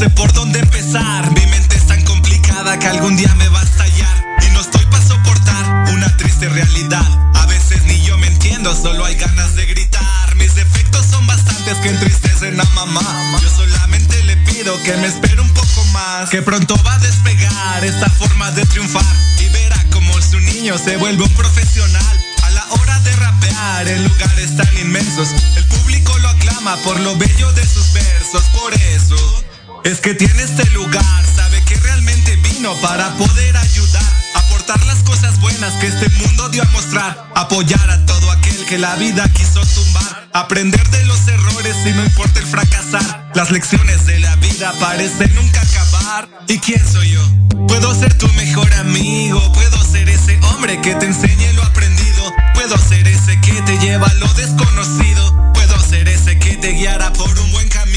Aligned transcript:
sé 0.00 0.08
por 0.08 0.32
dónde 0.32 0.58
empezar. 0.60 1.30
Mi 1.34 1.44
mente 1.46 1.76
es 1.76 1.86
tan 1.86 2.02
complicada 2.04 2.78
que 2.78 2.86
algún 2.86 3.18
día 3.18 3.34
me 3.34 3.46
va 3.48 3.60
a 3.60 3.64
estallar. 3.64 4.16
Y 4.46 4.50
no 4.54 4.60
estoy 4.62 4.84
para 4.86 5.04
soportar 5.04 5.92
una 5.92 6.16
triste 6.16 6.48
realidad. 6.48 7.06
A 7.34 7.44
veces 7.44 7.82
ni 7.84 8.00
yo 8.00 8.16
me 8.16 8.28
entiendo, 8.28 8.74
solo 8.74 9.04
hay 9.04 9.16
ganas 9.16 9.54
de 9.56 9.66
gritar. 9.66 10.36
Mis 10.36 10.54
defectos 10.54 11.04
son 11.04 11.26
bastantes 11.26 11.76
que 11.82 11.90
entristecen 11.90 12.58
a 12.58 12.64
mamá. 12.76 13.02
Yo 13.42 13.50
solamente 13.50 14.24
le 14.24 14.38
pido 14.38 14.82
que 14.84 14.96
me 14.96 15.06
espere 15.06 15.38
un 15.38 15.52
poco 15.52 15.84
más. 15.92 16.30
Que 16.30 16.40
pronto 16.40 16.74
va 16.82 16.94
a 16.94 16.98
despegar 17.00 17.84
esta 17.84 18.08
forma 18.08 18.50
de 18.52 18.64
triunfar. 18.64 19.04
Y 19.38 19.50
verá 19.50 19.84
como 19.92 20.14
su 20.22 20.40
niño 20.40 20.78
se 20.78 20.96
vuelve 20.96 21.24
un 21.24 21.34
profesional. 21.34 22.24
A 22.44 22.50
la 22.50 22.64
hora 22.70 22.98
de 23.00 23.12
rapear 23.16 23.86
en 23.86 24.04
lugares 24.04 24.56
tan 24.56 24.78
inmensos, 24.78 25.28
el 25.56 25.64
público 25.66 26.16
lo 26.20 26.30
aclama 26.30 26.76
por 26.84 26.98
lo 27.00 27.18
bello 27.18 27.52
de 27.52 27.66
sus 27.66 27.92
versos. 27.92 28.44
Por 28.54 28.72
eso 28.72 29.44
es 29.84 30.00
que 30.00 30.14
tiene 30.14 30.42
este 30.42 30.68
lugar, 30.70 31.24
sabe 31.34 31.62
que 31.64 31.74
realmente 31.76 32.36
vino 32.36 32.74
para 32.82 33.10
poder 33.16 33.56
ayudar, 33.56 34.02
aportar 34.34 34.84
las 34.86 35.02
cosas 35.02 35.40
buenas 35.40 35.72
que 35.74 35.86
este 35.86 36.08
mundo 36.10 36.48
dio 36.50 36.62
a 36.62 36.66
mostrar, 36.66 37.30
apoyar 37.34 37.90
a 37.90 38.04
todo 38.06 38.30
aquel 38.30 38.64
que 38.66 38.78
la 38.78 38.94
vida 38.96 39.28
quiso 39.32 39.60
tumbar, 39.60 40.28
aprender 40.32 40.86
de 40.90 41.04
los 41.06 41.26
errores 41.28 41.76
y 41.86 41.90
no 41.90 42.04
importa 42.04 42.40
el 42.40 42.46
fracasar. 42.46 43.30
Las 43.34 43.50
lecciones 43.50 44.06
de 44.06 44.20
la 44.20 44.36
vida 44.36 44.72
parecen 44.80 45.34
nunca 45.34 45.60
acabar. 45.62 46.28
¿Y 46.48 46.58
quién 46.58 46.82
soy 46.86 47.10
yo? 47.10 47.22
Puedo 47.68 47.94
ser 47.94 48.12
tu 48.18 48.28
mejor 48.34 48.72
amigo, 48.74 49.40
puedo 49.52 49.84
ser 49.84 50.08
ese 50.08 50.38
hombre 50.42 50.80
que 50.80 50.94
te 50.96 51.06
enseñe 51.06 51.52
lo 51.54 51.62
aprendido, 51.62 52.34
puedo 52.54 52.76
ser 52.76 53.06
ese 53.06 53.40
que 53.40 53.62
te 53.62 53.78
lleva 53.78 54.08
a 54.08 54.14
lo 54.14 54.28
desconocido, 54.34 55.52
puedo 55.54 55.80
ser 55.80 56.08
ese 56.08 56.38
que 56.38 56.56
te 56.56 56.72
guiará 56.72 57.12
por 57.12 57.38
un 57.38 57.52
buen 57.52 57.68
camino. 57.68 57.89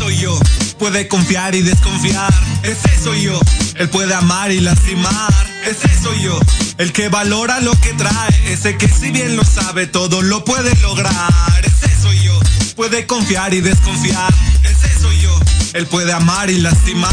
Soy 0.00 0.16
yo. 0.16 0.40
Puede 0.78 1.08
confiar 1.08 1.54
y 1.54 1.60
desconfiar, 1.60 2.32
ese 2.62 2.88
soy 3.04 3.24
yo. 3.24 3.38
Él 3.74 3.90
puede 3.90 4.14
amar 4.14 4.50
y 4.50 4.58
lastimar, 4.58 5.30
ese 5.66 5.90
soy 6.02 6.22
yo. 6.22 6.40
El 6.78 6.94
que 6.94 7.10
valora 7.10 7.60
lo 7.60 7.78
que 7.82 7.92
trae, 7.92 8.50
ese 8.50 8.78
que 8.78 8.88
si 8.88 9.10
bien 9.10 9.36
lo 9.36 9.44
sabe 9.44 9.86
todo 9.86 10.22
lo 10.22 10.42
puede 10.42 10.74
lograr, 10.76 11.12
ese 11.62 11.90
soy 12.00 12.18
yo. 12.22 12.40
Puede 12.76 13.04
confiar 13.04 13.52
y 13.52 13.60
desconfiar, 13.60 14.32
ese 14.64 14.98
soy 14.98 15.20
yo. 15.20 15.38
Él 15.74 15.86
puede 15.86 16.14
amar 16.14 16.48
y 16.48 16.58
lastimar, 16.62 17.12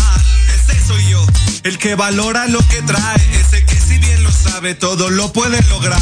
ese 0.55 0.79
soy 0.87 1.09
yo. 1.09 1.27
El 1.63 1.77
que 1.79 1.95
valora 1.95 2.47
lo 2.47 2.65
que 2.69 2.81
trae, 2.83 3.19
ese 3.37 3.65
que 3.65 3.75
si 3.75 3.97
bien 3.97 4.23
lo 4.23 4.31
sabe 4.31 4.75
todo 4.75 5.09
lo 5.09 5.33
puede 5.33 5.61
lograr. 5.63 5.99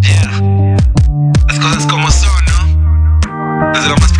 Yeah. 0.00 0.40
Las 1.46 1.58
cosas 1.60 1.86
como 1.86 2.10
son, 2.10 2.44
¿no? 2.46 3.72
Desde 3.72 3.88
lo 3.90 3.96
más 3.98 4.12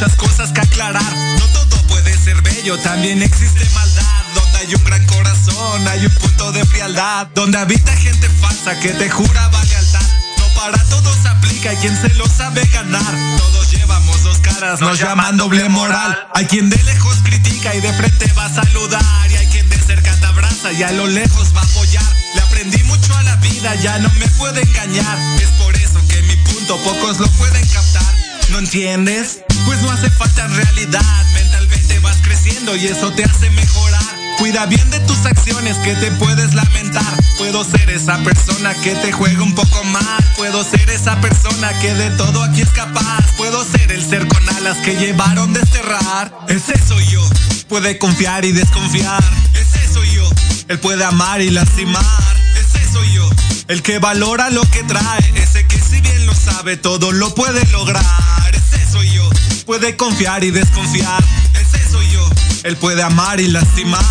muchas 0.00 0.16
cosas 0.16 0.52
que 0.52 0.60
aclarar. 0.62 1.16
No 1.38 1.46
todo 1.48 1.82
puede 1.88 2.16
ser 2.16 2.40
bello, 2.40 2.78
también 2.78 3.22
existe 3.22 3.68
maldad. 3.74 4.24
Donde 4.34 4.58
hay 4.58 4.74
un 4.74 4.84
gran 4.84 5.04
corazón, 5.04 5.88
hay 5.88 6.06
un 6.06 6.14
punto 6.14 6.52
de 6.52 6.64
frialdad. 6.64 7.26
Donde 7.34 7.58
habita 7.58 7.94
gente 7.96 8.26
falsa 8.40 8.78
que 8.80 8.94
te 8.94 9.10
juraba 9.10 9.62
lealtad. 9.62 10.00
No 10.38 10.46
para 10.58 10.82
todos 10.84 11.26
aplica, 11.26 11.70
hay 11.70 11.76
quien 11.76 11.94
se 12.00 12.08
lo 12.14 12.26
sabe 12.26 12.64
ganar. 12.72 13.14
Todos 13.36 13.70
llevamos 13.72 14.22
dos 14.22 14.38
caras, 14.38 14.80
nos 14.80 14.98
llaman 14.98 15.36
doble 15.36 15.68
moral. 15.68 16.28
Hay 16.34 16.46
quien 16.46 16.70
de 16.70 16.82
lejos 16.82 17.18
critica 17.22 17.74
y 17.74 17.82
de 17.82 17.92
frente 17.92 18.32
va 18.38 18.46
a 18.46 18.54
saludar. 18.54 19.30
Y 19.30 19.36
hay 19.36 19.46
quien 19.48 19.68
de 19.68 19.76
cerca 19.80 20.16
te 20.16 20.24
abraza 20.24 20.72
y 20.72 20.82
a 20.82 20.92
lo 20.92 21.08
lejos 21.08 21.54
va 21.54 21.60
a 21.60 21.64
apoyar. 21.64 22.16
Le 22.34 22.40
aprendí 22.40 22.82
mucho 22.84 23.14
a 23.16 23.22
la 23.24 23.36
vida, 23.36 23.74
ya 23.74 23.98
no 23.98 24.08
me 24.14 24.28
puede 24.28 24.62
engañar. 24.62 25.18
Es 25.42 25.50
por 25.62 25.76
eso 25.76 26.00
que 26.08 26.22
mi 26.22 26.36
punto 26.36 26.78
pocos 26.84 27.18
lo 27.18 27.26
pueden 27.32 27.66
captar. 27.66 27.89
¿No 28.50 28.58
entiendes? 28.58 29.40
Pues 29.64 29.80
no 29.82 29.90
hace 29.90 30.10
falta 30.10 30.46
realidad. 30.48 31.26
Mentalmente 31.34 31.98
vas 32.00 32.16
creciendo 32.22 32.74
y 32.76 32.86
eso 32.86 33.12
te 33.12 33.24
hace 33.24 33.48
mejorar. 33.50 34.02
Cuida 34.38 34.66
bien 34.66 34.90
de 34.90 34.98
tus 35.00 35.24
acciones 35.24 35.76
que 35.78 35.94
te 35.94 36.10
puedes 36.12 36.54
lamentar. 36.54 37.04
Puedo 37.38 37.62
ser 37.62 37.88
esa 37.90 38.18
persona 38.18 38.74
que 38.82 38.94
te 38.96 39.12
juega 39.12 39.42
un 39.42 39.54
poco 39.54 39.84
mal. 39.84 40.24
Puedo 40.36 40.64
ser 40.64 40.88
esa 40.90 41.20
persona 41.20 41.78
que 41.80 41.94
de 41.94 42.10
todo 42.16 42.42
aquí 42.42 42.62
es 42.62 42.70
capaz. 42.70 43.24
Puedo 43.36 43.64
ser 43.64 43.92
el 43.92 44.02
ser 44.02 44.26
con 44.26 44.48
alas 44.48 44.78
que 44.78 44.96
llevaron 44.96 45.52
desterrar. 45.52 46.32
Ese 46.48 46.74
soy 46.86 47.06
yo. 47.06 47.22
Puede 47.68 47.98
confiar 47.98 48.44
y 48.44 48.52
desconfiar. 48.52 49.22
Ese 49.54 49.92
soy 49.92 50.10
yo. 50.12 50.28
Él 50.68 50.78
puede 50.80 51.04
amar 51.04 51.40
y 51.40 51.50
lastimar. 51.50 52.04
Ese 52.56 52.92
soy 52.92 53.12
yo. 53.12 53.30
El 53.68 53.82
que 53.82 53.98
valora 53.98 54.50
lo 54.50 54.62
que 54.70 54.82
trae. 54.82 55.32
Ese 55.36 55.66
que 55.66 55.78
si 55.78 56.00
bien 56.00 56.26
lo 56.26 56.34
sabe 56.34 56.76
todo 56.76 57.12
lo 57.12 57.34
puede 57.34 57.64
lograr. 57.66 58.39
Puede 59.70 59.94
confiar 59.94 60.42
y 60.42 60.50
desconfiar. 60.50 61.22
Ese 61.54 61.88
soy 61.92 62.04
yo. 62.10 62.28
Él 62.64 62.76
puede 62.76 63.04
amar 63.04 63.38
y 63.38 63.46
lastimar. 63.46 64.04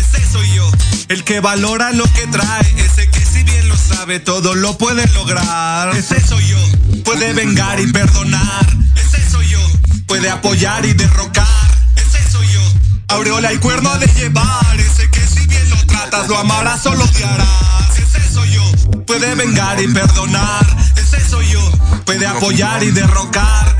Ese 0.00 0.26
soy 0.26 0.50
yo. 0.54 0.66
El 1.08 1.22
que 1.22 1.40
valora 1.40 1.92
lo 1.92 2.04
que 2.14 2.26
trae. 2.28 2.64
Ese 2.78 3.10
que 3.10 3.20
si 3.22 3.42
bien 3.42 3.68
lo 3.68 3.76
sabe 3.76 4.20
todo 4.20 4.54
lo 4.54 4.78
puede 4.78 5.06
lograr. 5.08 5.94
Ese 5.94 6.18
soy 6.18 6.48
yo. 6.48 6.56
Puede 7.04 7.34
vengar 7.34 7.78
y 7.78 7.92
perdonar. 7.92 8.66
Ese 8.96 9.30
soy 9.30 9.46
yo. 9.50 9.60
Puede 10.06 10.30
apoyar 10.30 10.86
y 10.86 10.94
derrocar. 10.94 11.46
Ese 11.94 12.32
soy 12.32 12.48
yo. 12.50 12.62
Aureola 13.08 13.52
y 13.52 13.58
cuerno 13.58 13.98
de 13.98 14.06
llevar. 14.06 14.80
Ese 14.80 15.10
que 15.10 15.20
si 15.20 15.46
bien 15.46 15.68
lo 15.68 15.76
tratas 15.88 16.26
lo 16.26 16.38
amarás 16.38 16.86
o 16.86 16.94
lo 16.94 17.04
odiarás. 17.04 17.98
Ese 17.98 18.32
soy 18.32 18.50
yo. 18.50 18.72
Puede 19.06 19.34
vengar 19.34 19.78
y 19.78 19.88
perdonar. 19.88 20.66
Ese 20.96 21.20
soy 21.28 21.46
yo. 21.50 21.60
Puede 22.06 22.26
apoyar 22.26 22.82
y 22.82 22.92
derrocar. 22.92 23.71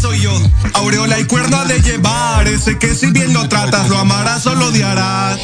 Soy 0.00 0.20
yo. 0.20 0.32
Aureola 0.74 1.18
y 1.18 1.24
cuerno 1.24 1.64
de 1.64 1.80
llevar. 1.80 2.46
Ese 2.48 2.78
que 2.78 2.94
si 2.94 3.10
bien 3.10 3.32
lo 3.32 3.48
tratas 3.48 3.88
lo 3.88 3.98
amarás 3.98 4.46
o 4.46 4.54
lo 4.54 4.68
odiarás. 4.68 5.38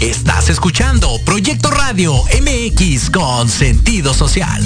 Estás 0.00 0.48
escuchando 0.48 1.20
Proyecto 1.26 1.70
Radio 1.70 2.24
MX 2.40 3.10
con 3.10 3.50
sentido 3.50 4.14
social. 4.14 4.64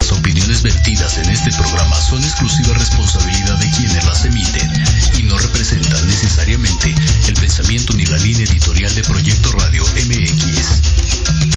Las 0.00 0.10
opiniones 0.10 0.60
vertidas 0.60 1.18
en 1.18 1.30
este 1.30 1.52
programa 1.52 1.94
son 2.00 2.20
exclusiva 2.24 2.74
responsabilidad 2.74 3.58
de 3.60 3.70
quienes 3.70 4.04
las 4.04 4.24
emiten 4.24 4.68
y 5.16 5.22
no 5.22 5.38
representan 5.38 6.04
necesariamente 6.08 6.92
el 7.28 7.34
pensamiento 7.34 7.92
ni 7.94 8.06
la 8.06 8.16
línea 8.18 8.44
editorial 8.44 8.92
de 8.96 9.04
Proyecto 9.04 9.52
Radio 9.52 9.84
MX. 9.84 11.52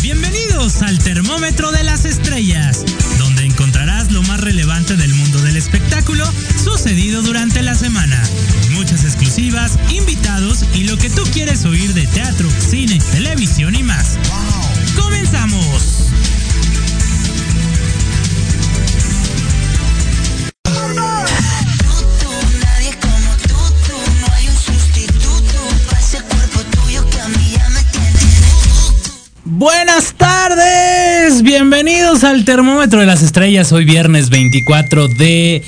Bienvenidos 0.00 0.80
al 0.82 1.00
Termómetro 1.00 1.72
de 1.72 1.82
las 1.82 2.04
Estrellas, 2.04 2.84
donde 3.18 3.46
encontrarás 3.46 4.12
lo 4.12 4.22
más 4.22 4.40
relevante 4.40 4.94
del 4.94 5.12
mundo 5.12 5.40
del 5.40 5.56
espectáculo 5.56 6.24
sucedido 6.62 7.22
durante 7.22 7.62
la 7.62 7.74
semana. 7.74 8.22
Invitados 9.92 10.64
y 10.74 10.82
lo 10.82 10.96
que 10.96 11.08
tú 11.08 11.22
quieres 11.32 11.64
oír 11.64 11.94
de 11.94 12.04
teatro, 12.08 12.48
cine, 12.58 12.98
televisión 13.12 13.76
y 13.76 13.84
más. 13.84 14.18
¡Comenzamos! 15.00 16.08
Buenas 29.44 30.14
tardes, 30.14 31.42
bienvenidos 31.42 32.24
al 32.24 32.44
Termómetro 32.44 32.98
de 32.98 33.06
las 33.06 33.22
Estrellas. 33.22 33.70
Hoy 33.70 33.84
viernes 33.84 34.28
24 34.28 35.06
de, 35.06 35.62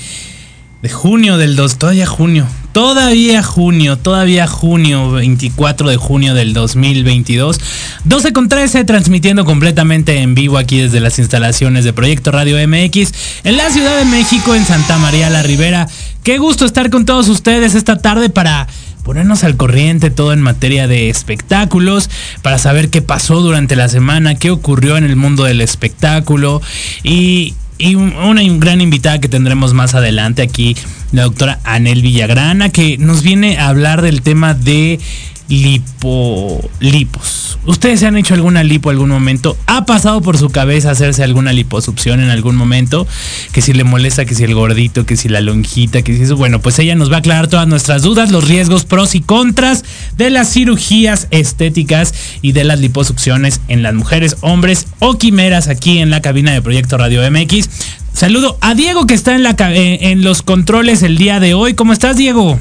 de 0.81 0.89
junio 0.89 1.37
del 1.37 1.55
2, 1.55 1.77
todavía 1.77 2.05
junio, 2.05 2.45
todavía 2.75 3.41
junio, 3.41 3.97
todavía 3.97 4.47
junio, 4.47 5.11
24 5.11 5.87
de 5.87 5.95
junio 5.95 6.33
del 6.33 6.51
2022. 6.51 7.57
12 8.03 8.33
con 8.33 8.49
13, 8.49 8.83
transmitiendo 8.83 9.45
completamente 9.45 10.17
en 10.17 10.35
vivo 10.35 10.57
aquí 10.57 10.79
desde 10.79 10.99
las 10.99 11.17
instalaciones 11.17 11.85
de 11.85 11.93
Proyecto 11.93 12.33
Radio 12.33 12.57
MX 12.67 13.13
en 13.45 13.55
la 13.55 13.69
Ciudad 13.69 13.97
de 13.97 14.03
México, 14.03 14.55
en 14.55 14.65
Santa 14.65 14.97
María 14.97 15.29
la 15.29 15.41
Ribera. 15.41 15.87
Qué 16.21 16.37
gusto 16.37 16.65
estar 16.65 16.89
con 16.89 17.05
todos 17.05 17.29
ustedes 17.29 17.75
esta 17.75 17.99
tarde 17.99 18.29
para 18.29 18.67
ponernos 19.03 19.45
al 19.45 19.55
corriente 19.55 20.09
todo 20.09 20.33
en 20.33 20.41
materia 20.41 20.89
de 20.89 21.09
espectáculos, 21.09 22.09
para 22.41 22.57
saber 22.57 22.89
qué 22.89 23.01
pasó 23.01 23.39
durante 23.39 23.77
la 23.77 23.87
semana, 23.87 24.35
qué 24.35 24.51
ocurrió 24.51 24.97
en 24.97 25.05
el 25.05 25.15
mundo 25.15 25.45
del 25.45 25.61
espectáculo 25.61 26.61
y, 27.03 27.53
y 27.77 27.95
una 27.95 28.41
gran 28.57 28.81
invitada 28.81 29.19
que 29.19 29.27
tendremos 29.27 29.73
más 29.73 29.95
adelante 29.95 30.41
aquí, 30.41 30.75
la 31.11 31.23
doctora 31.23 31.59
Anel 31.63 32.01
Villagrana, 32.01 32.69
que 32.69 32.97
nos 32.97 33.21
viene 33.21 33.57
a 33.57 33.67
hablar 33.67 34.01
del 34.01 34.21
tema 34.21 34.53
de 34.53 34.99
lipo, 35.47 36.69
lipos. 36.79 37.59
¿Ustedes 37.65 37.99
se 37.99 38.07
han 38.07 38.17
hecho 38.17 38.33
alguna 38.33 38.63
lipo 38.63 38.89
algún 38.89 39.09
momento? 39.09 39.57
¿Ha 39.65 39.85
pasado 39.85 40.21
por 40.21 40.37
su 40.37 40.49
cabeza 40.49 40.91
hacerse 40.91 41.23
alguna 41.23 41.51
liposucción 41.51 42.19
en 42.19 42.29
algún 42.29 42.55
momento? 42.55 43.07
Que 43.51 43.61
si 43.61 43.73
le 43.73 43.83
molesta, 43.83 44.25
que 44.25 44.35
si 44.35 44.43
el 44.43 44.53
gordito, 44.53 45.05
que 45.05 45.17
si 45.17 45.29
la 45.29 45.41
lonjita, 45.41 46.01
que 46.01 46.15
si 46.15 46.23
eso. 46.23 46.35
Bueno, 46.35 46.61
pues 46.61 46.77
ella 46.79 46.95
nos 46.95 47.11
va 47.11 47.17
a 47.17 47.19
aclarar 47.19 47.47
todas 47.47 47.67
nuestras 47.67 48.01
dudas, 48.01 48.31
los 48.31 48.47
riesgos, 48.47 48.85
pros 48.85 49.15
y 49.15 49.21
contras 49.21 49.83
de 50.17 50.29
las 50.29 50.51
cirugías 50.51 51.27
estéticas 51.31 52.13
y 52.41 52.51
de 52.51 52.63
las 52.63 52.79
liposucciones 52.79 53.61
en 53.67 53.83
las 53.83 53.93
mujeres, 53.93 54.37
hombres 54.41 54.87
o 54.99 55.17
quimeras 55.17 55.67
aquí 55.67 55.99
en 55.99 56.09
la 56.09 56.21
cabina 56.21 56.53
de 56.53 56.61
Proyecto 56.61 56.97
Radio 56.97 57.21
MX. 57.29 57.69
Saludo 58.13 58.57
a 58.61 58.75
Diego 58.75 59.07
que 59.07 59.13
está 59.13 59.35
en, 59.35 59.43
la, 59.43 59.55
en 59.59 60.23
los 60.23 60.41
controles 60.41 61.03
el 61.03 61.17
día 61.17 61.39
de 61.39 61.53
hoy. 61.53 61.73
¿Cómo 61.73 61.93
estás, 61.93 62.15
Diego? 62.15 62.59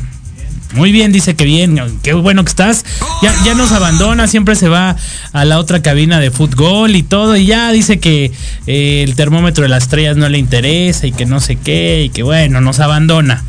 Muy 0.74 0.90
bien, 0.90 1.12
dice 1.12 1.36
que 1.36 1.44
bien, 1.44 1.80
qué 2.02 2.14
bueno 2.14 2.42
que 2.44 2.48
estás. 2.48 2.84
Ya, 3.22 3.32
ya 3.44 3.54
nos 3.54 3.70
abandona, 3.70 4.26
siempre 4.26 4.56
se 4.56 4.68
va 4.68 4.96
a 5.32 5.44
la 5.44 5.58
otra 5.58 5.82
cabina 5.82 6.18
de 6.18 6.32
fútbol 6.32 6.96
y 6.96 7.04
todo. 7.04 7.36
Y 7.36 7.46
ya 7.46 7.70
dice 7.70 8.00
que 8.00 8.32
eh, 8.66 9.02
el 9.04 9.14
termómetro 9.14 9.62
de 9.62 9.68
las 9.68 9.84
estrellas 9.84 10.16
no 10.16 10.28
le 10.28 10.38
interesa 10.38 11.06
y 11.06 11.12
que 11.12 11.26
no 11.26 11.40
sé 11.40 11.56
qué, 11.56 12.04
y 12.06 12.08
que 12.08 12.24
bueno, 12.24 12.60
nos 12.60 12.80
abandona. 12.80 13.44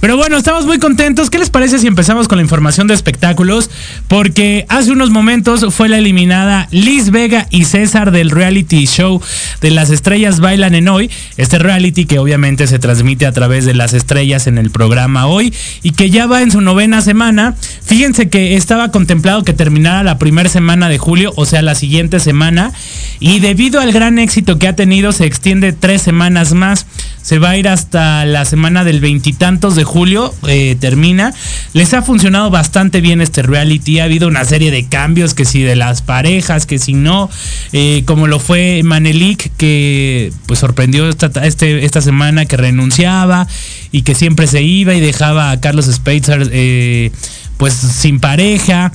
Pero 0.00 0.16
bueno, 0.16 0.38
estamos 0.38 0.64
muy 0.64 0.78
contentos. 0.78 1.28
¿Qué 1.28 1.38
les 1.38 1.50
parece 1.50 1.78
si 1.78 1.86
empezamos 1.86 2.28
con 2.28 2.38
la 2.38 2.42
información 2.42 2.86
de 2.86 2.94
espectáculos? 2.94 3.70
Porque 4.08 4.64
hace 4.70 4.90
unos 4.90 5.10
momentos 5.10 5.66
fue 5.74 5.90
la 5.90 5.98
eliminada 5.98 6.66
Liz 6.70 7.10
Vega 7.10 7.46
y 7.50 7.64
César 7.64 8.10
del 8.10 8.30
reality 8.30 8.86
show 8.86 9.20
de 9.60 9.70
las 9.70 9.90
estrellas 9.90 10.40
bailan 10.40 10.74
en 10.74 10.88
hoy. 10.88 11.10
Este 11.36 11.58
reality 11.58 12.06
que 12.06 12.18
obviamente 12.18 12.66
se 12.66 12.78
transmite 12.78 13.26
a 13.26 13.32
través 13.32 13.66
de 13.66 13.74
las 13.74 13.92
estrellas 13.92 14.46
en 14.46 14.56
el 14.56 14.70
programa 14.70 15.26
hoy 15.26 15.52
y 15.82 15.90
que 15.90 16.08
ya 16.08 16.26
va 16.26 16.40
en 16.40 16.50
su 16.50 16.60
novena 16.70 17.00
semana. 17.00 17.56
Fíjense 17.84 18.28
que 18.28 18.54
estaba 18.54 18.92
contemplado 18.92 19.42
que 19.42 19.52
terminara 19.52 20.04
la 20.04 20.18
primera 20.18 20.48
semana 20.48 20.88
de 20.88 20.98
julio, 20.98 21.32
o 21.34 21.44
sea, 21.44 21.62
la 21.62 21.74
siguiente 21.74 22.20
semana. 22.20 22.72
Y 23.18 23.40
debido 23.40 23.80
al 23.80 23.90
gran 23.90 24.20
éxito 24.20 24.56
que 24.56 24.68
ha 24.68 24.76
tenido, 24.76 25.10
se 25.10 25.26
extiende 25.26 25.72
tres 25.72 26.00
semanas 26.00 26.54
más. 26.54 26.86
Se 27.22 27.38
va 27.38 27.50
a 27.50 27.56
ir 27.56 27.68
hasta 27.68 28.24
la 28.24 28.44
semana 28.44 28.82
del 28.82 29.00
veintitantos 29.00 29.76
de 29.76 29.84
julio, 29.84 30.34
eh, 30.48 30.76
termina. 30.80 31.34
Les 31.74 31.92
ha 31.94 32.02
funcionado 32.02 32.50
bastante 32.50 33.00
bien 33.00 33.20
este 33.20 33.42
reality. 33.42 34.00
Ha 34.00 34.04
habido 34.04 34.26
una 34.26 34.44
serie 34.44 34.70
de 34.70 34.86
cambios, 34.86 35.34
que 35.34 35.44
si 35.44 35.62
de 35.62 35.76
las 35.76 36.02
parejas, 36.02 36.66
que 36.66 36.78
si 36.78 36.94
no, 36.94 37.30
eh, 37.72 38.02
como 38.06 38.26
lo 38.26 38.38
fue 38.38 38.82
Manelik, 38.82 39.52
que 39.56 40.32
pues 40.46 40.60
sorprendió 40.60 41.08
esta, 41.08 41.26
este, 41.46 41.84
esta 41.84 42.00
semana 42.00 42.46
que 42.46 42.56
renunciaba 42.56 43.46
y 43.92 44.02
que 44.02 44.14
siempre 44.14 44.46
se 44.46 44.62
iba 44.62 44.94
y 44.94 45.00
dejaba 45.00 45.50
a 45.50 45.60
Carlos 45.60 45.86
Spitzer 45.86 46.48
eh, 46.52 47.12
pues 47.58 47.74
sin 47.74 48.20
pareja. 48.20 48.92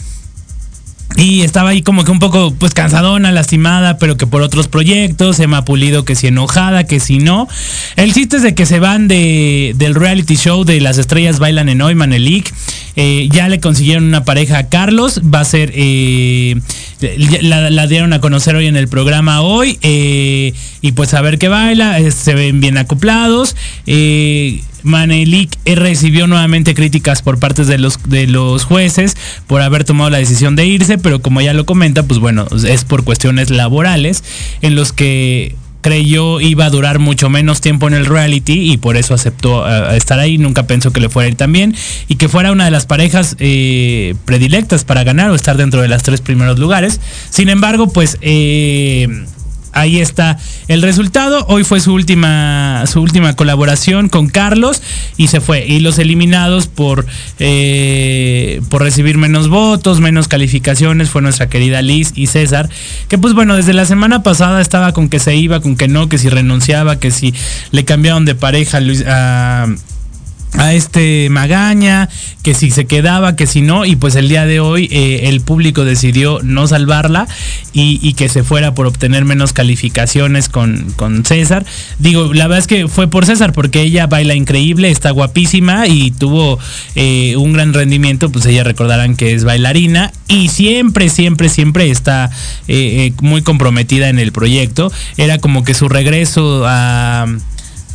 Y 1.18 1.42
estaba 1.42 1.70
ahí 1.70 1.82
como 1.82 2.04
que 2.04 2.12
un 2.12 2.20
poco 2.20 2.54
pues 2.54 2.74
cansadona, 2.74 3.32
lastimada, 3.32 3.98
pero 3.98 4.18
que 4.18 4.28
por 4.28 4.42
otros 4.42 4.68
proyectos, 4.68 5.40
Emma 5.40 5.64
Pulido 5.64 6.04
que 6.04 6.16
si 6.16 6.28
enojada, 6.28 6.84
que 6.84 7.00
si 7.00 7.20
no. 7.20 7.48
El 7.96 8.14
chiste 8.14 8.38
es 8.38 8.44
de 8.44 8.54
que 8.54 8.66
se 8.66 8.80
van 8.80 9.08
de, 9.08 9.74
del 9.78 9.96
reality 9.96 10.36
show 10.36 10.66
de 10.66 10.82
las 10.82 10.98
estrellas 10.98 11.40
bailan 11.40 11.70
en 11.70 11.82
hoy, 11.82 11.96
Manelik. 11.96 12.54
Eh, 12.98 13.30
ya 13.32 13.48
le 13.48 13.60
consiguieron 13.60 14.04
una 14.04 14.26
pareja 14.26 14.58
a 14.58 14.70
Carlos, 14.70 15.22
va 15.22 15.42
a 15.42 15.46
ser, 15.46 15.72
eh, 15.74 16.56
la, 17.42 17.88
dieron 17.88 18.14
a 18.14 18.20
conocer 18.20 18.56
hoy 18.56 18.68
en 18.68 18.76
el 18.76 18.88
programa 18.88 19.42
hoy, 19.42 19.78
eh, 19.82 20.54
y 20.82 20.92
pues 20.94 21.14
a 21.14 21.22
ver 21.22 21.38
qué 21.38 21.48
baila, 21.50 22.00
se 22.12 22.36
ven 22.36 22.62
bien 22.62 22.78
acoplados. 22.78 23.56
Manelik 24.86 25.58
recibió 25.66 26.28
nuevamente 26.28 26.74
críticas 26.74 27.22
por 27.22 27.40
parte 27.40 27.66
de 27.66 27.78
los, 27.78 28.00
de 28.04 28.28
los 28.28 28.64
jueces 28.64 29.18
por 29.48 29.62
haber 29.62 29.84
tomado 29.84 30.10
la 30.10 30.20
decisión 30.20 30.56
de 30.56 30.66
irse, 30.66 30.98
pero 30.98 31.22
como 31.22 31.42
ya 31.42 31.54
lo 31.54 31.66
comenta, 31.66 32.04
pues 32.04 32.20
bueno, 32.20 32.48
es 32.68 32.86
por 32.86 33.04
cuestiones 33.04 33.50
laborales 33.50 34.24
en 34.62 34.76
los 34.76 34.94
que 34.94 35.56
creyó 35.86 36.40
iba 36.42 36.66
a 36.66 36.72
durar 36.72 36.98
mucho 36.98 37.30
menos 37.30 37.62
tiempo 37.62 37.88
en 37.88 37.94
el 37.94 38.08
reality 38.08 38.72
y 38.72 38.78
por 38.78 38.98
eso 38.98 39.14
aceptó 39.14 39.62
uh, 39.62 39.92
estar 39.94 40.18
ahí. 40.18 40.40
Nunca 40.40 40.66
pensó 40.66 40.92
que 40.92 41.00
le 41.00 41.10
fuera 41.10 41.28
a 41.28 41.30
ir 41.30 41.36
tan 41.36 41.52
bien 41.52 41.76
y 42.08 42.16
que 42.16 42.28
fuera 42.28 42.52
una 42.52 42.66
de 42.66 42.72
las 42.72 42.88
parejas 42.88 43.36
eh, 43.38 44.16
predilectas 44.26 44.84
para 44.84 45.04
ganar 45.04 45.30
o 45.30 45.36
estar 45.36 45.58
dentro 45.58 45.84
de 45.84 45.88
las 45.88 46.02
tres 46.02 46.22
primeros 46.22 46.58
lugares. 46.58 47.00
Sin 47.30 47.50
embargo, 47.50 47.94
pues 47.94 48.18
eh, 48.22 49.26
ahí 49.76 50.00
está 50.00 50.40
el 50.68 50.82
resultado. 50.82 51.46
Hoy 51.48 51.64
fue 51.64 51.80
su 51.80 51.94
última, 51.94 52.84
su 52.88 53.02
última 53.02 53.36
colaboración 53.36 54.10
con 54.10 54.28
Carlos 54.28 54.82
y 55.18 55.28
se 55.28 55.42
fue. 55.42 55.66
Y 55.68 55.82
los 55.82 56.00
eliminados 56.00 56.66
por, 56.66 57.06
eh, 57.40 58.62
por 58.70 58.82
recibir 58.82 59.18
menos 59.20 59.50
votos, 59.50 60.00
menos 60.00 60.28
calificaciones, 60.28 61.10
fue 61.10 61.22
nuestra 61.22 61.50
querida 61.50 61.84
Liz 61.84 62.14
y 62.16 62.28
César. 62.28 62.70
Que 63.08 63.20
pues 63.20 63.34
bueno, 63.34 63.56
desde 63.56 63.74
la 63.74 63.86
semana 63.86 64.24
pasada 64.24 64.62
estaba 64.62 64.94
con 64.94 65.10
que 65.10 65.20
se 65.20 65.36
iba, 65.36 65.60
con 65.60 65.76
que 65.76 65.88
no, 65.88 66.10
que 66.10 66.18
si 66.18 66.30
renunciaba, 66.30 67.00
que 67.00 67.12
si 67.12 67.34
le 67.72 67.86
cambiaron 67.86 68.26
de 68.26 68.34
pareja 68.34 68.80
Luis, 68.80 69.04
a 69.06 69.68
a 70.58 70.74
este 70.74 71.30
Magaña, 71.30 72.10
que 72.44 72.54
si 72.54 72.72
se 72.72 72.86
quedaba, 72.86 73.36
que 73.36 73.48
si 73.48 73.62
no, 73.62 73.86
y 73.86 73.96
pues 73.96 74.16
el 74.16 74.30
día 74.30 74.46
de 74.46 74.60
hoy 74.60 74.88
eh, 74.92 75.30
el 75.30 75.42
público 75.42 75.84
decidió 75.84 76.40
no 76.44 76.68
salvarla 76.68 77.28
y, 77.74 78.14
que 78.14 78.30
se 78.30 78.44
fuera 78.44 78.74
por 78.74 78.88
obtener 78.88 79.26
menos 79.26 79.52
calificaciones 79.52 80.48
con, 80.48 80.94
con, 80.96 81.26
César. 81.26 81.66
Digo, 82.00 82.34
la 82.34 82.48
verdad 82.48 82.60
es 82.60 82.68
que 82.68 82.88
fue 82.88 83.10
por 83.10 83.26
César, 83.26 83.52
porque 83.52 83.82
ella 83.82 84.08
baila 84.08 84.34
increíble, 84.34 84.90
está 84.90 85.12
guapísima 85.12 85.88
y 85.88 86.12
tuvo 86.12 86.58
eh, 86.96 87.36
un 87.36 87.52
gran 87.52 87.74
rendimiento, 87.74 88.32
pues 88.32 88.46
ella 88.46 88.64
recordarán 88.64 89.18
que 89.18 89.34
es 89.34 89.44
bailarina 89.44 90.14
y 90.28 90.48
siempre, 90.48 91.10
siempre, 91.10 91.50
siempre 91.50 91.90
está 91.90 92.30
eh, 92.70 93.12
muy 93.22 93.42
comprometida 93.42 94.08
en 94.08 94.20
el 94.20 94.32
proyecto. 94.32 94.92
Era 95.18 95.40
como 95.40 95.64
que 95.66 95.74
su 95.74 95.90
regreso 95.90 96.64
a 96.66 97.28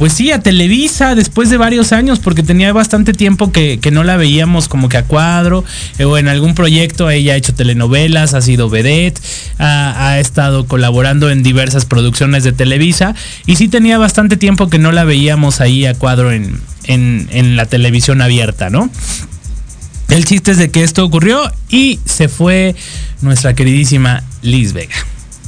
pues 0.01 0.15
sí, 0.15 0.33
a 0.33 0.41
Televisa 0.41 1.15
después 1.15 1.51
de 1.51 1.59
varios 1.59 1.93
años, 1.93 2.21
porque 2.21 2.43
tenía 2.43 2.73
bastante 2.73 3.13
tiempo 3.13 3.53
que, 3.53 3.79
que 3.83 3.91
no 3.91 4.03
la 4.03 4.17
veíamos 4.17 4.67
como 4.67 4.89
que 4.89 4.97
a 4.97 5.03
cuadro, 5.03 5.63
eh, 5.99 6.07
o 6.07 6.17
en 6.17 6.27
algún 6.27 6.55
proyecto 6.55 7.11
ella 7.11 7.35
ha 7.35 7.37
hecho 7.37 7.53
telenovelas, 7.53 8.33
ha 8.33 8.41
sido 8.41 8.71
vedette, 8.71 9.21
ha, 9.59 10.19
estado 10.19 10.67
colaborando 10.67 11.29
en 11.29 11.43
diversas 11.43 11.85
producciones 11.85 12.45
de 12.45 12.53
Televisa, 12.53 13.15
y 13.45 13.57
sí 13.57 13.69
tenía 13.69 13.99
bastante 13.99 14.39
tiempo 14.39 14.71
que 14.71 14.79
no 14.79 14.91
la 14.91 15.05
veíamos 15.05 15.61
ahí 15.61 15.85
a 15.85 15.93
cuadro 15.93 16.33
en, 16.33 16.63
en 16.87 17.57
la 17.57 17.67
televisión 17.67 18.23
abierta, 18.23 18.71
¿no? 18.71 18.91
El 20.09 20.25
chiste 20.25 20.53
es 20.53 20.57
de 20.57 20.71
que 20.71 20.83
esto 20.83 21.05
ocurrió 21.05 21.43
y 21.69 22.01
se 22.07 22.29
fue 22.29 22.75
nuestra 23.21 23.53
queridísima 23.53 24.25
Liz 24.41 24.73
Vega. 24.73 24.97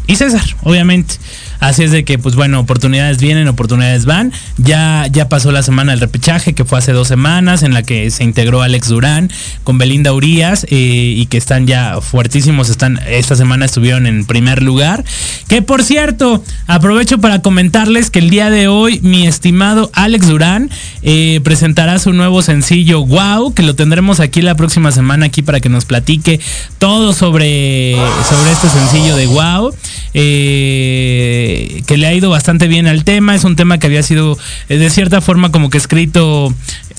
Y 0.07 0.17
César, 0.17 0.45
obviamente. 0.63 1.15
Así 1.63 1.85
es 1.85 1.93
de 1.93 2.05
que, 2.05 2.19
pues 2.19 2.35
bueno, 2.35 2.59
oportunidades 2.59 3.19
vienen, 3.19 3.47
oportunidades 3.47 4.05
van. 4.05 4.33
Ya, 4.59 5.07
ya 5.13 5.29
pasó 5.29 5.53
la 5.53 5.63
semana 5.63 5.93
del 5.93 6.01
repechaje, 6.01 6.55
que 6.55 6.65
fue 6.65 6.79
hace 6.79 6.91
dos 6.91 7.07
semanas, 7.07 7.63
en 7.63 7.73
la 7.73 7.85
que 7.85 8.11
se 8.11 8.25
integró 8.25 8.63
Alex 8.63 8.89
Durán 8.89 9.31
con 9.63 9.79
Belinda 9.79 10.13
Urias 10.13 10.67
eh, 10.71 11.15
y 11.17 11.27
que 11.27 11.39
están 11.39 11.69
ya 11.69 12.01
fuertísimos. 12.01 12.69
Están, 12.69 12.99
esta 13.07 13.37
semana 13.37 13.65
estuvieron 13.65 14.09
en 14.09 14.25
primer 14.25 14.61
lugar. 14.61 15.05
Que 15.47 15.63
por 15.63 15.85
cierto, 15.85 16.43
aprovecho 16.67 17.19
para 17.19 17.43
comentarles 17.43 18.11
que 18.11 18.19
el 18.19 18.31
día 18.31 18.51
de 18.51 18.67
hoy 18.67 18.99
mi 19.05 19.29
estimado 19.29 19.89
Alex 19.93 20.27
Durán 20.27 20.69
eh, 21.03 21.41
presentará 21.45 22.01
su 22.01 22.13
nuevo 22.13 22.43
sencillo 22.43 23.07
Wow, 23.07 23.55
que 23.55 23.63
lo 23.63 23.77
tendremos 23.77 24.19
aquí 24.19 24.43
la 24.43 24.57
próxima 24.57 24.91
semana 24.91 25.27
aquí 25.27 25.43
para 25.43 25.61
que 25.61 25.69
nos 25.69 25.85
platique 25.85 26.41
todo 26.79 27.13
sobre, 27.13 27.95
sobre 28.29 28.51
este 28.51 28.69
sencillo 28.69 29.15
de 29.15 29.27
Wow. 29.29 29.73
Eh, 30.15 31.52
que 31.87 31.97
le 31.97 32.07
ha 32.07 32.15
ido 32.15 32.31
bastante 32.31 32.69
bien 32.69 32.87
al 32.87 33.05
tema. 33.05 33.35
Es 33.35 33.45
un 33.45 33.57
tema 33.57 33.79
que 33.79 33.87
había 33.87 34.03
sido 34.03 34.39
eh, 34.69 34.79
de 34.79 34.91
cierta 34.91 35.21
forma 35.21 35.51
como 35.51 35.71
que 35.71 35.79
escrito 35.79 36.55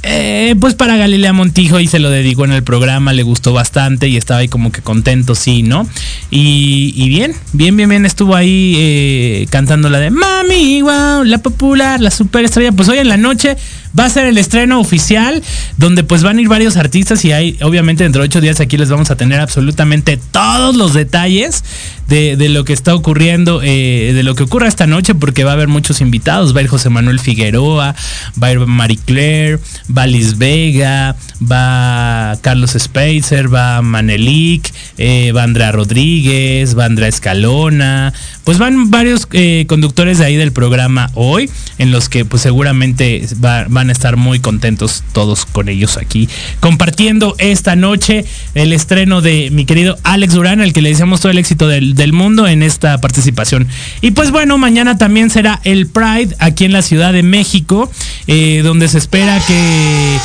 eh, 0.06 0.56
pues 0.60 0.76
para 0.76 0.98
Galilea 0.98 1.32
Montijo 1.32 1.80
y 1.80 1.88
se 1.88 1.98
lo 1.98 2.10
dedicó 2.10 2.44
en 2.44 2.52
el 2.52 2.62
programa, 2.62 3.14
le 3.14 3.24
gustó 3.24 3.54
bastante 3.54 4.10
y 4.10 4.18
estaba 4.18 4.42
ahí 4.42 4.50
como 4.50 4.70
que 4.70 4.82
contento, 4.82 5.34
sí, 5.34 5.64
¿no? 5.64 5.88
Y, 6.30 6.94
y 6.98 7.08
bien, 7.08 7.34
bien, 7.54 7.78
bien, 7.78 7.88
bien, 7.88 8.06
estuvo 8.06 8.36
ahí 8.36 8.76
eh, 8.78 9.48
cantando 9.50 9.90
la 9.90 10.00
de 10.00 10.12
Mami, 10.12 10.82
wow, 10.82 11.24
la 11.24 11.38
popular, 11.38 12.02
la 12.02 12.12
superestrella. 12.12 12.74
Pues 12.74 12.90
hoy 12.90 12.98
en 12.98 13.08
la 13.08 13.16
noche 13.16 13.56
Va 13.98 14.06
a 14.06 14.10
ser 14.10 14.26
el 14.26 14.38
estreno 14.40 14.80
oficial, 14.80 15.44
donde 15.78 16.04
pues 16.04 16.24
van 16.24 16.38
a 16.38 16.42
ir 16.42 16.48
varios 16.48 16.78
artistas 16.78 17.24
y 17.26 17.32
hay, 17.32 17.58
obviamente 17.62 18.04
dentro 18.04 18.22
de 18.24 18.28
ocho 18.28 18.42
días 18.42 18.60
aquí 18.60 18.76
les 18.78 18.90
vamos 18.90 19.12
a 19.12 19.16
tener 19.16 19.40
absolutamente 19.40 20.18
todos 20.32 20.76
los 20.76 20.94
detalles 20.94 21.64
de, 22.08 22.50
lo 22.50 22.64
que 22.66 22.74
está 22.74 22.94
ocurriendo, 22.94 23.62
eh, 23.64 24.12
de 24.14 24.24
lo 24.24 24.36
que 24.36 24.44
ocurra 24.44 24.68
esta 24.68 24.86
noche, 24.88 25.16
porque 25.16 25.44
va 25.44 25.52
a 25.52 25.54
haber 25.54 25.68
muchos 25.68 26.02
invitados. 26.02 26.56
Va 26.56 26.60
a 26.60 26.64
ir 26.64 26.70
José 26.70 26.90
Manuel 26.90 27.20
Figueroa, 27.20 27.96
va 28.42 28.48
a 28.48 28.52
ir 28.52 28.60
Marie 28.60 29.00
Claire, 29.04 29.60
va 29.96 30.06
Liz 30.06 30.38
Vega, 30.38 31.16
va 31.42 32.38
Carlos 32.42 32.76
Spacer, 32.78 33.54
va 33.54 33.82
Manelik, 33.82 34.72
eh, 34.98 35.32
va 35.32 35.44
Andrea 35.44 35.72
Rodríguez, 35.72 36.78
va 36.78 36.86
Andrea 36.86 37.10
Escalona. 37.10 38.14
Pues 38.44 38.58
van 38.58 38.92
varios 38.92 39.28
eh, 39.32 39.66
conductores 39.68 40.20
de 40.20 40.26
ahí 40.26 40.36
del 40.36 40.52
programa 40.52 41.10
hoy, 41.16 41.50
en 41.78 41.92
los 41.92 42.10
que 42.10 42.26
pues 42.26 42.42
seguramente 42.42 43.26
va- 43.44 43.66
van 43.84 43.90
a 43.90 43.92
estar 43.92 44.16
muy 44.16 44.40
contentos 44.40 45.04
todos 45.12 45.46
con 45.46 45.68
ellos 45.68 45.98
aquí, 45.98 46.30
compartiendo 46.62 47.36
esta 47.38 47.76
noche 47.76 48.24
el 48.56 48.72
estreno 48.72 49.20
de 49.20 49.50
mi 49.52 49.66
querido 49.66 49.98
Alex 50.04 50.36
Durán, 50.36 50.62
al 50.62 50.72
que 50.72 50.82
le 50.82 50.88
deseamos 50.88 51.20
todo 51.20 51.34
el 51.34 51.38
éxito 51.38 51.68
del, 51.68 51.94
del 51.94 52.14
mundo 52.14 52.48
en 52.48 52.64
esta 52.64 53.02
participación. 53.02 53.68
Y 54.00 54.12
pues 54.12 54.32
bueno, 54.32 54.58
mañana 54.58 54.98
también 54.98 55.30
será 55.30 55.60
el 55.66 55.88
Pride 55.88 56.34
aquí 56.40 56.64
en 56.64 56.72
la 56.72 56.82
Ciudad 56.82 57.12
de 57.12 57.24
México, 57.24 57.92
eh, 58.28 58.62
donde 58.64 58.88
se 58.88 59.00
espera 59.00 59.38
que 59.46 60.18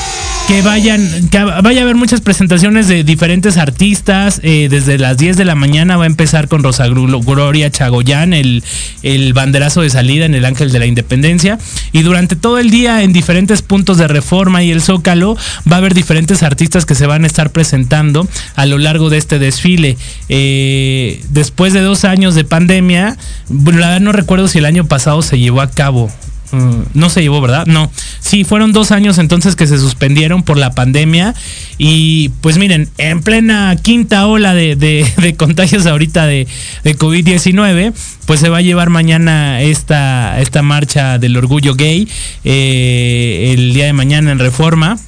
que 0.48 0.62
vayan, 0.62 1.28
que 1.28 1.44
vaya 1.44 1.80
a 1.80 1.84
haber 1.84 1.94
muchas 1.94 2.22
presentaciones 2.22 2.88
de 2.88 3.04
diferentes 3.04 3.58
artistas. 3.58 4.40
eh, 4.42 4.68
desde 4.70 4.96
las 4.96 5.18
10 5.18 5.36
de 5.36 5.44
la 5.44 5.54
mañana 5.54 5.98
va 5.98 6.04
a 6.04 6.06
empezar 6.06 6.48
con 6.48 6.62
Rosa 6.62 6.86
Gloria 6.88 7.70
Chagoyán, 7.70 8.32
el, 8.32 8.64
el 9.02 9.34
banderazo 9.34 9.82
de 9.82 9.90
salida 9.90 10.24
en 10.24 10.34
el 10.34 10.46
Ángel 10.46 10.72
de 10.72 10.78
la 10.78 10.86
Independencia. 10.86 11.58
Y 11.92 12.00
durante 12.00 12.34
todo 12.34 12.58
el 12.58 12.70
día, 12.70 13.02
en 13.02 13.12
diferentes 13.12 13.60
puntos 13.60 13.98
de 13.98 14.08
reforma 14.08 14.62
y 14.62 14.70
el 14.70 14.80
Zócalo, 14.80 15.36
va 15.70 15.76
a 15.76 15.78
haber 15.80 15.92
diferentes 15.92 16.42
artistas 16.42 16.86
que 16.86 16.94
se 16.94 17.06
van 17.06 17.24
a 17.24 17.26
estar 17.26 17.50
presentando 17.50 18.26
a 18.56 18.64
lo 18.64 18.78
largo 18.78 19.10
de 19.10 19.18
este 19.18 19.38
desfile. 19.38 19.98
Eh, 20.30 21.22
después 21.28 21.74
de 21.74 21.82
dos 21.82 22.06
años 22.06 22.34
de 22.34 22.44
pandemia, 22.44 23.18
la 23.50 23.64
verdad 23.64 24.00
no 24.00 24.12
recuerdo 24.12 24.48
si 24.48 24.56
el 24.56 24.64
año 24.64 24.86
pasado 24.86 25.20
se 25.20 25.38
llevó 25.38 25.60
a 25.60 25.70
cabo. 25.70 26.10
Mm, 26.52 26.82
no 26.94 27.10
se 27.10 27.20
llevó, 27.22 27.40
¿verdad? 27.40 27.66
No. 27.66 27.90
Sí, 28.20 28.44
fueron 28.44 28.72
dos 28.72 28.90
años 28.90 29.18
entonces 29.18 29.54
que 29.56 29.66
se 29.66 29.78
suspendieron 29.78 30.42
por 30.42 30.56
la 30.56 30.70
pandemia. 30.72 31.34
Y 31.76 32.30
pues 32.40 32.58
miren, 32.58 32.88
en 32.98 33.20
plena 33.22 33.76
quinta 33.80 34.26
ola 34.26 34.54
de, 34.54 34.74
de- 34.76 35.06
de 35.22 35.34
contagios 35.36 35.86
ahorita 35.86 36.26
de, 36.26 36.46
de 36.84 36.96
COVID-19, 36.98 37.92
pues 38.26 38.40
se 38.40 38.48
va 38.48 38.58
a 38.58 38.62
llevar 38.62 38.90
mañana 38.90 39.60
esta, 39.62 40.40
esta 40.40 40.62
marcha 40.62 41.18
del 41.18 41.36
orgullo 41.36 41.74
gay, 41.74 42.08
eh, 42.44 43.54
el 43.56 43.74
día 43.74 43.86
de 43.86 43.92
mañana 43.92 44.32
en 44.32 44.38
Reforma 44.38 44.98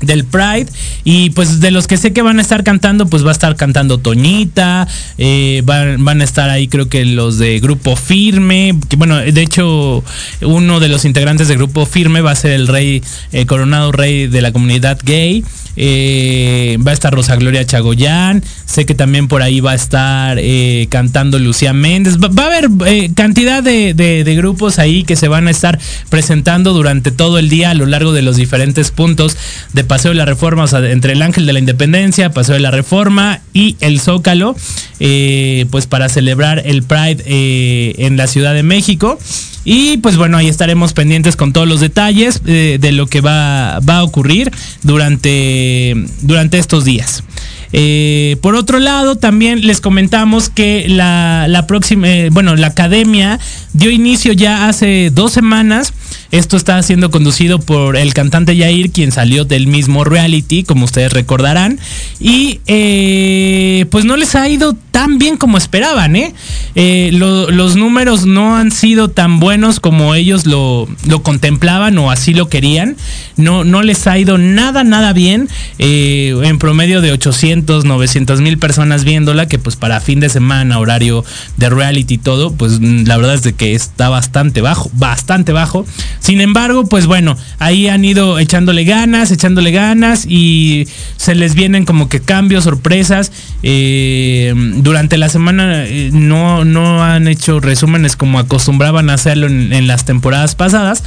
del 0.00 0.24
Pride. 0.24 0.66
Y 1.04 1.30
pues 1.30 1.60
de 1.60 1.70
los 1.70 1.86
que 1.86 1.96
sé 1.96 2.12
que 2.12 2.22
van 2.22 2.38
a 2.38 2.42
estar 2.42 2.64
cantando 2.64 3.06
pues 3.06 3.24
va 3.24 3.30
a 3.30 3.32
estar 3.32 3.56
cantando 3.56 3.98
Toñita 3.98 4.86
eh, 5.16 5.62
van, 5.64 6.04
van 6.04 6.20
a 6.20 6.24
estar 6.24 6.50
ahí 6.50 6.68
creo 6.68 6.88
que 6.88 7.04
los 7.04 7.38
de 7.38 7.60
Grupo 7.60 7.96
Firme 7.96 8.78
que 8.88 8.96
bueno 8.96 9.18
de 9.18 9.42
hecho 9.42 10.04
uno 10.42 10.80
de 10.80 10.88
los 10.88 11.04
integrantes 11.04 11.48
de 11.48 11.56
Grupo 11.56 11.86
Firme 11.86 12.20
va 12.20 12.32
a 12.32 12.36
ser 12.36 12.52
el 12.52 12.68
rey 12.68 13.02
eh, 13.32 13.46
coronado 13.46 13.92
rey 13.92 14.26
de 14.26 14.42
la 14.42 14.52
comunidad 14.52 14.98
gay. 15.04 15.44
Eh, 15.80 16.76
va 16.84 16.90
a 16.90 16.94
estar 16.94 17.14
Rosa 17.14 17.36
Gloria 17.36 17.64
Chagoyán 17.64 18.42
sé 18.68 18.84
que 18.84 18.94
también 18.94 19.28
por 19.28 19.40
ahí 19.40 19.60
va 19.60 19.72
a 19.72 19.74
estar 19.74 20.36
eh, 20.38 20.86
cantando 20.90 21.38
Lucía 21.38 21.72
Méndez 21.72 22.18
va, 22.18 22.44
a 22.44 22.46
haber 22.46 22.68
eh, 22.86 23.10
cantidad 23.14 23.62
de, 23.62 24.34
grupos 24.36 24.78
ahí 24.78 25.04
que 25.04 25.16
se 25.16 25.26
van 25.26 25.48
a 25.48 25.50
estar 25.50 25.78
presentando 26.10 26.74
durante 26.74 27.10
todo 27.10 27.38
el 27.38 27.48
día 27.48 27.70
a 27.70 27.74
lo 27.74 27.86
largo 27.86 28.12
de 28.12 28.20
los 28.20 28.36
diferentes 28.36 28.90
puntos 28.90 29.38
de 29.72 29.84
Paseo 29.84 30.10
de 30.10 30.16
la 30.16 30.26
Reforma, 30.26 30.64
o 30.64 30.66
sea, 30.66 30.80
entre 30.90 31.14
el 31.14 31.22
Ángel 31.22 31.46
de 31.46 31.54
la 31.54 31.58
Independencia, 31.60 32.30
Paseo 32.30 32.54
de 32.54 32.60
la 32.60 32.70
Reforma 32.70 33.40
y 33.54 33.76
el 33.80 34.00
Zócalo, 34.00 34.54
eh, 35.00 35.64
pues 35.70 35.86
para 35.86 36.10
celebrar 36.10 36.62
el 36.66 36.82
Pride 36.82 37.24
en 37.26 38.16
la 38.18 38.26
Ciudad 38.26 38.52
de 38.52 38.62
México. 38.62 39.18
Y 39.64 39.96
pues 39.98 40.16
bueno, 40.16 40.36
ahí 40.36 40.48
estaremos 40.48 40.92
pendientes 40.92 41.36
con 41.36 41.52
todos 41.52 41.66
los 41.66 41.80
detalles 41.80 42.42
de 42.44 42.92
lo 42.92 43.06
que 43.06 43.20
va, 43.20 43.80
va 43.80 43.98
a 43.98 44.02
ocurrir 44.04 44.50
durante, 44.82 45.94
durante 46.22 46.58
estos 46.58 46.84
días. 46.84 47.24
Eh, 47.72 48.36
por 48.40 48.54
otro 48.54 48.78
lado, 48.78 49.16
también 49.16 49.66
les 49.66 49.80
comentamos 49.80 50.48
que 50.48 50.86
la, 50.88 51.46
la 51.48 51.66
próxima, 51.66 52.08
eh, 52.08 52.30
bueno, 52.30 52.56
la 52.56 52.68
academia 52.68 53.38
dio 53.72 53.90
inicio 53.90 54.32
ya 54.32 54.68
hace 54.68 55.10
dos 55.12 55.32
semanas. 55.32 55.92
Esto 56.30 56.56
está 56.56 56.82
siendo 56.82 57.10
conducido 57.10 57.58
por 57.58 57.96
el 57.96 58.12
cantante 58.14 58.54
Yair, 58.56 58.90
quien 58.90 59.12
salió 59.12 59.44
del 59.44 59.66
mismo 59.66 60.04
reality, 60.04 60.62
como 60.62 60.84
ustedes 60.84 61.12
recordarán. 61.12 61.78
Y 62.20 62.60
eh, 62.66 63.86
pues 63.90 64.04
no 64.04 64.16
les 64.16 64.34
ha 64.34 64.48
ido 64.48 64.74
tan 64.90 65.18
bien 65.18 65.36
como 65.36 65.56
esperaban, 65.58 66.16
¿eh? 66.16 66.34
Eh, 66.74 67.10
lo- 67.12 67.50
los 67.50 67.76
números 67.76 68.26
no 68.26 68.56
han 68.56 68.70
sido 68.72 69.08
tan 69.08 69.38
buenos 69.40 69.80
como 69.80 70.14
ellos 70.14 70.44
lo, 70.46 70.88
lo 71.06 71.22
contemplaban 71.22 71.96
o 71.98 72.10
así 72.10 72.34
lo 72.34 72.48
querían. 72.48 72.96
No, 73.36 73.64
no 73.64 73.82
les 73.82 74.06
ha 74.06 74.18
ido 74.18 74.36
nada, 74.38 74.84
nada 74.84 75.12
bien. 75.12 75.48
En 75.78 76.58
promedio 76.58 77.00
de 77.00 77.12
800, 77.12 77.84
900 77.84 78.40
mil 78.40 78.58
personas 78.58 79.04
viéndola, 79.04 79.46
que 79.46 79.58
pues 79.58 79.76
para 79.76 80.00
fin 80.00 80.20
de 80.20 80.28
semana, 80.28 80.78
horario 80.78 81.24
de 81.56 81.70
reality 81.70 82.14
y 82.14 82.18
todo, 82.18 82.52
pues 82.52 82.80
la 82.80 83.16
verdad 83.16 83.34
es 83.34 83.42
de 83.42 83.52
que 83.54 83.74
está 83.74 84.08
bastante 84.08 84.60
bajo, 84.60 84.90
bastante 84.94 85.52
bajo. 85.52 85.86
Sin 86.20 86.40
embargo, 86.40 86.86
pues 86.86 87.06
bueno, 87.06 87.36
ahí 87.58 87.88
han 87.88 88.04
ido 88.04 88.38
echándole 88.38 88.84
ganas, 88.84 89.30
echándole 89.30 89.70
ganas 89.70 90.26
y 90.26 90.86
se 91.16 91.34
les 91.34 91.54
vienen 91.54 91.84
como 91.84 92.08
que 92.08 92.20
cambios, 92.20 92.64
sorpresas. 92.64 93.32
Eh, 93.62 94.52
durante 94.76 95.16
la 95.16 95.28
semana 95.28 95.84
eh, 95.86 96.10
no, 96.12 96.64
no 96.64 97.02
han 97.02 97.28
hecho 97.28 97.60
resúmenes 97.60 98.16
como 98.16 98.38
acostumbraban 98.38 99.10
a 99.10 99.14
hacerlo 99.14 99.46
en, 99.46 99.86
las 99.86 100.04
temporadas 100.04 100.54
pasadas. 100.54 101.02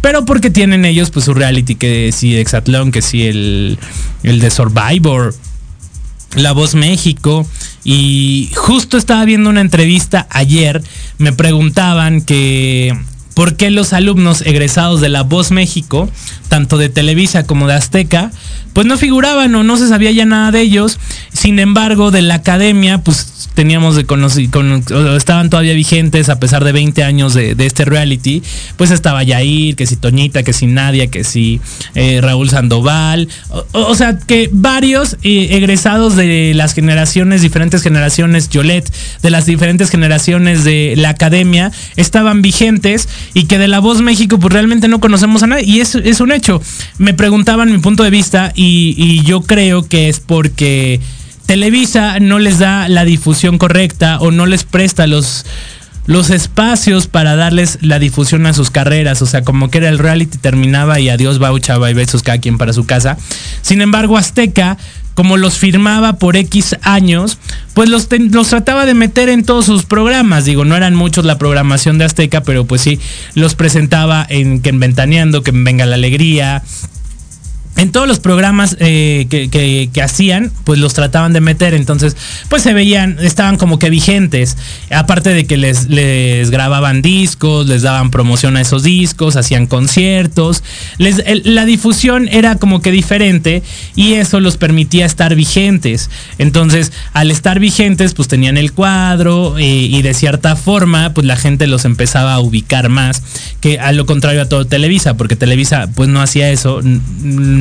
Pero 0.00 0.24
porque 0.24 0.50
tienen 0.50 0.84
ellos 0.84 1.10
pues 1.10 1.24
su 1.24 1.34
reality, 1.34 1.76
que 1.76 2.10
si 2.12 2.36
Exatlón, 2.36 2.92
que 2.92 3.00
si 3.00 3.22
el, 3.26 3.78
el 4.22 4.40
de 4.40 4.50
Survivor, 4.50 5.34
la 6.34 6.52
Voz 6.52 6.74
México. 6.74 7.46
Y 7.84 8.50
justo 8.54 8.96
estaba 8.96 9.24
viendo 9.24 9.50
una 9.50 9.60
entrevista 9.60 10.26
ayer, 10.30 10.82
me 11.18 11.32
preguntaban 11.32 12.22
que 12.22 12.96
por 13.34 13.56
qué 13.56 13.70
los 13.70 13.92
alumnos 13.92 14.42
egresados 14.42 15.00
de 15.00 15.08
la 15.08 15.22
Voz 15.22 15.50
México, 15.50 16.08
tanto 16.48 16.78
de 16.78 16.88
Televisa 16.88 17.46
como 17.46 17.66
de 17.66 17.74
Azteca, 17.74 18.30
pues 18.72 18.86
no 18.86 18.96
figuraban 18.96 19.54
o 19.54 19.62
no 19.64 19.76
se 19.76 19.88
sabía 19.88 20.12
ya 20.12 20.24
nada 20.24 20.50
de 20.52 20.60
ellos. 20.60 20.98
Sin 21.32 21.58
embargo, 21.58 22.10
de 22.10 22.22
la 22.22 22.36
academia, 22.36 22.98
pues 22.98 23.33
teníamos 23.54 23.96
de 23.96 24.04
conocer, 24.04 24.48
estaban 25.16 25.50
todavía 25.50 25.74
vigentes 25.74 26.28
a 26.28 26.40
pesar 26.40 26.64
de 26.64 26.72
20 26.72 27.04
años 27.04 27.34
de, 27.34 27.54
este 27.58 27.84
reality, 27.84 28.42
pues 28.76 28.90
estaba 28.90 29.22
Yair, 29.22 29.76
que 29.76 29.86
si 29.86 29.96
Toñita, 29.96 30.42
que 30.42 30.52
si 30.52 30.66
Nadia, 30.66 31.08
que 31.08 31.24
si 31.24 31.60
eh, 31.94 32.20
Raúl 32.22 32.50
Sandoval, 32.50 33.28
o, 33.72 33.94
sea 33.94 34.18
que 34.18 34.48
varios 34.52 35.16
eh, 35.22 35.48
egresados 35.52 36.16
de 36.16 36.52
las 36.54 36.74
generaciones, 36.74 37.42
diferentes 37.42 37.82
generaciones, 37.82 38.48
Yolet, 38.48 38.90
de 39.22 39.30
las 39.30 39.46
diferentes 39.46 39.90
generaciones 39.90 40.64
de 40.64 40.94
la 40.96 41.10
academia, 41.10 41.70
estaban 41.96 42.42
vigentes 42.42 43.08
y 43.34 43.44
que 43.44 43.58
de 43.58 43.68
la 43.68 43.80
voz 43.80 44.00
México 44.02 44.38
pues 44.38 44.52
realmente 44.52 44.88
no 44.88 45.00
conocemos 45.00 45.42
a 45.42 45.46
nadie 45.46 45.64
y 45.64 45.80
es, 45.80 45.94
es 45.94 46.20
un 46.20 46.32
hecho. 46.32 46.60
Me 46.98 47.14
preguntaban 47.14 47.70
mi 47.70 47.78
punto 47.78 48.02
de 48.02 48.10
vista 48.10 48.52
y 48.54 49.22
yo 49.24 49.42
creo 49.42 49.86
que 49.86 50.08
es 50.08 50.20
porque 50.20 51.00
Televisa 51.46 52.18
no 52.20 52.38
les 52.38 52.58
da 52.58 52.88
la 52.88 53.04
difusión 53.04 53.58
correcta 53.58 54.18
o 54.20 54.30
no 54.30 54.46
les 54.46 54.64
presta 54.64 55.06
los, 55.06 55.44
los 56.06 56.30
espacios 56.30 57.06
para 57.06 57.36
darles 57.36 57.78
la 57.80 57.98
difusión 57.98 58.46
a 58.46 58.54
sus 58.54 58.70
carreras. 58.70 59.22
O 59.22 59.26
sea, 59.26 59.42
como 59.42 59.70
que 59.70 59.78
era 59.78 59.88
el 59.88 59.98
reality 59.98 60.38
terminaba 60.38 61.00
y 61.00 61.08
adiós, 61.08 61.38
baucha, 61.38 61.76
y 61.90 61.94
besos 61.94 62.22
cada 62.22 62.38
quien 62.38 62.58
para 62.58 62.72
su 62.72 62.86
casa. 62.86 63.16
Sin 63.62 63.82
embargo, 63.82 64.16
Azteca, 64.16 64.78
como 65.14 65.36
los 65.36 65.58
firmaba 65.58 66.14
por 66.18 66.36
X 66.36 66.76
años, 66.82 67.38
pues 67.72 67.88
los, 67.88 68.08
los 68.10 68.48
trataba 68.48 68.84
de 68.86 68.94
meter 68.94 69.28
en 69.28 69.44
todos 69.44 69.66
sus 69.66 69.84
programas. 69.84 70.44
Digo, 70.44 70.64
no 70.64 70.76
eran 70.76 70.94
muchos 70.94 71.24
la 71.24 71.38
programación 71.38 71.98
de 71.98 72.04
Azteca, 72.04 72.42
pero 72.42 72.64
pues 72.66 72.80
sí, 72.80 73.00
los 73.34 73.54
presentaba 73.54 74.26
en 74.28 74.60
que 74.60 74.70
en 74.70 74.80
Ventaneando, 74.80 75.42
que 75.42 75.50
en 75.50 75.64
Venga 75.64 75.86
la 75.86 75.94
Alegría, 75.94 76.62
en 77.76 77.90
todos 77.90 78.06
los 78.06 78.20
programas 78.20 78.76
eh, 78.80 79.26
que, 79.28 79.48
que- 79.50 79.90
hacían, 80.02 80.52
pues 80.64 80.78
los 80.78 80.92
trataban 80.94 81.32
de 81.32 81.40
meter, 81.40 81.72
entonces 81.74 82.16
pues 82.48 82.62
se 82.62 82.74
veían, 82.74 83.16
estaban 83.20 83.56
como 83.56 83.78
que 83.78 83.88
vigentes, 83.90 84.56
aparte 84.90 85.30
de 85.30 85.46
que 85.46 85.56
les, 85.56 85.88
les 85.88 86.50
grababan 86.50 87.00
discos, 87.02 87.66
les 87.66 87.82
daban 87.82 88.10
promoción 88.10 88.56
a 88.56 88.60
esos 88.60 88.82
discos, 88.82 89.36
hacían 89.36 89.66
conciertos, 89.66 90.62
les, 90.98 91.20
el- 91.26 91.42
la 91.54 91.64
difusión 91.64 92.28
era 92.30 92.56
como 92.56 92.82
que 92.82 92.90
diferente 92.92 93.62
y 93.96 94.14
eso 94.14 94.40
los 94.40 94.56
permitía 94.58 95.06
estar 95.06 95.34
vigentes, 95.34 96.10
entonces 96.38 96.92
al 97.12 97.30
estar 97.30 97.58
vigentes 97.60 98.14
pues 98.14 98.28
tenían 98.28 98.56
el 98.58 98.72
cuadro 98.72 99.58
eh, 99.58 99.64
y 99.64 100.02
de 100.02 100.12
cierta 100.14 100.54
forma 100.54 101.14
pues 101.14 101.26
la 101.26 101.36
gente 101.36 101.66
los 101.66 101.84
empezaba 101.86 102.34
a 102.34 102.40
ubicar 102.40 102.88
más 102.90 103.22
que 103.60 103.80
a 103.80 103.90
lo 103.92 104.04
contrario 104.06 104.42
a 104.42 104.48
todo 104.48 104.66
Televisa, 104.66 105.16
porque 105.16 105.34
Televisa 105.36 105.88
pues 105.94 106.08
no 106.10 106.20
hacía 106.20 106.50
eso, 106.50 106.80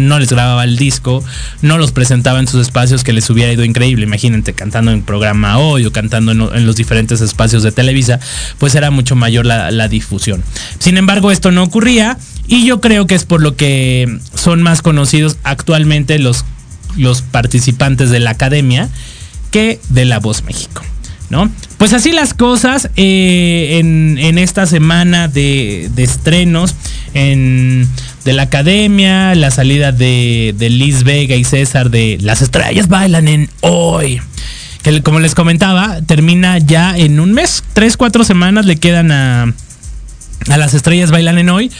no 0.08 0.20
les 0.20 0.30
grababa 0.30 0.64
el 0.64 0.78
disco, 0.78 1.24
no 1.62 1.78
los 1.78 1.92
presentaba 1.92 2.40
en 2.40 2.48
sus 2.48 2.62
espacios 2.62 3.04
que 3.04 3.14
les 3.14 3.30
hubiera 3.30 3.52
ido 3.52 3.64
increíble, 3.64 4.06
imagínate 4.06 4.54
cantando 4.54 4.92
en 4.92 5.02
programa 5.02 5.58
hoy 5.58 5.86
o 5.86 5.92
cantando 5.92 6.32
en, 6.32 6.66
los 6.66 6.76
diferentes 6.76 7.22
espacios 7.22 7.64
de 7.64 7.72
Televisa, 7.72 8.20
pues 8.58 8.76
era 8.76 8.92
mucho 8.92 9.16
mayor 9.16 9.46
la, 9.46 9.88
difusión. 9.88 10.44
Sin 10.80 10.98
embargo, 10.98 11.30
esto 11.32 11.52
no 11.52 11.64
ocurría 11.64 12.18
y 12.48 12.66
yo 12.66 12.80
creo 12.80 13.06
que 13.06 13.16
es 13.16 13.26
por 13.26 13.42
lo 13.42 13.56
que 13.56 14.20
son 14.34 14.62
más 14.62 14.82
conocidos 14.82 15.38
actualmente 15.44 16.20
los, 16.20 16.46
los 16.96 17.22
participantes 17.22 18.10
de 18.10 18.20
la 18.20 18.32
academia 18.32 18.90
que 19.52 19.80
de 19.90 20.06
La 20.06 20.20
Voz 20.20 20.44
México. 20.44 20.82
¿No? 21.30 21.50
Pues 21.78 21.94
así 21.94 22.12
las 22.12 22.36
cosas 22.36 22.90
eh, 22.96 23.80
en, 23.80 24.18
en 24.20 24.38
esta 24.38 24.68
semana 24.68 25.28
de, 25.28 25.90
de 25.96 26.04
estrenos 26.04 26.76
en, 27.14 27.88
de 28.26 28.34
la 28.34 28.44
academia, 28.44 29.36
la 29.36 29.52
salida 29.52 29.92
de, 29.92 30.56
de 30.58 30.70
Liz 30.70 31.04
Vega 31.04 31.36
y 31.36 31.44
César 31.44 31.90
de 31.90 32.18
Las 32.22 32.42
estrellas 32.42 32.88
bailan 32.88 33.28
en 33.28 33.50
hoy. 33.62 34.22
Que 34.82 35.02
como 35.02 35.20
les 35.20 35.36
comentaba, 35.36 36.02
termina 36.06 36.58
ya 36.58 36.98
en 36.98 37.20
un 37.20 37.34
mes, 37.34 37.64
tres, 37.74 37.98
cuatro 37.98 38.24
semanas 38.24 38.66
le 38.66 38.76
quedan 38.76 39.12
a, 39.12 39.54
a 40.50 40.58
las 40.58 40.74
estrellas 40.74 41.12
bailan 41.12 41.38
en 41.38 41.50
hoy. 41.50 41.72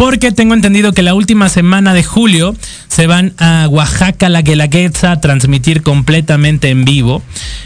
Porque 0.00 0.32
tengo 0.32 0.54
entendido 0.54 0.94
que 0.94 1.02
la 1.02 1.12
última 1.12 1.50
semana 1.50 1.92
de 1.92 2.02
julio 2.02 2.56
se 2.88 3.06
van 3.06 3.34
a 3.36 3.68
Oaxaca, 3.68 4.30
la 4.30 4.40
Guelaguetza, 4.40 5.12
a 5.12 5.20
transmitir 5.20 5.82
completamente 5.82 6.70
en 6.70 6.86
vivo. 6.86 7.22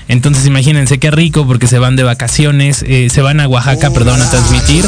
Entonces 0.08 0.44
imagínense 0.44 0.98
qué 0.98 1.12
rico 1.12 1.46
porque 1.46 1.68
se 1.68 1.78
van 1.78 1.94
de 1.94 2.02
vacaciones, 2.02 2.84
eh, 2.88 3.08
se 3.08 3.22
van 3.22 3.38
a 3.38 3.46
Oaxaca, 3.46 3.90
perdón, 3.90 4.20
a 4.20 4.28
transmitir, 4.28 4.84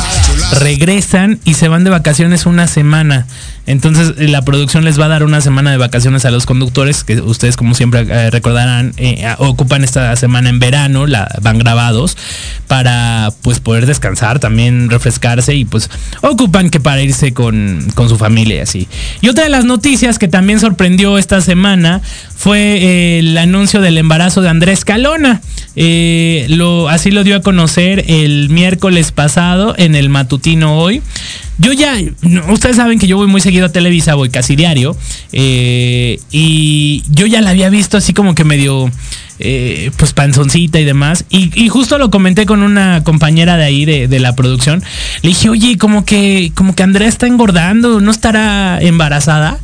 regresan 0.59 1.39
y 1.45 1.55
se 1.55 1.69
van 1.69 1.85
de 1.85 1.91
vacaciones 1.91 2.47
una 2.47 2.67
semana. 2.67 3.29
Entonces 3.67 4.15
eh, 4.19 4.27
la 4.27 4.43
producción 4.43 4.85
les 4.85 5.01
va 5.01 5.05
a 5.05 5.09
dar 5.09 5.23
una 5.23 5.41
semana 5.41 5.71
de 5.71 5.77
vacaciones 5.77 6.25
a 6.25 6.33
los 6.33 6.47
conductores, 6.47 7.05
que 7.05 7.21
ustedes 7.21 7.57
como 7.57 7.75
siempre 7.75 8.01
eh, 8.01 8.31
recordarán, 8.31 8.93
ocupan 9.39 9.85
esta 9.85 10.17
semana 10.17 10.51
en 10.51 10.59
verano, 10.59 11.07
la, 11.07 11.29
van 11.43 11.59
grabados, 11.59 12.17
para 12.67 13.33
pues 13.43 13.61
poder 13.61 13.87
descansar, 13.87 14.41
también 14.41 14.91
refrescarse 14.91 15.55
y 15.55 15.65
pues 15.65 15.91
ocupan 16.23 16.71
que 16.71 16.81
para 16.81 17.01
irse 17.03 17.36
con, 17.37 17.87
con 17.95 18.09
su 18.09 18.17
familia 18.17 18.57
y 18.57 18.59
así. 18.59 18.89
Y 19.21 19.29
otra 19.29 19.45
de 19.45 19.51
las 19.51 19.65
noticias 19.65 20.19
que 20.19 20.27
también 20.27 20.59
sorprendió 20.59 21.19
esta 21.19 21.41
semana 21.41 22.01
fue 22.35 22.59
eh, 22.59 23.19
el 23.21 23.39
anuncio 23.39 23.81
del 23.81 23.99
embarazo 23.99 24.41
de 24.41 24.49
Andrés 24.49 24.85
Calona. 24.85 25.41
Eh, 25.77 26.49
así 26.89 27.11
lo 27.11 27.23
dio 27.23 27.37
a 27.37 27.43
conocer 27.43 28.05
el 28.09 28.49
miércoles 28.49 29.13
pasado 29.13 29.75
en 29.77 29.95
el 29.95 30.09
matutino 30.09 30.79
hoy. 30.79 31.03
Yo 31.59 31.73
ya, 31.73 31.95
ustedes 32.51 32.77
saben 32.77 32.99
que 32.99 33.07
yo 33.07 33.17
voy 33.17 33.29
muy 33.29 33.41
seguido 33.41 33.67
a 33.67 33.69
Televisa, 33.73 34.15
voy 34.15 34.29
casi 34.29 34.57
diario, 34.57 34.95
eh, 35.33 36.21
y 36.31 37.03
yo 37.09 37.27
ya 37.27 37.41
la 37.41 37.51
había 37.51 37.71
visto 37.71 37.97
así 37.97 38.13
como 38.13 38.35
que 38.35 38.45
medio, 38.45 38.91
eh, 39.39 39.91
pues 39.97 40.13
panzoncita 40.13 40.81
y 40.81 40.85
demás, 40.85 41.25
y, 41.29 41.69
justo 41.69 41.99
lo 41.99 42.11
comenté 42.11 42.47
con 42.47 42.63
una 42.63 43.03
compañera 43.05 43.57
de 43.57 43.65
ahí 43.65 43.85
de 43.85 44.19
la 44.19 44.35
producción, 44.35 44.83
le 45.23 45.31
dije, 45.31 45.49
oye, 45.49 45.79
como 45.79 46.05
que, 46.05 46.53
como 46.55 46.75
que 46.75 46.83
Andrea 46.83 47.09
está 47.09 47.27
engordando, 47.27 48.01
¿no 48.01 48.11
estará 48.11 48.79
embarazada? 48.81 49.59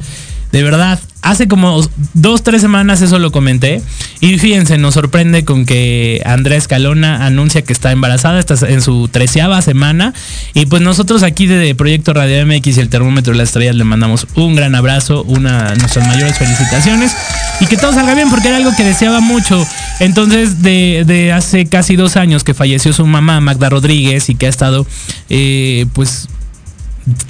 De 0.52 0.62
verdad, 0.62 1.00
hace 1.22 1.48
como 1.48 1.82
dos, 2.12 2.42
tres 2.42 2.60
semanas 2.60 3.00
eso 3.00 3.18
lo 3.18 3.32
comenté. 3.32 3.80
Y 4.20 4.38
fíjense, 4.38 4.76
nos 4.76 4.94
sorprende 4.94 5.44
con 5.44 5.64
que 5.64 6.20
Andrea 6.26 6.58
Escalona 6.58 7.24
anuncia 7.24 7.62
que 7.62 7.72
está 7.72 7.90
embarazada, 7.90 8.38
está 8.38 8.54
en 8.68 8.82
su 8.82 9.08
treceava 9.08 9.62
semana. 9.62 10.12
Y 10.52 10.66
pues 10.66 10.82
nosotros 10.82 11.22
aquí 11.22 11.46
de 11.46 11.74
Proyecto 11.74 12.12
Radio 12.12 12.46
MX 12.46 12.76
y 12.76 12.80
el 12.80 12.90
Termómetro 12.90 13.32
de 13.32 13.38
las 13.38 13.48
Estrellas 13.48 13.76
le 13.76 13.84
mandamos 13.84 14.26
un 14.34 14.54
gran 14.54 14.74
abrazo, 14.74 15.24
una 15.24 15.74
nuestras 15.74 16.06
mayores 16.06 16.36
felicitaciones. 16.36 17.16
Y 17.60 17.66
que 17.66 17.78
todo 17.78 17.94
salga 17.94 18.14
bien 18.14 18.28
porque 18.28 18.48
era 18.48 18.58
algo 18.58 18.76
que 18.76 18.84
deseaba 18.84 19.20
mucho. 19.20 19.66
Entonces, 20.00 20.62
de, 20.62 21.04
de 21.06 21.32
hace 21.32 21.66
casi 21.66 21.96
dos 21.96 22.16
años 22.16 22.44
que 22.44 22.52
falleció 22.52 22.92
su 22.92 23.06
mamá, 23.06 23.40
Magda 23.40 23.70
Rodríguez, 23.70 24.28
y 24.28 24.34
que 24.34 24.46
ha 24.46 24.50
estado 24.50 24.86
eh, 25.30 25.86
pues 25.94 26.28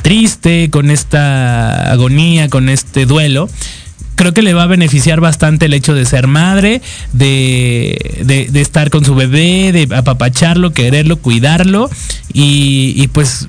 triste, 0.02 0.70
con 0.70 0.90
esta 0.90 1.90
agonía, 1.92 2.48
con 2.48 2.68
este 2.68 3.06
duelo, 3.06 3.48
creo 4.14 4.34
que 4.34 4.42
le 4.42 4.54
va 4.54 4.64
a 4.64 4.66
beneficiar 4.66 5.20
bastante 5.20 5.66
el 5.66 5.74
hecho 5.74 5.94
de 5.94 6.04
ser 6.04 6.26
madre, 6.26 6.82
de, 7.12 8.22
de- 8.24 8.60
estar 8.60 8.90
con 8.90 9.04
su 9.04 9.14
bebé, 9.14 9.72
de 9.72 9.94
apapacharlo, 9.96 10.72
quererlo, 10.72 11.16
cuidarlo 11.16 11.90
y 12.32 13.06
pues 13.08 13.46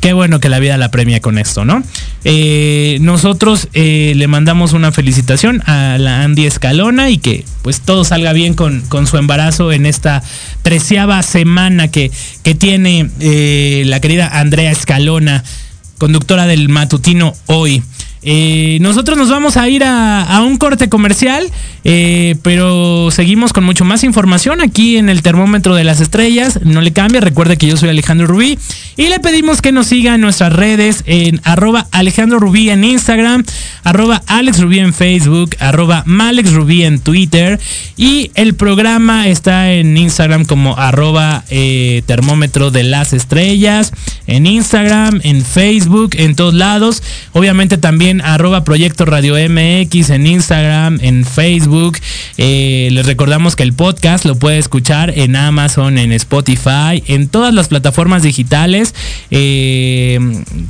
qué 0.00 0.12
bueno 0.12 0.40
que 0.40 0.48
la 0.48 0.58
vida 0.58 0.76
la 0.78 0.90
premia 0.90 1.20
con 1.20 1.38
esto, 1.38 1.64
¿no? 1.64 1.82
Eh, 2.24 2.98
nosotros 3.00 3.68
eh, 3.74 4.14
le 4.16 4.26
mandamos 4.26 4.72
una 4.72 4.92
felicitación 4.92 5.62
a 5.66 5.98
la 5.98 6.22
Andy 6.22 6.46
Escalona 6.46 7.10
y 7.10 7.18
que 7.18 7.44
pues 7.62 7.80
todo 7.80 8.04
salga 8.04 8.32
bien 8.32 8.54
con, 8.54 8.80
con 8.82 9.06
su 9.06 9.18
embarazo 9.18 9.72
en 9.72 9.86
esta 9.86 10.22
treceava 10.62 11.22
semana 11.22 11.88
que, 11.88 12.10
que 12.42 12.54
tiene 12.54 13.10
eh, 13.20 13.84
la 13.86 14.00
querida 14.00 14.40
Andrea 14.40 14.70
Escalona, 14.70 15.44
conductora 15.98 16.46
del 16.46 16.68
matutino 16.68 17.34
hoy. 17.46 17.82
Eh, 18.22 18.78
nosotros 18.80 19.16
nos 19.16 19.30
vamos 19.30 19.56
a 19.56 19.68
ir 19.68 19.82
a, 19.84 20.22
a 20.22 20.42
un 20.42 20.58
corte 20.58 20.88
comercial, 20.88 21.50
eh, 21.84 22.36
pero 22.42 23.10
seguimos 23.10 23.52
con 23.52 23.64
mucho 23.64 23.84
más 23.84 24.04
información 24.04 24.60
aquí 24.60 24.98
en 24.98 25.08
el 25.08 25.22
termómetro 25.22 25.74
de 25.74 25.84
las 25.84 26.00
estrellas. 26.00 26.60
No 26.62 26.80
le 26.82 26.92
cambie, 26.92 27.20
recuerde 27.20 27.56
que 27.56 27.66
yo 27.66 27.76
soy 27.76 27.88
Alejandro 27.88 28.26
Rubí 28.26 28.58
y 28.96 29.08
le 29.08 29.20
pedimos 29.20 29.62
que 29.62 29.72
nos 29.72 29.86
siga 29.86 30.14
en 30.14 30.20
nuestras 30.20 30.52
redes 30.52 31.02
en 31.06 31.40
arroba 31.44 31.86
Alejandro 31.92 32.38
Rubí 32.38 32.68
en 32.68 32.84
Instagram, 32.84 33.44
arroba 33.84 34.22
Alex 34.26 34.60
Rubí 34.60 34.78
en 34.78 34.92
Facebook, 34.92 35.56
arroba 35.58 36.02
Malex 36.04 36.52
Rubí 36.52 36.84
en 36.84 37.00
Twitter 37.00 37.58
y 37.96 38.30
el 38.34 38.54
programa 38.54 39.28
está 39.28 39.72
en 39.72 39.96
Instagram 39.96 40.44
como 40.44 40.76
arroba 40.76 41.44
eh, 41.48 42.02
termómetro 42.06 42.70
de 42.70 42.82
las 42.82 43.12
estrellas, 43.14 43.92
en 44.26 44.46
Instagram, 44.46 45.20
en 45.22 45.42
Facebook, 45.42 46.10
en 46.16 46.36
todos 46.36 46.54
lados. 46.54 47.02
Obviamente 47.32 47.78
también 47.78 48.09
arroba 48.20 48.64
Proyecto 48.64 49.04
Radio 49.04 49.34
MX 49.34 50.10
en 50.10 50.26
Instagram, 50.26 50.98
en 51.02 51.24
Facebook. 51.24 51.98
Eh, 52.36 52.88
les 52.90 53.06
recordamos 53.06 53.54
que 53.54 53.62
el 53.62 53.72
podcast 53.72 54.24
lo 54.24 54.34
puede 54.34 54.58
escuchar 54.58 55.16
en 55.16 55.36
Amazon, 55.36 55.98
en 55.98 56.10
Spotify, 56.10 57.04
en 57.06 57.28
todas 57.28 57.54
las 57.54 57.68
plataformas 57.68 58.24
digitales. 58.24 58.94
Eh, 59.30 60.18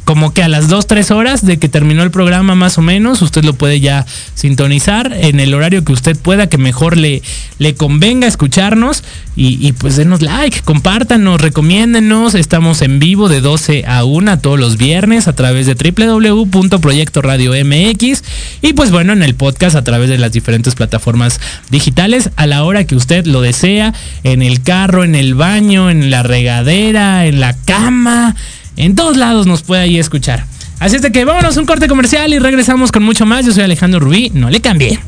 como 0.05 0.35
que 0.35 0.42
a 0.42 0.48
las 0.48 0.68
2, 0.68 0.87
3 0.87 1.11
horas 1.12 1.46
de 1.46 1.59
que 1.59 1.70
terminó 1.70 2.03
el 2.03 2.11
programa 2.11 2.55
más 2.55 2.76
o 2.76 2.83
menos, 2.83 3.22
usted 3.22 3.44
lo 3.44 3.55
puede 3.55 3.81
ya 3.81 4.05
sintonizar 4.35 5.12
en 5.12 5.40
el 5.40 5.55
horario 5.55 5.85
que 5.85 5.92
usted 5.92 6.18
pueda, 6.18 6.48
que 6.48 6.59
mejor 6.59 6.98
le, 6.98 7.22
le 7.59 7.74
convenga 7.74 8.26
escucarnos. 8.26 9.03
Y, 9.42 9.72
pues 9.72 9.96
denos 9.96 10.20
like, 10.20 10.61
compártanos, 10.61 11.40
recomiéndenos. 11.40 12.35
Estamos 12.35 12.83
en 12.83 12.98
vivo 12.98 13.31
de 13.31 13.40
12 13.40 13.87
a 13.87 14.05
1 14.05 14.38
todos 14.40 14.61
los 14.61 14.76
viernes 14.76 15.29
a 15.29 15.33
través 15.33 15.64
de 15.64 15.74
www.proyectoradio 15.74 17.53
MX 17.64 18.22
y 18.61 18.74
pues 18.74 18.90
bueno, 18.90 19.14
en 19.14 19.22
el 19.22 19.35
podcast 19.35 19.76
a 19.76 19.83
través 19.83 20.11
de 20.11 20.18
las 20.18 20.33
diferentes 20.33 20.74
plataformas 20.74 21.40
digitales 21.70 22.29
a 22.37 22.46
la 22.46 22.64
hora 22.64 22.85
que 22.85 22.94
usted 22.94 23.24
lo 23.24 23.40
desea, 23.40 23.94
en 24.24 24.42
el 24.42 24.62
carro, 24.62 25.05
en 25.05 25.14
el 25.14 25.35
baño, 25.35 25.88
en 25.88 26.11
la 26.11 26.22
regadera, 26.22 27.24
en 27.24 27.40
la 27.40 27.57
cama, 27.64 28.37
en 28.76 28.94
todos 28.94 29.16
lados 29.16 29.46
nos 29.46 29.62
puede 29.62 29.81
ahí 29.81 29.98
escuchar. 29.98 30.44
Así 30.81 30.96
es 30.96 31.03
de 31.03 31.12
que 31.12 31.24
vámonos 31.24 31.57
un 31.57 31.64
corte 31.64 31.88
comercial 31.88 32.35
y 32.35 32.38
regresamos 32.38 32.92
con 32.92 33.03
mucho 33.03 33.24
más. 33.24 33.46
Yo 33.46 33.53
soy 33.53 33.62
Alejandro 33.62 34.00
Rubí, 34.00 34.31
no 34.35 34.50
le 34.50 34.61
cambie. 34.61 35.00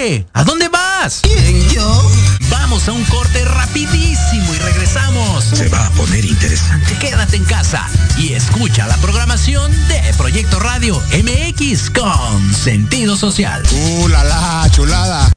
Oye, 0.00 0.24
¿a 0.32 0.44
dónde 0.44 0.68
vas? 0.68 1.22
¿Quién, 1.24 1.68
yo? 1.70 2.10
Vamos 2.50 2.86
a 2.86 2.92
un 2.92 3.02
corte 3.06 3.44
rapidísimo 3.44 4.54
y 4.54 4.58
regresamos. 4.58 5.42
Se 5.42 5.68
va 5.68 5.86
a 5.86 5.90
poner 5.90 6.24
interesante. 6.24 6.96
Quédate 7.00 7.36
en 7.36 7.44
casa 7.44 7.84
y 8.16 8.32
escucha 8.34 8.86
la 8.86 8.96
programación 8.98 9.72
de 9.88 10.00
Proyecto 10.16 10.60
Radio 10.60 11.02
MX 11.12 11.90
con 11.90 12.54
sentido 12.54 13.16
social. 13.16 13.64
¡Uh, 13.72 14.06
la, 14.06 14.22
la 14.22 14.70
chulada! 14.70 15.32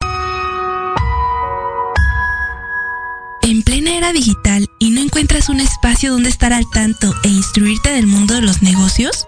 En 3.41 3.63
plena 3.63 3.95
era 3.95 4.01
era 4.01 4.13
digital 4.13 4.67
y 4.79 4.91
no 4.91 5.01
encuentras 5.01 5.49
un 5.49 5.59
espacio 5.59 6.11
donde 6.11 6.29
estar 6.29 6.53
al 6.53 6.69
tanto 6.69 7.13
e 7.23 7.29
instruirte 7.29 7.91
del 7.91 8.07
mundo 8.07 8.35
de 8.35 8.41
los 8.41 8.61
negocios? 8.61 9.27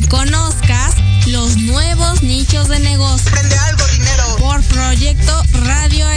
Que 0.00 0.08
conozcas 0.08 0.96
los 1.26 1.56
nuevos 1.56 2.20
nichos 2.20 2.66
de 2.68 2.80
negocio 2.80 3.30
Prende 3.30 3.56
algo, 3.56 3.86
dinero. 3.86 4.24
por 4.40 4.60
Proyecto 4.64 5.42
Radio 5.66 6.08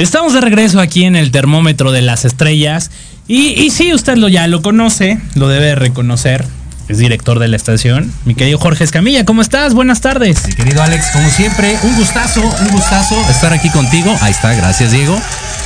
Estamos 0.00 0.32
de 0.32 0.40
regreso 0.40 0.80
aquí 0.80 1.04
en 1.04 1.14
el 1.14 1.30
termómetro 1.30 1.92
de 1.92 2.00
las 2.00 2.24
estrellas. 2.24 2.90
Y, 3.28 3.48
y 3.50 3.68
sí, 3.68 3.92
usted 3.92 4.16
lo 4.16 4.28
ya 4.28 4.46
lo 4.46 4.62
conoce, 4.62 5.18
lo 5.34 5.46
debe 5.48 5.74
reconocer. 5.74 6.46
Es 6.88 6.96
director 6.96 7.38
de 7.38 7.48
la 7.48 7.56
estación. 7.56 8.10
Mi 8.24 8.34
querido 8.34 8.58
Jorge 8.58 8.82
Escamilla, 8.82 9.26
¿cómo 9.26 9.42
estás? 9.42 9.74
Buenas 9.74 10.00
tardes. 10.00 10.46
Mi 10.48 10.54
querido 10.54 10.82
Alex, 10.82 11.04
como 11.12 11.28
siempre, 11.28 11.76
un 11.82 11.96
gustazo, 11.96 12.40
un 12.40 12.68
gustazo 12.68 13.14
estar 13.30 13.52
aquí 13.52 13.68
contigo. 13.68 14.16
Ahí 14.22 14.32
está, 14.32 14.54
gracias 14.54 14.90
Diego. 14.90 15.20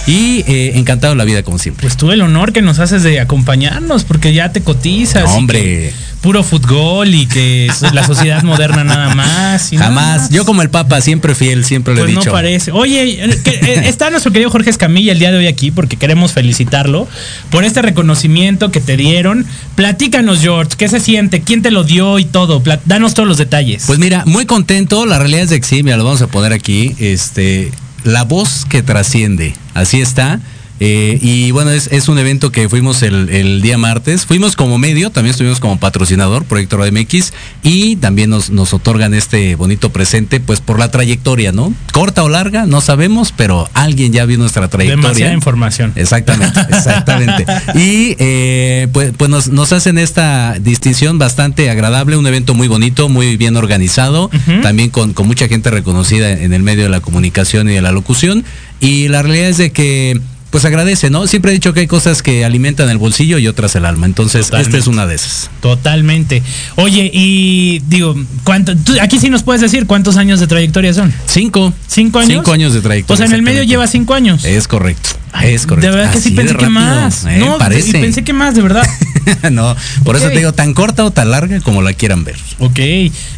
Y 0.06 0.44
eh, 0.46 0.72
encantado 0.74 1.14
de 1.14 1.18
la 1.18 1.24
vida 1.24 1.42
como 1.42 1.58
siempre. 1.58 1.82
Pues 1.82 1.96
tú 1.96 2.12
el 2.12 2.20
honor 2.20 2.52
que 2.52 2.60
nos 2.60 2.78
haces 2.78 3.02
de 3.02 3.20
acompañarnos, 3.20 4.04
porque 4.04 4.34
ya 4.34 4.52
te 4.52 4.60
cotizas. 4.60 5.24
No, 5.24 5.34
hombre. 5.36 5.92
Puro 6.20 6.42
fútbol 6.42 7.14
y 7.14 7.26
que 7.26 7.66
es 7.66 7.82
la 7.92 8.04
sociedad 8.06 8.42
moderna 8.42 8.82
nada 8.84 9.14
más. 9.14 9.72
y 9.72 9.76
nada 9.76 9.88
Jamás. 9.88 10.20
más. 10.22 10.30
Yo 10.30 10.44
como 10.46 10.62
el 10.62 10.70
Papa, 10.70 11.00
siempre 11.02 11.34
fiel, 11.34 11.64
siempre 11.64 11.94
lo 11.94 12.00
Pues 12.00 12.10
he 12.10 12.14
no 12.14 12.20
dicho. 12.20 12.32
parece. 12.32 12.72
Oye, 12.72 13.24
eh, 13.24 13.40
eh, 13.44 13.82
está 13.86 14.08
nuestro 14.10 14.32
querido 14.32 14.50
Jorge 14.50 14.70
Escamilla 14.70 15.12
el 15.12 15.18
día 15.18 15.30
de 15.32 15.38
hoy 15.38 15.46
aquí 15.46 15.70
porque 15.70 15.96
queremos 15.96 16.32
felicitarlo 16.32 17.06
por 17.50 17.64
este 17.64 17.82
reconocimiento 17.82 18.70
que 18.70 18.80
te 18.80 18.96
dieron. 18.96 19.44
Platícanos, 19.74 20.40
George, 20.40 20.72
¿qué 20.78 20.88
se 20.88 21.00
siente? 21.00 21.42
¿Quién 21.42 21.60
te 21.62 21.70
lo 21.70 21.84
dio 21.84 22.18
y 22.18 22.24
todo? 22.24 22.62
Danos 22.86 23.12
todos 23.14 23.28
los 23.28 23.36
detalles. 23.38 23.84
Pues 23.86 23.98
mira, 23.98 24.22
muy 24.26 24.46
contento. 24.46 25.04
La 25.06 25.18
realidad 25.18 25.42
es 25.44 25.50
de 25.50 25.60
que 25.60 25.66
sí, 25.66 25.82
mira, 25.82 25.96
lo 25.98 26.04
vamos 26.04 26.22
a 26.22 26.26
poner 26.26 26.52
aquí. 26.54 26.94
Este, 26.98 27.70
la 28.04 28.22
voz 28.22 28.66
que 28.66 28.82
trasciende. 28.82 29.54
Así 29.74 30.00
está. 30.00 30.40
Eh, 30.80 31.18
y 31.22 31.50
bueno, 31.52 31.70
es, 31.70 31.88
es 31.92 32.08
un 32.08 32.18
evento 32.18 32.50
que 32.50 32.68
fuimos 32.68 33.02
el, 33.02 33.28
el 33.28 33.62
día 33.62 33.78
martes. 33.78 34.26
Fuimos 34.26 34.56
como 34.56 34.78
medio, 34.78 35.10
también 35.10 35.30
estuvimos 35.30 35.60
como 35.60 35.78
patrocinador, 35.78 36.44
Proyecto 36.44 36.78
MX, 36.78 37.32
y 37.62 37.96
también 37.96 38.30
nos, 38.30 38.50
nos 38.50 38.74
otorgan 38.74 39.14
este 39.14 39.54
bonito 39.54 39.90
presente, 39.90 40.40
pues 40.40 40.60
por 40.60 40.78
la 40.78 40.90
trayectoria, 40.90 41.52
¿no? 41.52 41.72
Corta 41.92 42.24
o 42.24 42.28
larga, 42.28 42.66
no 42.66 42.80
sabemos, 42.80 43.32
pero 43.36 43.68
alguien 43.74 44.12
ya 44.12 44.24
vio 44.24 44.38
nuestra 44.38 44.68
trayectoria. 44.68 45.02
Demasiada 45.02 45.32
información. 45.32 45.92
Exactamente, 45.94 46.60
exactamente. 46.70 47.46
Y 47.74 48.16
eh, 48.18 48.88
pues, 48.92 49.12
pues 49.16 49.30
nos, 49.30 49.48
nos 49.48 49.72
hacen 49.72 49.98
esta 49.98 50.58
distinción 50.60 51.18
bastante 51.18 51.70
agradable, 51.70 52.16
un 52.16 52.26
evento 52.26 52.54
muy 52.54 52.68
bonito, 52.68 53.08
muy 53.08 53.36
bien 53.36 53.56
organizado, 53.56 54.30
también 54.62 54.90
con, 54.90 55.12
con 55.12 55.26
mucha 55.26 55.46
gente 55.48 55.70
reconocida 55.70 56.32
en 56.32 56.52
el 56.52 56.62
medio 56.62 56.84
de 56.84 56.90
la 56.90 57.00
comunicación 57.00 57.68
y 57.68 57.74
de 57.74 57.82
la 57.82 57.92
locución. 57.92 58.44
Y 58.80 59.08
la 59.08 59.22
realidad 59.22 59.48
es 59.48 59.56
de 59.58 59.72
que 59.72 60.20
pues 60.54 60.64
agradece, 60.66 61.10
¿no? 61.10 61.26
Siempre 61.26 61.50
he 61.50 61.54
dicho 61.54 61.72
que 61.74 61.80
hay 61.80 61.88
cosas 61.88 62.22
que 62.22 62.44
alimentan 62.44 62.88
el 62.88 62.96
bolsillo 62.96 63.38
y 63.38 63.48
otras 63.48 63.74
el 63.74 63.84
alma. 63.84 64.06
Entonces, 64.06 64.46
Totalmente. 64.46 64.76
esta 64.78 64.88
es 64.88 64.94
una 64.94 65.04
de 65.04 65.16
esas. 65.16 65.50
Totalmente. 65.60 66.44
Oye, 66.76 67.10
y 67.12 67.80
digo, 67.88 68.14
¿cuánto, 68.44 68.76
tú- 68.76 68.92
aquí 69.00 69.18
sí 69.18 69.30
nos 69.30 69.42
puedes 69.42 69.60
decir 69.60 69.86
cuántos 69.88 70.16
años 70.16 70.38
de 70.38 70.46
trayectoria 70.46 70.94
son. 70.94 71.12
Cinco. 71.26 71.72
¿Cinco 71.88 72.20
años? 72.20 72.28
Cinco 72.34 72.52
años 72.52 72.72
de 72.72 72.82
trayectoria. 72.82 73.14
O 73.14 73.16
sea, 73.16 73.26
en 73.26 73.32
el 73.32 73.42
medio 73.42 73.64
lleva 73.64 73.88
cinco 73.88 74.14
años. 74.14 74.44
Es 74.44 74.68
correcto. 74.68 75.10
Ay, 75.36 75.54
es 75.54 75.66
correcto. 75.66 75.90
De 75.90 75.96
verdad 75.96 76.12
que 76.12 76.20
sí 76.20 76.28
Así 76.28 76.36
pensé 76.36 76.54
que 76.56 76.68
más. 76.68 77.24
¿eh? 77.26 77.38
no, 77.40 77.58
parece. 77.58 77.98
y 77.98 78.00
pensé 78.02 78.22
que 78.22 78.32
más, 78.32 78.54
de 78.54 78.62
verdad. 78.62 78.86
no, 79.50 79.74
por 80.04 80.14
eso 80.16 80.28
te 80.28 80.36
digo, 80.38 80.52
tan 80.52 80.74
corta 80.74 81.04
o 81.04 81.10
tan 81.10 81.30
larga 81.30 81.60
como 81.60 81.82
la 81.82 81.92
quieran 81.92 82.22
ver. 82.24 82.36
ok. 82.60 82.78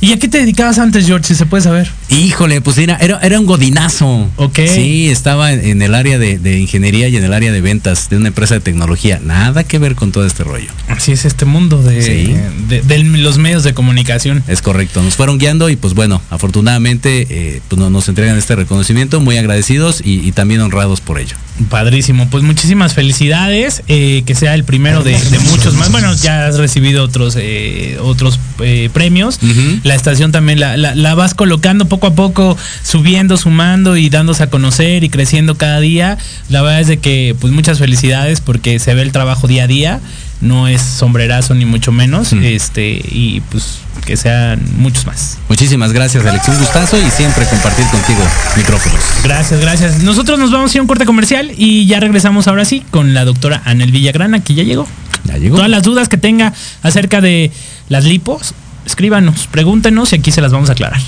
¿Y 0.00 0.12
a 0.12 0.18
qué 0.18 0.28
te 0.28 0.38
dedicabas 0.38 0.78
antes, 0.78 1.06
George, 1.06 1.26
si 1.28 1.34
se 1.34 1.46
puede 1.46 1.62
saber? 1.62 1.90
Híjole, 2.10 2.60
pues 2.60 2.76
era, 2.78 2.96
era, 2.96 3.18
era 3.22 3.40
un 3.40 3.46
godinazo. 3.46 4.30
Ok. 4.36 4.58
Sí, 4.72 5.08
estaba 5.08 5.52
en, 5.52 5.64
en 5.64 5.82
el 5.82 5.94
área 5.94 6.18
de, 6.18 6.38
de 6.38 6.58
ingeniería 6.60 7.08
y 7.08 7.16
en 7.16 7.24
el 7.24 7.32
área 7.32 7.50
de 7.50 7.60
ventas 7.60 8.10
de 8.10 8.16
una 8.18 8.28
empresa 8.28 8.54
de 8.54 8.60
tecnología. 8.60 9.18
Nada 9.24 9.64
que 9.64 9.78
ver 9.78 9.94
con 9.94 10.12
todo 10.12 10.26
este 10.26 10.44
rollo. 10.44 10.70
Así 10.88 11.12
es 11.12 11.24
este 11.24 11.44
mundo 11.46 11.82
de, 11.82 12.02
Sí. 12.02 12.36
de- 12.68 12.82
de 12.82 12.98
los 13.04 13.38
medios 13.38 13.64
de 13.64 13.72
comunicación. 13.74 14.44
Es 14.48 14.60
correcto. 14.62 15.02
Nos 15.02 15.14
fueron 15.16 15.38
guiando 15.38 15.70
y 15.70 15.76
pues 15.76 15.94
bueno, 15.94 16.20
afortunadamente 16.30 17.26
eh, 17.30 17.60
pues, 17.68 17.78
no- 17.78 17.90
nos 17.90 18.08
entregan 18.08 18.36
este 18.36 18.54
reconocimiento, 18.56 19.20
muy 19.20 19.36
agradecidos 19.38 20.00
y, 20.04 20.26
y 20.26 20.32
también 20.32 20.60
honrados 20.60 21.00
por 21.00 21.18
ello. 21.18 21.36
Padrísimo, 21.86 22.28
pues 22.30 22.42
muchísimas 22.42 22.94
felicidades, 22.94 23.84
eh, 23.86 24.24
que 24.26 24.34
sea 24.34 24.54
el 24.56 24.64
primero 24.64 25.04
de, 25.04 25.12
de 25.12 25.38
muchos 25.38 25.74
más. 25.74 25.92
Bueno, 25.92 26.12
ya 26.16 26.48
has 26.48 26.58
recibido 26.58 27.04
otros 27.04 27.36
eh, 27.38 27.96
otros 28.02 28.40
eh, 28.58 28.90
premios. 28.92 29.38
La 29.84 29.94
estación 29.94 30.32
también 30.32 30.58
la, 30.58 30.76
la- 30.76 30.96
la 30.96 31.14
vas 31.14 31.34
colocando 31.34 31.84
poco 31.88 32.08
a 32.08 32.14
poco, 32.16 32.58
subiendo, 32.82 33.36
sumando 33.36 33.96
y 33.96 34.08
dándose 34.10 34.42
a 34.42 34.50
conocer 34.50 35.04
y 35.04 35.10
creciendo 35.10 35.56
cada 35.56 35.78
día. 35.78 36.18
La 36.48 36.60
verdad 36.62 36.80
es 36.80 36.88
de 36.88 36.96
que 36.98 37.36
pues 37.40 37.52
muchas 37.52 37.78
felicidades 37.78 38.40
porque 38.40 38.80
se 38.80 38.92
ve 38.92 39.02
el 39.02 39.12
trabajo 39.12 39.46
día 39.46 39.62
a 39.62 39.66
día. 39.68 40.00
No 40.40 40.66
es 40.66 40.82
sombrerazo 40.82 41.54
ni 41.54 41.66
mucho 41.66 41.92
menos. 41.92 42.32
Este, 42.32 43.00
y 43.10 43.42
pues 43.52 43.78
que 44.06 44.16
sean 44.16 44.62
muchos 44.78 45.04
más. 45.04 45.36
Muchísimas 45.48 45.92
gracias, 45.92 46.24
Alex. 46.24 46.48
Un 46.48 46.58
gustazo 46.58 46.96
y 46.96 47.10
siempre 47.10 47.44
compartir 47.46 47.84
contigo 47.88 48.20
micrófonos. 48.56 49.00
Gracias, 49.24 49.60
gracias. 49.60 49.98
Nosotros 50.02 50.38
nos 50.38 50.52
vamos 50.52 50.70
a 50.70 50.74
ir 50.74 50.78
a 50.78 50.82
un 50.82 50.88
corte 50.88 51.04
comercial 51.04 51.52
y 51.56 51.86
ya 51.86 52.00
regresamos 52.00 52.46
ahora 52.46 52.64
sí 52.64 52.84
con 52.90 53.12
la 53.12 53.24
doctora 53.24 53.60
Anel 53.64 53.90
Villagrana, 53.90 54.42
que 54.42 54.54
ya 54.54 54.62
llegó. 54.62 54.86
Ya 55.24 55.36
llegó. 55.36 55.56
Todas 55.56 55.70
las 55.70 55.82
dudas 55.82 56.08
que 56.08 56.16
tenga 56.16 56.54
acerca 56.82 57.20
de 57.20 57.50
las 57.88 58.04
lipos, 58.04 58.54
escríbanos, 58.86 59.48
pregúntenos 59.48 60.12
y 60.12 60.16
aquí 60.16 60.30
se 60.30 60.40
las 60.40 60.52
vamos 60.52 60.70
a 60.70 60.72
aclarar. 60.72 61.00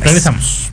Regresamos. 0.00 0.72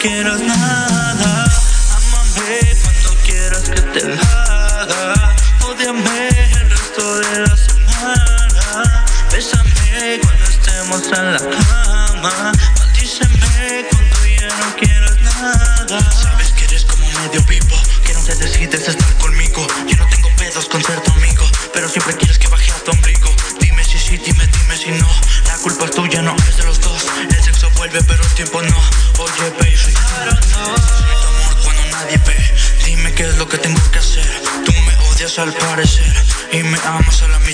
Quieras 0.00 0.40
nada. 0.40 0.79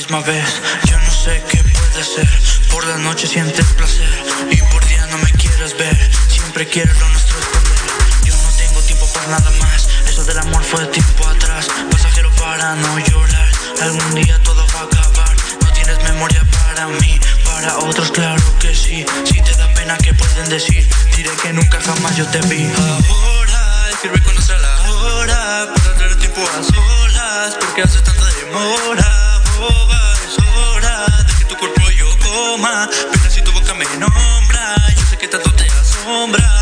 Misma 0.06 0.20
vez. 0.20 0.62
Yo 0.84 0.98
no 0.98 1.10
sé 1.10 1.42
qué 1.50 1.58
puede 1.58 2.04
ser. 2.04 2.28
Por 2.70 2.86
la 2.86 2.96
noche 2.98 3.26
sientes 3.26 3.66
placer 3.74 4.08
y 4.50 4.56
por 4.72 4.86
día 4.86 5.06
no 5.06 5.18
me 5.18 5.32
quieres 5.32 5.76
ver. 5.76 6.10
Siempre 6.28 6.66
quieres 6.66 6.96
te 36.06 36.55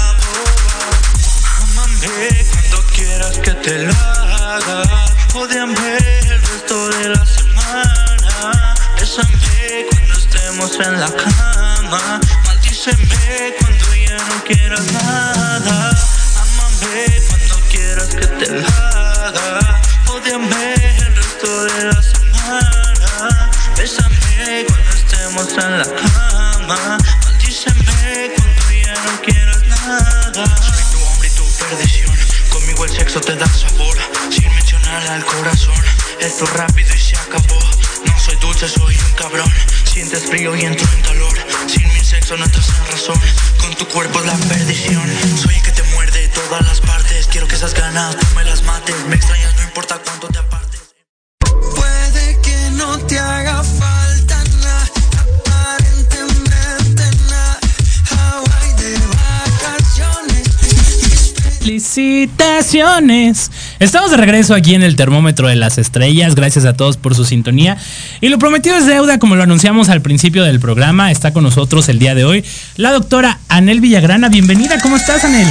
Estamos 63.78 64.10
de 64.10 64.16
regreso 64.16 64.52
aquí 64.52 64.74
en 64.74 64.82
el 64.82 64.96
termómetro 64.96 65.46
de 65.46 65.54
las 65.54 65.78
estrellas. 65.78 66.34
Gracias 66.34 66.64
a 66.64 66.72
todos 66.72 66.96
por 66.96 67.14
su 67.14 67.24
sintonía. 67.24 67.76
Y 68.20 68.30
lo 68.30 68.38
prometido 68.40 68.76
es 68.76 68.86
deuda, 68.86 69.20
como 69.20 69.36
lo 69.36 69.44
anunciamos 69.44 69.90
al 69.90 70.02
principio 70.02 70.42
del 70.42 70.58
programa. 70.58 71.12
Está 71.12 71.32
con 71.32 71.44
nosotros 71.44 71.88
el 71.88 72.00
día 72.00 72.16
de 72.16 72.24
hoy 72.24 72.44
la 72.76 72.90
doctora 72.90 73.38
Anel 73.48 73.80
Villagrana. 73.80 74.28
Bienvenida. 74.28 74.80
¿Cómo 74.80 74.96
estás, 74.96 75.24
Anel? 75.24 75.46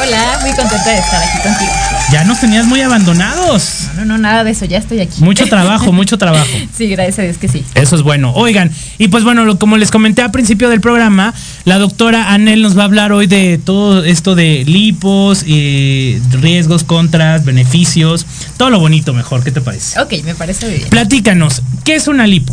Hola, 0.00 0.38
muy 0.42 0.50
contenta 0.52 0.90
de 0.90 0.98
estar 0.98 1.22
aquí 1.22 1.38
contigo. 1.42 1.70
Ya 2.12 2.24
nos 2.24 2.40
tenías 2.40 2.66
muy 2.66 2.80
abandonados. 2.80 3.88
No, 3.96 4.04
no, 4.04 4.18
nada 4.18 4.42
de 4.42 4.50
eso, 4.50 4.64
ya 4.64 4.78
estoy 4.78 5.00
aquí. 5.00 5.22
Mucho 5.22 5.46
trabajo, 5.46 5.92
mucho 5.92 6.18
trabajo. 6.18 6.46
Sí, 6.76 6.88
gracias 6.88 7.20
a 7.20 7.22
Dios 7.22 7.38
que 7.38 7.48
sí. 7.48 7.64
Eso 7.74 7.94
es 7.96 8.02
bueno. 8.02 8.32
Oigan, 8.34 8.70
y 8.98 9.08
pues 9.08 9.22
bueno, 9.24 9.44
lo- 9.44 9.58
como 9.58 9.76
les 9.76 9.90
comenté 9.90 10.22
al 10.22 10.32
principio 10.32 10.68
del 10.68 10.80
programa, 10.80 11.32
la 11.64 11.78
doctora 11.78 12.32
Anel 12.32 12.60
nos 12.62 12.76
va 12.76 12.82
a 12.82 12.84
hablar 12.86 13.12
hoy 13.12 13.26
de 13.28 13.58
todo 13.64 14.04
esto 14.04 14.34
de 14.34 14.64
lipos, 14.66 15.44
eh, 15.46 16.20
riesgos, 16.32 16.82
contras, 16.84 17.44
beneficios, 17.44 18.26
todo 18.56 18.70
lo 18.70 18.80
bonito 18.80 19.14
mejor. 19.14 19.44
¿Qué 19.44 19.52
te 19.52 19.60
parece? 19.60 20.00
Ok, 20.00 20.12
me 20.24 20.34
parece 20.34 20.66
muy 20.66 20.76
bien. 20.78 20.88
Platícanos, 20.90 21.62
¿qué 21.84 21.94
es 21.94 22.08
una 22.08 22.26
lipo? 22.26 22.52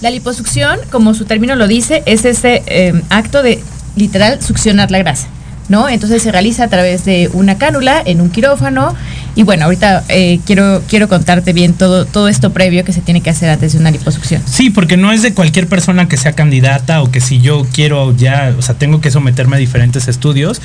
La 0.00 0.10
liposucción, 0.10 0.78
como 0.90 1.14
su 1.14 1.26
término 1.26 1.54
lo 1.54 1.68
dice, 1.68 2.02
es 2.06 2.24
ese 2.24 2.62
eh, 2.66 2.92
acto 3.08 3.42
de 3.44 3.62
literal 3.94 4.42
succionar 4.42 4.90
la 4.90 4.98
grasa. 4.98 5.28
¿No? 5.72 5.88
Entonces 5.88 6.22
se 6.22 6.30
realiza 6.30 6.64
a 6.64 6.68
través 6.68 7.06
de 7.06 7.30
una 7.32 7.56
cánula 7.56 8.02
en 8.04 8.20
un 8.20 8.28
quirófano. 8.28 8.94
Y 9.34 9.44
bueno, 9.44 9.64
ahorita 9.64 10.04
eh, 10.08 10.40
quiero, 10.44 10.82
quiero 10.88 11.08
contarte 11.08 11.52
bien 11.52 11.72
todo, 11.72 12.04
todo 12.04 12.28
esto 12.28 12.52
previo 12.52 12.84
que 12.84 12.92
se 12.92 13.00
tiene 13.00 13.22
que 13.22 13.30
hacer 13.30 13.48
antes 13.48 13.72
de 13.72 13.78
una 13.78 13.90
liposucción. 13.90 14.42
Sí, 14.46 14.70
porque 14.70 14.96
no 14.96 15.10
es 15.10 15.22
de 15.22 15.32
cualquier 15.32 15.68
persona 15.68 16.06
que 16.08 16.16
sea 16.16 16.32
candidata 16.32 17.02
o 17.02 17.10
que 17.10 17.20
si 17.20 17.40
yo 17.40 17.66
quiero 17.72 18.14
ya, 18.16 18.54
o 18.58 18.62
sea, 18.62 18.74
tengo 18.74 19.00
que 19.00 19.10
someterme 19.10 19.56
a 19.56 19.58
diferentes 19.58 20.06
estudios 20.08 20.60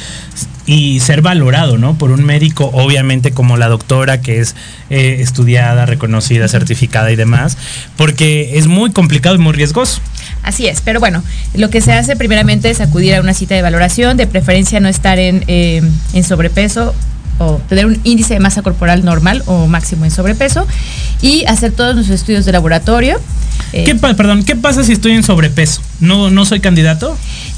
y 0.66 1.00
ser 1.00 1.22
valorado, 1.22 1.78
¿no? 1.78 1.98
Por 1.98 2.12
un 2.12 2.26
médico, 2.26 2.70
obviamente 2.74 3.32
como 3.32 3.56
la 3.56 3.70
doctora 3.70 4.20
que 4.20 4.42
es 4.42 4.56
eh, 4.90 5.18
estudiada, 5.22 5.86
reconocida, 5.86 6.50
certificada 6.50 7.10
y 7.12 7.16
demás, 7.16 7.58
porque 7.96 8.58
es 8.58 8.68
muy 8.68 8.92
complicado 8.92 9.36
y 9.36 9.40
muy 9.40 9.54
riesgoso. 9.54 10.02
Así 10.44 10.68
es, 10.68 10.82
pero 10.82 11.00
bueno, 11.00 11.24
lo 11.56 11.70
que 11.70 11.80
se 11.80 11.94
hace 11.94 12.18
primeramente 12.18 12.70
es 12.70 12.82
acudir 12.82 13.16
a 13.16 13.22
una 13.22 13.34
cita 13.34 13.56
de 13.56 13.62
valoración, 13.62 14.18
de 14.18 14.28
preferencia 14.28 14.82
no 14.82 14.90
estar 14.90 15.20
en, 15.20 15.46
eh, 15.48 15.82
en 16.14 16.24
sobrepeso 16.26 16.94
o 17.40 17.62
tener 17.70 17.86
un 17.86 18.00
índice 18.04 18.34
de 18.34 18.40
masa 18.40 18.62
corporal 18.62 19.06
normal 19.06 19.44
o 19.46 19.68
máximo 19.68 20.06
en 20.06 20.12
sobrepeso 20.12 20.66
y 21.22 21.46
hacer 21.46 21.72
todos 21.72 21.96
nuestros 21.96 22.20
estudios 22.20 22.46
de 22.46 22.52
laboratorio. 22.52 23.20
Eh, 23.74 23.84
¿Qué, 23.84 23.96
perdón, 23.96 24.44
¿qué 24.44 24.56
pasa 24.56 24.84
si 24.84 24.94
estoy 24.94 25.14
en 25.14 25.24
sobrepeso? 25.24 25.82
¿No, 26.00 26.30
no 26.30 26.46
soy 26.46 26.60
candidato? 26.60 27.18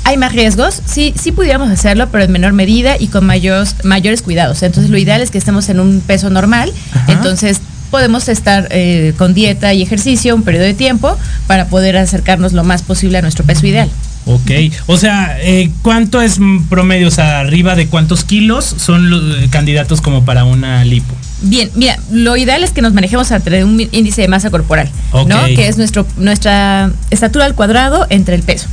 hay 0.10 0.18
más 0.18 0.34
riesgos, 0.34 0.82
sí, 0.86 1.14
sí 1.20 1.32
pudiéramos 1.32 1.70
hacerlo, 1.70 2.10
pero 2.12 2.24
en 2.24 2.32
menor 2.32 2.54
medida 2.54 2.96
y 3.00 3.08
con 3.08 3.26
mayores, 3.28 3.76
mayores 3.84 4.24
cuidados. 4.24 4.64
Entonces 4.64 4.90
lo 4.90 4.98
ideal 4.98 5.22
es 5.22 5.30
que 5.30 5.38
estemos 5.38 5.70
en 5.70 5.80
un 5.80 6.02
peso 6.02 6.32
normal, 6.32 6.74
Ajá. 6.94 7.12
entonces 7.12 7.62
podemos 7.92 8.28
estar 8.28 8.68
eh, 8.72 9.14
con 9.18 9.36
dieta 9.36 9.74
y 9.74 9.84
ejercicio 9.84 10.36
un 10.36 10.44
periodo 10.44 10.66
de 10.66 10.74
tiempo 10.74 11.16
para 11.46 11.68
poder 11.68 11.96
acercarnos 11.98 12.54
lo 12.54 12.64
más 12.64 12.82
posible 12.82 13.20
a 13.20 13.22
nuestro 13.22 13.46
peso 13.46 13.68
ideal. 13.68 13.90
Ok, 14.32 14.52
o 14.86 14.96
sea, 14.96 15.38
eh, 15.42 15.72
¿cuánto 15.82 16.22
es 16.22 16.38
promedio? 16.70 17.08
O 17.08 17.12
sea, 17.12 17.40
arriba 17.40 17.76
de 17.76 17.88
cuántos 17.88 18.24
kilos 18.24 18.64
son 18.64 19.10
los 19.10 19.22
eh, 19.44 19.48
candidatos 19.50 20.02
como 20.02 20.24
para 20.24 20.44
una 20.44 20.86
lipo. 20.86 21.16
Bien, 21.42 21.72
mira, 21.74 21.98
lo 22.12 22.38
ideal 22.38 22.64
es 22.64 22.70
que 22.70 22.84
nos 22.84 22.94
manejemos 22.94 23.32
entre 23.32 23.64
un 23.64 23.80
índice 23.92 24.22
de 24.22 24.28
masa 24.28 24.52
corporal, 24.52 24.88
¿no? 25.26 25.46
Que 25.46 25.68
es 25.68 25.78
nuestro, 25.78 26.06
nuestra 26.18 26.92
estatura 27.10 27.46
al 27.46 27.56
cuadrado 27.56 28.06
entre 28.12 28.36
el 28.36 28.44
peso. 28.44 28.68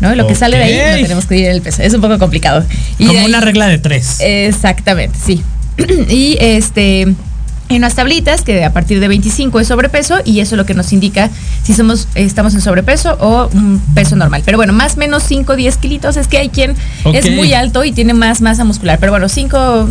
¿no? 0.00 0.14
Lo 0.14 0.26
que 0.26 0.34
sale 0.34 0.56
de 0.58 0.64
ahí 0.64 0.96
no 0.96 1.02
tenemos 1.02 1.26
que 1.26 1.34
dividir 1.34 1.52
el 1.54 1.62
peso. 1.62 1.82
Es 1.82 1.94
un 1.94 2.00
poco 2.00 2.18
complicado. 2.18 2.64
Y 2.98 3.06
Como 3.06 3.20
ahí- 3.20 3.26
una 3.26 3.40
regla 3.40 3.68
de 3.68 3.78
tres. 3.78 4.18
Exactamente, 4.20 5.18
sí. 5.24 5.42
y 6.08 6.36
este 6.40 7.14
en 7.70 7.76
unas 7.78 7.94
tablitas 7.94 8.42
que 8.42 8.64
a 8.64 8.72
partir 8.72 9.00
de 9.00 9.08
25 9.08 9.60
es 9.60 9.68
sobrepeso 9.68 10.18
y 10.24 10.40
eso 10.40 10.54
es 10.54 10.58
lo 10.58 10.66
que 10.66 10.74
nos 10.74 10.92
indica 10.92 11.30
si 11.62 11.72
somos 11.72 12.08
estamos 12.14 12.52
en 12.54 12.60
sobrepeso 12.60 13.16
o 13.20 13.48
un 13.54 13.80
peso 13.94 14.16
normal. 14.16 14.42
Pero 14.44 14.58
bueno, 14.58 14.72
más 14.72 14.96
o 14.96 14.98
menos 14.98 15.22
5 15.22 15.56
10 15.56 15.76
kilitos 15.78 16.16
es 16.16 16.26
que 16.28 16.38
hay 16.38 16.48
quien 16.50 16.74
es 17.14 17.30
muy 17.30 17.54
alto 17.54 17.84
y 17.84 17.92
tiene 17.92 18.12
más 18.12 18.40
masa 18.40 18.64
muscular. 18.64 18.98
Pero 18.98 19.12
bueno, 19.12 19.28
5 19.28 19.88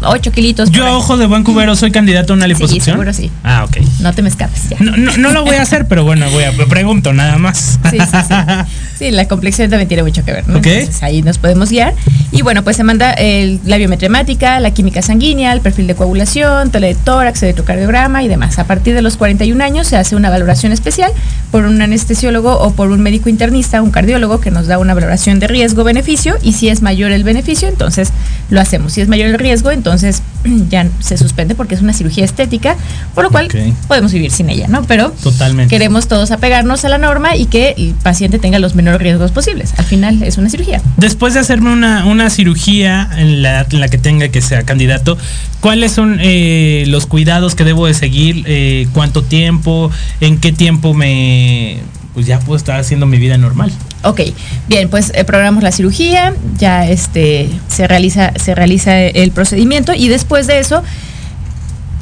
8 0.00 0.30
kilitos. 0.32 0.70
Yo 0.70 0.96
ojo 0.96 1.16
de 1.16 1.26
buen 1.26 1.42
cubero 1.42 1.74
soy 1.74 1.90
candidato 1.90 2.32
a 2.32 2.36
una 2.36 2.44
Sí, 2.46 2.52
liposucción. 2.54 2.94
seguro 2.96 3.12
sí. 3.12 3.32
Ah, 3.42 3.64
ok. 3.64 3.78
No 4.00 4.12
te 4.14 4.22
me 4.22 4.28
escapes 4.28 4.68
ya. 4.68 4.76
No, 4.78 4.96
no, 4.96 5.16
no 5.16 5.30
lo 5.32 5.44
voy 5.44 5.56
a 5.56 5.62
hacer, 5.62 5.88
pero 5.88 6.04
bueno, 6.04 6.30
voy 6.30 6.44
a 6.44 6.52
pregunto 6.68 7.12
nada 7.12 7.36
más. 7.38 7.78
Sí, 7.90 7.98
sí, 7.98 8.16
sí. 8.28 8.34
Sí, 8.98 9.12
la 9.12 9.28
complexión 9.28 9.70
también 9.70 9.86
tiene 9.86 10.02
mucho 10.02 10.24
que 10.24 10.32
ver, 10.32 10.48
¿no? 10.48 10.56
Entonces 10.56 11.02
ahí 11.04 11.22
nos 11.22 11.38
podemos 11.38 11.70
guiar. 11.70 11.94
Y 12.32 12.42
bueno, 12.42 12.64
pues 12.64 12.76
se 12.76 12.82
manda 12.82 13.12
el, 13.12 13.60
la 13.64 13.76
biometría 13.76 14.08
hemática, 14.08 14.58
la 14.58 14.72
química 14.72 15.02
sanguínea, 15.02 15.52
el 15.52 15.60
perfil 15.60 15.86
de 15.86 15.94
coagulación, 15.94 16.72
tele 16.72 16.88
de 16.88 16.94
tórax, 16.96 17.44
electrocardiograma 17.44 18.24
y 18.24 18.28
demás. 18.28 18.58
A 18.58 18.64
partir 18.64 18.94
de 18.94 19.02
los 19.02 19.16
41 19.16 19.62
años 19.62 19.86
se 19.86 19.96
hace 19.96 20.16
una 20.16 20.30
valoración 20.30 20.72
especial 20.72 21.12
por 21.52 21.64
un 21.64 21.80
anestesiólogo 21.80 22.58
o 22.58 22.72
por 22.72 22.90
un 22.90 23.00
médico 23.00 23.28
internista, 23.28 23.82
un 23.82 23.92
cardiólogo, 23.92 24.40
que 24.40 24.50
nos 24.50 24.66
da 24.66 24.78
una 24.78 24.94
valoración 24.94 25.38
de 25.38 25.46
riesgo-beneficio. 25.46 26.36
Y 26.42 26.54
si 26.54 26.68
es 26.68 26.82
mayor 26.82 27.12
el 27.12 27.22
beneficio, 27.22 27.68
entonces 27.68 28.12
lo 28.50 28.60
hacemos. 28.60 28.94
Si 28.94 29.00
es 29.00 29.06
mayor 29.06 29.28
el 29.28 29.38
riesgo, 29.38 29.70
entonces 29.70 30.22
ya 30.68 30.88
se 31.00 31.16
suspende 31.16 31.54
porque 31.54 31.74
es 31.74 31.82
una 31.82 31.92
cirugía 31.92 32.24
estética, 32.24 32.76
por 33.14 33.24
lo 33.24 33.30
cual 33.30 33.48
podemos 33.86 34.12
vivir 34.12 34.30
sin 34.30 34.50
ella, 34.50 34.68
¿no? 34.68 34.82
Pero 34.84 35.10
Totalmente. 35.22 35.70
queremos 35.70 36.08
todos 36.08 36.30
apegarnos 36.30 36.84
a 36.84 36.88
la 36.88 36.98
norma 36.98 37.36
y 37.36 37.46
que 37.46 37.74
el 37.76 37.94
paciente 38.02 38.38
tenga 38.38 38.58
los 38.58 38.74
menores 38.74 39.00
riesgos 39.00 39.32
posibles. 39.32 39.74
Al 39.78 39.84
final 39.84 40.22
es 40.22 40.38
una 40.38 40.50
cirugía. 40.50 40.80
Después 40.96 41.34
de 41.34 41.40
hacerme 41.40 41.72
una, 41.72 42.04
una 42.06 42.30
cirugía 42.30 43.08
en 43.16 43.42
la, 43.42 43.66
en 43.70 43.80
la 43.80 43.88
que 43.88 43.98
tenga 43.98 44.28
que 44.28 44.40
sea 44.40 44.62
candidato, 44.64 45.18
¿cuáles 45.60 45.92
son 45.92 46.18
eh, 46.20 46.84
los 46.88 47.06
cuidados 47.06 47.54
que 47.54 47.64
debo 47.64 47.86
de 47.86 47.94
seguir? 47.94 48.44
Eh, 48.46 48.88
¿Cuánto 48.92 49.22
tiempo? 49.22 49.90
¿En 50.20 50.38
qué 50.38 50.52
tiempo 50.52 50.94
me... 50.94 51.78
Pues 52.14 52.26
ya 52.26 52.40
puedo 52.40 52.56
estar 52.56 52.80
haciendo 52.80 53.06
mi 53.06 53.18
vida 53.18 53.38
normal. 53.38 53.70
Ok, 54.04 54.20
bien, 54.68 54.88
pues 54.88 55.10
eh, 55.14 55.24
programamos 55.24 55.62
la 55.62 55.72
cirugía, 55.72 56.32
ya 56.56 56.86
este 56.86 57.50
se 57.66 57.88
realiza, 57.88 58.32
se 58.36 58.54
realiza 58.54 58.96
el 59.00 59.32
procedimiento 59.32 59.92
y 59.92 60.08
después 60.08 60.46
de 60.46 60.60
eso 60.60 60.82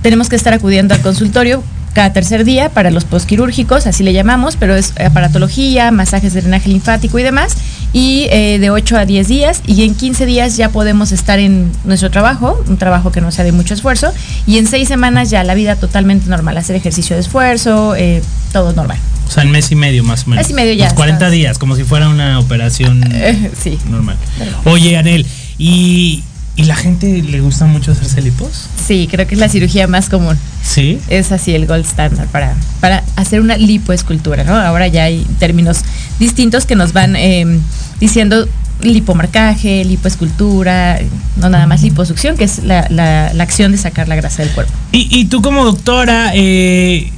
tenemos 0.03 0.29
que 0.29 0.37
estar 0.37 0.53
acudiendo 0.53 0.95
al 0.95 1.01
consultorio 1.01 1.63
cada 1.95 2.13
tercer 2.13 2.45
día 2.45 2.69
para 2.69 2.91
los 2.91 3.07
postquirúrgicos, 3.07 3.87
así 3.87 4.05
le 4.05 4.13
llamamos, 4.13 4.57
pero 4.57 4.77
es 4.77 4.93
aparatología, 5.01 5.91
masajes 5.91 6.35
de 6.35 6.43
drenaje 6.43 6.69
linfático 6.69 7.19
y 7.19 7.23
demás, 7.23 7.57
y 7.95 8.27
eh, 8.31 8.59
de 8.59 8.69
8 8.69 8.99
a 8.99 9.07
10 9.07 9.27
días, 9.27 9.63
y 9.67 9.83
en 9.83 9.95
15 9.95 10.27
días 10.27 10.59
ya 10.59 10.69
podemos 10.69 11.11
estar 11.11 11.39
en 11.39 11.73
nuestro 11.85 12.11
trabajo, 12.11 12.63
un 12.69 12.77
trabajo 12.77 13.13
que 13.13 13.23
no 13.23 13.33
sea 13.33 13.47
de 13.47 13.53
mucho 13.53 13.73
esfuerzo, 13.73 14.13
y 14.47 14.59
en 14.59 14.67
6 14.67 14.87
semanas 14.87 15.31
ya 15.31 15.43
la 15.43 15.55
vida 15.55 15.77
totalmente 15.77 16.29
normal, 16.29 16.59
hacer 16.59 16.77
ejercicio 16.77 17.17
de 17.17 17.23
esfuerzo, 17.23 17.97
eh, 17.97 18.23
todo 18.53 18.75
normal. 18.75 18.99
O 19.27 19.31
sea, 19.31 19.43
en 19.43 19.51
mes 19.51 19.71
y 19.73 19.75
medio 19.75 20.05
más 20.05 20.25
o 20.27 20.31
menos. 20.31 20.45
Mes 20.45 20.51
y 20.51 20.55
medio 20.55 20.73
ya 20.75 20.85
Los 20.87 20.95
40 20.95 21.17
estás. 21.27 21.33
días, 21.33 21.59
como 21.59 21.75
si 21.77 21.85
fuera 21.85 22.09
una 22.09 22.39
operación 22.39 23.03
Eh, 23.13 23.51
sí. 23.61 23.79
normal. 23.91 24.17
Oye, 24.65 24.97
Anel, 24.97 25.27
¿y, 25.59 26.23
¿y 26.55 26.63
la 26.65 26.77
gente 26.77 27.23
le 27.23 27.41
gusta 27.41 27.67
mucho 27.67 27.93
hacerse 27.93 28.23
lipos? 28.23 28.69
Sí, 28.87 29.09
creo 29.11 29.27
que 29.27 29.35
es 29.35 29.41
la 29.41 29.49
cirugía 29.49 29.89
más 29.89 30.09
común. 30.09 30.37
Sí. 30.63 30.99
Es 31.09 31.33
así 31.33 31.55
el 31.55 31.67
gold 31.67 31.85
standard 31.85 32.29
para, 32.29 32.55
para 32.81 33.03
hacer 33.17 33.41
una 33.41 33.57
lipoescultura, 33.57 34.45
¿no? 34.45 34.55
Ahora 34.55 34.87
ya 34.89 35.05
hay 35.05 35.27
términos 35.39 35.79
distintos 36.21 36.65
que 36.67 36.77
nos 36.77 36.93
van 36.93 37.17
eh, 37.17 37.59
diciendo 38.01 38.49
lipomarcaje, 38.81 39.85
lipoescultura, 39.85 40.99
no 41.37 41.49
nada 41.49 41.67
más 41.67 41.83
liposucción, 41.83 42.37
que 42.37 42.45
es 42.45 42.63
la, 42.65 42.87
la- 42.91 43.33
la 43.33 43.43
acción 43.43 43.73
de 43.73 43.79
sacar 43.79 44.07
la 44.09 44.17
grasa 44.17 44.43
del 44.43 44.53
cuerpo. 44.53 44.73
Y, 44.93 45.09
y 45.11 45.25
tú 45.27 45.41
como 45.43 45.65
doctora, 45.65 46.33
eh, 46.35 47.11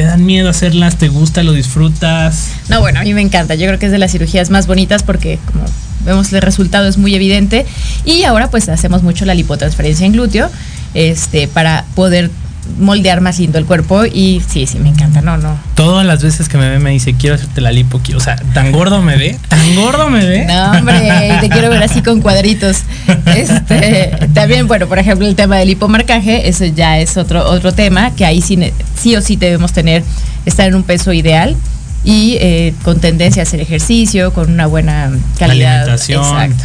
¿te 0.00 0.06
dan 0.06 0.24
miedo 0.24 0.48
hacerlas? 0.48 0.96
¿Te 0.96 1.08
gusta? 1.08 1.42
¿Lo 1.42 1.52
disfrutas? 1.52 2.52
No, 2.70 2.80
bueno, 2.80 3.00
a 3.00 3.02
mí 3.02 3.12
me 3.12 3.20
encanta. 3.20 3.54
Yo 3.54 3.66
creo 3.66 3.78
que 3.78 3.84
es 3.84 3.92
de 3.92 3.98
las 3.98 4.12
cirugías 4.12 4.48
más 4.48 4.66
bonitas 4.66 5.02
porque 5.02 5.38
como 5.44 5.66
vemos 6.06 6.32
el 6.32 6.40
resultado 6.40 6.88
es 6.88 6.96
muy 6.96 7.14
evidente 7.14 7.66
y 8.06 8.22
ahora 8.22 8.48
pues 8.48 8.70
hacemos 8.70 9.02
mucho 9.02 9.26
la 9.26 9.34
lipotransferencia 9.34 10.06
en 10.06 10.12
glúteo 10.12 10.48
este 10.94 11.48
para 11.48 11.84
poder 11.94 12.30
moldear 12.78 13.20
más 13.20 13.38
lindo 13.38 13.58
el 13.58 13.66
cuerpo 13.66 14.04
y 14.04 14.42
sí, 14.48 14.66
sí, 14.66 14.78
me 14.78 14.88
encanta. 14.88 15.20
No, 15.20 15.36
no. 15.36 15.58
Todas 15.74 16.06
las 16.06 16.22
veces 16.22 16.48
que 16.48 16.56
me 16.56 16.68
ve 16.68 16.78
me 16.78 16.90
dice, 16.90 17.14
quiero 17.14 17.36
hacerte 17.36 17.60
la 17.60 17.72
lipo. 17.72 18.00
quiero-". 18.02 18.20
O 18.20 18.22
sea, 18.22 18.36
¿tan 18.54 18.72
gordo 18.72 19.02
me 19.02 19.16
ve? 19.16 19.38
¿Tan 19.48 19.74
gordo 19.74 20.08
me 20.08 20.24
ve? 20.24 20.46
No, 20.46 20.72
hombre, 20.72 21.38
te 21.40 21.48
quiero 21.48 21.68
ver 21.70 21.82
así 21.82 22.02
con 22.02 22.20
cuadritos. 22.20 22.84
Este, 23.26 24.28
también, 24.34 24.66
bueno, 24.66 24.86
por 24.86 24.98
ejemplo, 24.98 25.26
el 25.26 25.34
tema 25.36 25.56
del 25.56 25.70
hipomarcaje, 25.70 26.48
eso 26.48 26.64
ya 26.64 26.98
es 26.98 27.16
otro, 27.16 27.44
otro 27.48 27.72
tema, 27.72 28.14
que 28.14 28.24
ahí 28.24 28.40
sí, 28.40 28.56
sí 29.00 29.16
o 29.16 29.22
sí 29.22 29.36
debemos 29.36 29.72
tener, 29.72 30.02
estar 30.46 30.66
en 30.66 30.74
un 30.74 30.82
peso 30.82 31.12
ideal 31.12 31.56
y 32.04 32.36
eh, 32.40 32.74
con 32.82 33.00
tendencia 33.00 33.42
a 33.42 33.44
hacer 33.44 33.60
ejercicio, 33.60 34.32
con 34.32 34.50
una 34.50 34.66
buena 34.66 35.10
calidad. 35.38 35.82
Alimentación. 35.82 36.24
Exacto. 36.24 36.64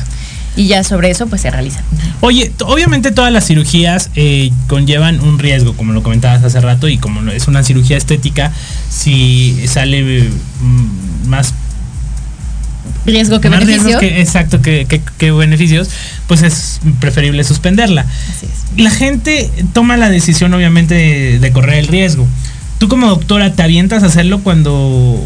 Y 0.58 0.68
ya 0.68 0.86
sobre 0.86 1.12
eso, 1.12 1.28
pues 1.28 1.42
se 1.42 1.52
realiza. 1.52 1.82
Oye, 2.22 2.54
obviamente 2.64 3.12
todas 3.12 3.32
las 3.32 3.46
cirugías 3.46 4.10
eh, 4.16 4.52
conllevan 4.68 5.20
un 5.20 5.38
riesgo, 5.38 5.76
como 5.76 5.92
lo 5.92 6.02
comentabas 6.02 6.44
hace 6.44 6.62
rato, 6.62 6.88
y 6.88 6.98
como 6.98 7.30
es 7.30 7.50
una 7.50 7.62
cirugía 7.64 7.98
estética, 7.98 8.54
si 8.90 9.68
sale 9.68 10.30
mm, 10.62 11.28
más 11.28 11.54
Riesgo 13.06 13.40
que 13.42 13.50
más 13.50 13.60
beneficio. 13.60 14.00
riesgos 14.00 14.02
que, 14.02 14.22
exacto, 14.22 14.62
que, 14.62 14.86
que- 14.86 15.02
que 15.18 15.32
beneficios, 15.32 15.90
pues 16.28 16.42
es 16.42 16.80
preferible 17.00 17.44
suspenderla. 17.44 18.02
Así 18.02 18.46
es. 18.48 18.80
La 18.80 18.90
gente 18.90 19.50
toma 19.74 19.96
la 19.98 20.10
decisión, 20.10 20.54
obviamente, 20.54 20.96
de, 20.96 21.40
de 21.40 21.52
correr 21.52 21.76
el 21.76 21.88
riesgo. 21.88 22.28
¿Tú 22.78 22.88
como 22.88 23.08
doctora 23.08 23.54
te 23.54 23.64
avientas 23.64 24.04
a 24.04 24.08
hacerlo 24.08 24.40
cuando 24.42 25.24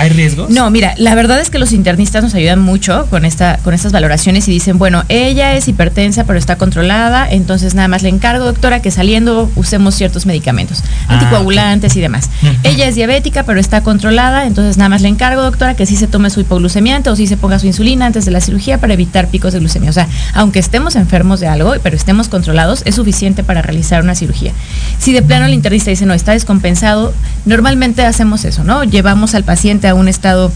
hay 0.00 0.08
riesgos? 0.10 0.50
No, 0.50 0.70
mira, 0.70 0.94
la 0.96 1.14
verdad 1.14 1.40
es 1.40 1.50
que 1.50 1.58
los 1.58 1.72
internistas 1.72 2.22
nos 2.22 2.34
ayudan 2.34 2.60
mucho 2.60 3.06
con 3.10 3.24
esta, 3.24 3.58
con 3.58 3.74
estas 3.74 3.92
valoraciones 3.92 4.48
y 4.48 4.52
dicen, 4.52 4.78
bueno, 4.78 5.04
ella 5.08 5.54
es 5.54 5.68
hipertensa 5.68 6.24
pero 6.24 6.38
está 6.38 6.56
controlada, 6.56 7.28
entonces 7.30 7.74
nada 7.74 7.88
más 7.88 8.02
le 8.02 8.08
encargo, 8.08 8.44
doctora, 8.44 8.80
que 8.82 8.90
saliendo 8.90 9.50
usemos 9.56 9.94
ciertos 9.94 10.26
medicamentos, 10.26 10.82
Ah, 11.08 11.14
anticoagulantes 11.14 11.96
y 11.96 12.00
demás. 12.00 12.30
Ella 12.62 12.88
es 12.88 12.94
diabética 12.94 13.42
pero 13.42 13.60
está 13.60 13.82
controlada, 13.82 14.46
entonces 14.46 14.76
nada 14.76 14.88
más 14.88 15.02
le 15.02 15.08
encargo, 15.08 15.42
doctora, 15.42 15.74
que 15.74 15.86
sí 15.86 15.96
se 15.96 16.06
tome 16.06 16.30
su 16.30 16.40
hipoglucemiante 16.40 17.10
o 17.10 17.16
sí 17.16 17.26
se 17.26 17.36
ponga 17.36 17.58
su 17.58 17.66
insulina 17.66 18.06
antes 18.06 18.24
de 18.24 18.30
la 18.30 18.40
cirugía 18.40 18.78
para 18.78 18.94
evitar 18.94 19.28
picos 19.28 19.52
de 19.52 19.58
glucemia. 19.58 19.90
O 19.90 19.92
sea, 19.92 20.08
aunque 20.34 20.58
estemos 20.58 20.96
enfermos 20.96 21.40
de 21.40 21.48
algo, 21.48 21.74
pero 21.82 21.96
estemos 21.96 22.28
controlados, 22.28 22.82
es 22.84 22.94
suficiente 22.94 23.44
para 23.44 23.62
realizar 23.62 24.02
una 24.02 24.14
cirugía. 24.14 24.52
Si 24.98 25.12
de 25.12 25.22
plano 25.22 25.46
el 25.46 25.54
internista 25.54 25.90
dice, 25.90 26.06
no, 26.06 26.14
está 26.14 26.32
descompensado, 26.32 27.12
normalmente 27.44 28.04
hacemos 28.04 28.44
eso, 28.44 28.64
¿no? 28.64 28.84
Llevamos 28.84 29.34
al 29.34 29.44
paciente 29.44 29.89
a 29.90 29.94
un 29.94 30.08
estado, 30.08 30.50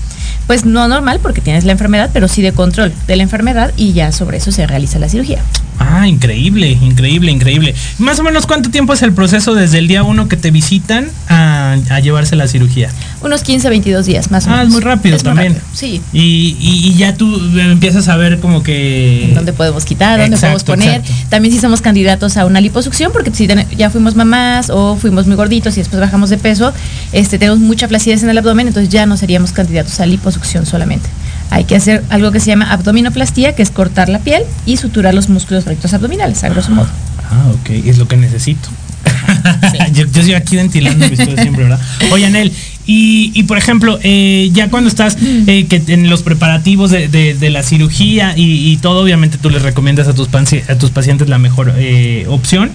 pues 0.46 0.64
no 0.64 0.88
normal 0.88 1.20
porque 1.22 1.40
tienes 1.40 1.64
la 1.64 1.72
enfermedad, 1.72 2.10
pero 2.12 2.28
sí 2.28 2.42
de 2.42 2.52
control 2.52 2.92
de 3.06 3.16
la 3.16 3.22
enfermedad 3.22 3.72
y 3.76 3.92
ya 3.92 4.12
sobre 4.12 4.38
eso 4.38 4.52
se 4.52 4.66
realiza 4.66 4.98
la 4.98 5.08
cirugía. 5.08 5.42
Ah, 5.78 6.06
increíble, 6.08 6.70
increíble, 6.70 7.30
increíble. 7.32 7.74
Más 7.98 8.18
o 8.18 8.22
menos 8.22 8.46
cuánto 8.46 8.70
tiempo 8.70 8.92
es 8.92 9.02
el 9.02 9.12
proceso 9.12 9.54
desde 9.54 9.78
el 9.78 9.88
día 9.88 10.02
uno 10.02 10.28
que 10.28 10.36
te 10.36 10.50
visitan 10.50 11.08
a, 11.28 11.76
a 11.90 12.00
llevarse 12.00 12.36
la 12.36 12.46
cirugía. 12.48 12.90
Unos 13.22 13.42
15, 13.42 13.68
22 13.70 14.06
días 14.06 14.30
más 14.30 14.46
o 14.46 14.50
Ah, 14.50 14.52
menos. 14.58 14.66
es 14.68 14.72
muy 14.74 14.80
rápido 14.82 15.16
Es 15.16 15.24
muy 15.24 15.30
también. 15.30 15.54
rápido, 15.54 15.66
Sí. 15.74 16.00
Y, 16.12 16.56
y- 16.60 16.88
y 16.88 16.94
ya 16.94 17.14
tú 17.16 17.34
empiezas 17.58 18.08
a 18.08 18.16
ver 18.16 18.38
como 18.40 18.62
que... 18.62 19.30
dónde 19.34 19.52
podemos 19.52 19.84
quitar, 19.84 20.20
dónde 20.20 20.36
Exacto, 20.36 20.64
podemos 20.64 20.84
poner. 20.84 21.00
exacto. 21.00 21.26
También 21.30 21.54
si 21.54 21.60
somos 21.60 21.80
candidatos 21.80 22.36
a 22.36 22.46
una 22.46 22.60
liposucción, 22.60 23.12
porque 23.12 23.30
si 23.32 23.48
ya 23.76 23.90
fuimos 23.90 24.14
mamás 24.14 24.70
o 24.70 24.96
fuimos 24.96 25.26
muy 25.26 25.36
gorditos 25.36 25.76
y 25.76 25.80
después 25.80 26.00
bajamos 26.00 26.30
de 26.30 26.38
peso, 26.38 26.72
este, 27.12 27.38
tenemos 27.38 27.60
mucha 27.60 27.88
flacidez 27.88 28.22
en 28.22 28.30
el 28.30 28.38
abdomen, 28.38 28.68
entonces 28.68 28.90
ya 28.92 29.06
no 29.06 29.16
seríamos 29.16 29.52
candidatos 29.52 29.98
a 30.00 30.06
liposucción 30.06 30.66
solamente. 30.66 31.08
Hay 31.50 31.64
que 31.64 31.76
hacer 31.76 32.02
algo 32.10 32.32
que 32.32 32.40
se 32.40 32.46
llama 32.46 32.70
abdominoplastía, 32.72 33.54
que 33.54 33.62
es 33.62 33.70
cortar 33.70 34.08
la 34.08 34.18
piel 34.18 34.42
y 34.66 34.76
suturar 34.76 35.14
los 35.14 35.28
músculos 35.28 35.64
rectos 35.64 35.94
abdominales, 35.94 36.42
a 36.44 36.48
grosso 36.48 36.70
modo. 36.72 36.88
Ah, 37.30 37.46
ok, 37.60 37.70
es 37.86 37.98
lo 37.98 38.08
que 38.08 38.16
necesito. 38.16 38.68
yo, 39.92 40.04
yo 40.06 40.20
estoy 40.20 40.34
aquí 40.34 40.56
ventilando 40.56 41.06
mi 41.06 41.14
estudio 41.14 41.36
siempre, 41.40 41.64
¿verdad? 41.64 41.78
Oye, 42.10 42.26
Anel, 42.26 42.52
y, 42.86 43.30
y 43.34 43.42
por 43.44 43.58
ejemplo, 43.58 43.98
eh, 44.02 44.50
ya 44.52 44.68
cuando 44.70 44.88
estás 44.88 45.16
eh, 45.20 45.66
que 45.68 45.82
en 45.88 46.08
los 46.10 46.22
preparativos 46.22 46.90
de, 46.90 47.08
de- 47.08 47.34
de 47.34 47.50
la 47.50 47.62
cirugía 47.62 48.34
y, 48.36 48.72
y 48.72 48.76
todo, 48.78 49.02
obviamente 49.02 49.38
tú 49.38 49.50
les 49.50 49.62
recomiendas 49.62 50.08
a 50.08 50.14
tus, 50.14 50.28
panci- 50.30 50.68
a 50.68 50.76
tus 50.78 50.90
pacientes 50.90 51.28
la 51.28 51.38
mejor 51.38 51.74
eh, 51.76 52.26
opción. 52.28 52.72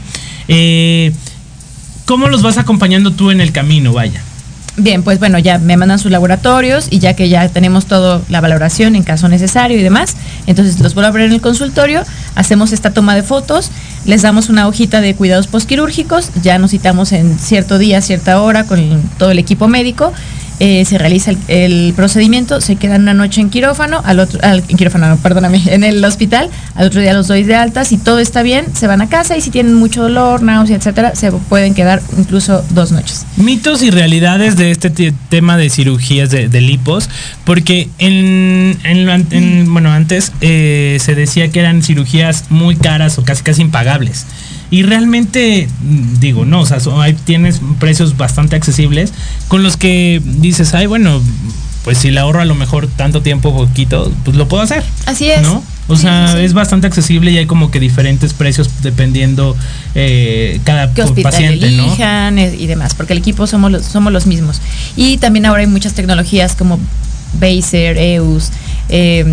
¿Cómo 2.05 2.27
los 2.27 2.41
vas 2.41 2.57
acompañando 2.57 3.11
tú 3.11 3.29
en 3.31 3.39
el 3.41 3.51
camino, 3.51 3.93
vaya? 3.93 4.21
Bien, 4.81 5.03
pues 5.03 5.19
bueno, 5.19 5.37
ya 5.39 5.57
me 5.57 5.75
mandan 5.75 5.99
sus 5.99 6.09
laboratorios 6.09 6.87
y 6.89 6.99
ya 6.99 7.13
que 7.13 7.27
ya 7.27 7.49
tenemos 7.49 7.85
toda 7.85 8.21
la 8.29 8.39
valoración 8.39 8.95
en 8.95 9.03
caso 9.03 9.27
necesario 9.27 9.77
y 9.77 9.83
demás, 9.83 10.15
entonces 10.47 10.79
los 10.79 10.93
vuelvo 10.93 11.09
a 11.09 11.11
ver 11.11 11.23
en 11.23 11.33
el 11.33 11.41
consultorio, 11.41 12.03
hacemos 12.35 12.71
esta 12.71 12.91
toma 12.91 13.13
de 13.13 13.21
fotos, 13.21 13.71
les 14.05 14.21
damos 14.21 14.47
una 14.47 14.69
hojita 14.69 15.01
de 15.01 15.15
cuidados 15.15 15.47
postquirúrgicos, 15.47 16.31
ya 16.41 16.57
nos 16.59 16.71
citamos 16.71 17.11
en 17.11 17.37
cierto 17.39 17.77
día, 17.77 18.01
cierta 18.01 18.41
hora 18.41 18.63
con 18.63 19.01
todo 19.17 19.31
el 19.31 19.39
equipo 19.39 19.67
médico 19.67 20.13
eh, 20.59 20.83
se 20.85 20.97
realiza 20.97 21.31
el, 21.31 21.37
el 21.47 21.93
procedimiento, 21.95 22.61
se 22.61 22.75
quedan 22.75 23.03
una 23.03 23.13
noche 23.13 23.41
en 23.41 23.49
quirófano, 23.49 24.01
al 24.05 24.19
otro, 24.19 24.39
al, 24.43 24.63
en 24.67 24.77
quirófano, 24.77 25.07
no, 25.09 25.17
perdóname, 25.17 25.61
en 25.67 25.83
el 25.83 26.03
hospital, 26.03 26.49
al 26.75 26.87
otro 26.87 27.01
día 27.01 27.13
los 27.13 27.27
doy 27.27 27.43
de 27.43 27.55
alta, 27.55 27.85
si 27.85 27.97
todo 27.97 28.19
está 28.19 28.43
bien, 28.43 28.65
se 28.75 28.87
van 28.87 29.01
a 29.01 29.09
casa 29.09 29.37
y 29.37 29.41
si 29.41 29.49
tienen 29.51 29.73
mucho 29.75 30.01
dolor, 30.03 30.41
náusea, 30.41 30.75
etcétera, 30.77 31.15
se 31.15 31.31
pueden 31.31 31.73
quedar 31.73 32.01
incluso 32.17 32.63
dos 32.71 32.91
noches. 32.91 33.25
Mitos 33.37 33.81
y 33.83 33.89
realidades 33.91 34.55
de 34.57 34.71
este 34.71 34.89
te- 34.89 35.13
tema 35.29 35.57
de 35.57 35.69
cirugías 35.69 36.29
de, 36.29 36.49
de 36.49 36.61
lipos, 36.61 37.09
porque 37.45 37.89
en, 37.97 38.77
en 38.83 39.09
en- 39.31 39.71
bueno, 39.73 39.91
antes 39.91 40.31
eh, 40.41 40.97
se 40.99 41.15
decía 41.15 41.49
que 41.49 41.59
eran 41.59 41.81
cirugías 41.83 42.45
muy 42.49 42.75
caras 42.75 43.17
o 43.17 43.23
casi 43.23 43.43
casi 43.43 43.61
impagables. 43.61 44.25
Y 44.71 44.83
realmente, 44.83 45.67
mm, 45.81 46.19
digo, 46.19 46.45
no, 46.45 46.61
o 46.61 46.65
sea, 46.65 46.79
son- 46.79 47.01
hay, 47.01 47.13
tienes 47.13 47.61
precios 47.79 48.17
bastante 48.17 48.55
accesibles 48.55 49.13
con 49.47 49.63
los 49.63 49.77
que 49.77 50.21
dices, 50.23 50.73
ay, 50.73 50.85
bueno, 50.85 51.21
pues 51.83 51.97
si 51.97 52.11
le 52.11 52.19
ahorro 52.19 52.41
a 52.41 52.45
lo 52.45 52.55
mejor 52.55 52.87
tanto 52.87 53.21
tiempo, 53.21 53.53
poquito, 53.53 54.11
pues 54.25 54.35
lo 54.37 54.47
puedo 54.47 54.61
hacer. 54.63 54.83
Así 55.05 55.29
es. 55.29 55.41
¿No? 55.41 55.63
O 55.87 55.95
sea, 55.95 56.27
sí, 56.27 56.37
sí. 56.37 56.43
es 56.43 56.53
bastante 56.53 56.85
accesible 56.85 57.31
y 57.31 57.37
hay 57.39 57.47
como 57.47 57.71
que 57.71 57.79
diferentes 57.79 58.33
precios 58.33 58.69
dependiendo 58.83 59.55
eh, 59.95 60.59
cada 60.63 60.93
qué 60.93 61.01
hospital 61.01 61.31
paciente, 61.31 61.71
¿no? 61.71 61.85
elijan 61.85 62.37
eh, 62.37 62.55
y 62.55 62.67
demás, 62.67 62.93
porque 62.93 63.13
el 63.13 63.19
equipo 63.19 63.47
somos 63.47 63.71
los, 63.71 63.85
somos 63.85 64.13
los 64.13 64.27
mismos. 64.27 64.61
Y 64.95 65.17
también 65.17 65.47
ahora 65.47 65.61
hay 65.61 65.67
muchas 65.67 65.93
tecnologías 65.93 66.55
como 66.55 66.79
Baser, 67.39 67.97
EUS, 67.97 68.49
eh, 68.89 69.25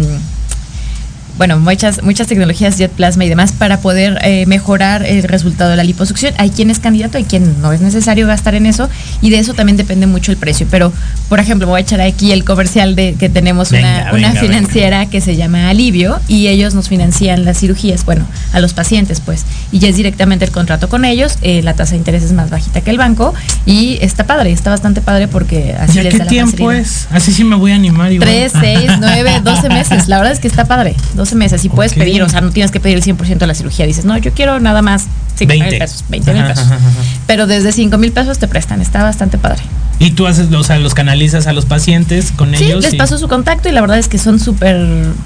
bueno, 1.38 1.58
muchas, 1.58 2.02
muchas 2.02 2.26
tecnologías 2.28 2.78
Jet 2.78 2.90
Plasma 2.90 3.24
y 3.24 3.28
demás 3.28 3.52
para 3.52 3.78
poder 3.80 4.18
eh, 4.22 4.46
mejorar 4.46 5.04
el 5.04 5.22
resultado 5.24 5.70
de 5.70 5.76
la 5.76 5.84
liposucción. 5.84 6.34
Hay 6.38 6.50
quien 6.50 6.70
es 6.70 6.78
candidato, 6.78 7.18
hay 7.18 7.24
quien 7.24 7.60
no 7.60 7.72
es 7.72 7.80
necesario 7.80 8.26
gastar 8.26 8.54
en 8.54 8.66
eso 8.66 8.88
y 9.20 9.30
de 9.30 9.38
eso 9.38 9.54
también 9.54 9.76
depende 9.76 10.06
mucho 10.06 10.32
el 10.32 10.38
precio. 10.38 10.66
Pero, 10.70 10.92
por 11.28 11.38
ejemplo, 11.40 11.66
voy 11.66 11.78
a 11.78 11.82
echar 11.82 12.00
aquí 12.00 12.32
el 12.32 12.44
comercial 12.44 12.94
de 12.96 13.14
que 13.14 13.28
tenemos 13.28 13.70
Venga, 13.70 13.88
una, 13.88 13.96
venga, 13.98 14.12
una 14.16 14.28
venga. 14.28 14.40
financiera 14.40 15.06
que 15.06 15.20
se 15.20 15.36
llama 15.36 15.68
Alivio 15.68 16.18
y 16.28 16.46
ellos 16.48 16.74
nos 16.74 16.88
financian 16.88 17.44
las 17.44 17.58
cirugías, 17.58 18.04
bueno, 18.04 18.24
a 18.52 18.60
los 18.60 18.72
pacientes 18.72 19.20
pues, 19.20 19.44
y 19.72 19.78
ya 19.78 19.88
es 19.88 19.96
directamente 19.96 20.44
el 20.44 20.50
contrato 20.52 20.88
con 20.88 21.04
ellos, 21.04 21.38
eh, 21.42 21.62
la 21.62 21.74
tasa 21.74 21.92
de 21.92 21.98
interés 21.98 22.22
es 22.22 22.32
más 22.32 22.50
bajita 22.50 22.80
que 22.80 22.90
el 22.90 22.98
banco 22.98 23.34
y 23.66 23.98
está 24.00 24.24
padre, 24.24 24.52
está 24.52 24.70
bastante 24.70 25.00
padre 25.00 25.28
porque 25.28 25.74
así 25.78 25.94
¿Ya 25.96 26.02
les 26.04 26.12
qué 26.12 26.18
da 26.18 26.24
la 26.24 26.30
tiempo 26.30 26.50
facilidad. 26.52 26.76
es? 26.80 27.08
Así 27.10 27.32
sí 27.32 27.44
me 27.44 27.56
voy 27.56 27.72
a 27.72 27.74
animar 27.74 28.12
igual. 28.12 28.28
3, 28.28 28.52
6, 28.60 28.90
9, 29.00 29.40
12 29.42 29.68
meses. 29.70 30.08
La 30.08 30.18
verdad 30.18 30.32
es 30.32 30.38
que 30.40 30.48
está 30.48 30.64
padre. 30.66 30.94
12 31.14 31.25
meses. 31.34 31.64
Y 31.64 31.68
puedes 31.68 31.94
pedir, 31.94 32.22
o 32.22 32.28
sea, 32.28 32.40
no 32.40 32.50
tienes 32.50 32.70
que 32.70 32.80
pedir 32.80 32.96
el 32.96 33.02
100% 33.02 33.38
de 33.38 33.46
la 33.46 33.54
cirugía. 33.54 33.86
Dices, 33.86 34.04
no, 34.04 34.16
yo 34.18 34.32
quiero 34.32 34.60
nada 34.60 34.82
más 34.82 35.06
5 35.36 35.50
mil 35.52 35.60
20. 35.62 35.78
pesos, 35.78 36.04
20 36.08 36.32
mil 36.32 36.42
pesos. 36.44 36.64
ajá, 36.64 36.74
ajá. 36.76 36.88
Pero 37.26 37.46
desde 37.46 37.72
5 37.72 37.98
mil 37.98 38.12
pesos 38.12 38.38
te 38.38 38.48
prestan. 38.48 38.80
Está 38.80 39.02
bastante 39.02 39.38
padre. 39.38 39.62
Y 39.98 40.10
tú 40.10 40.26
haces, 40.26 40.52
o 40.52 40.62
sea, 40.62 40.78
los 40.78 40.92
canalizas 40.92 41.46
a 41.46 41.54
los 41.54 41.64
pacientes 41.64 42.30
con 42.30 42.54
Sí, 42.54 42.64
ellos. 42.64 42.84
les 42.84 42.92
y- 42.92 42.96
paso 42.98 43.16
su 43.16 43.28
contacto 43.28 43.70
y 43.70 43.72
la 43.72 43.80
verdad 43.80 43.98
es 43.98 44.08
que 44.08 44.18
son 44.18 44.38
súper 44.38 44.76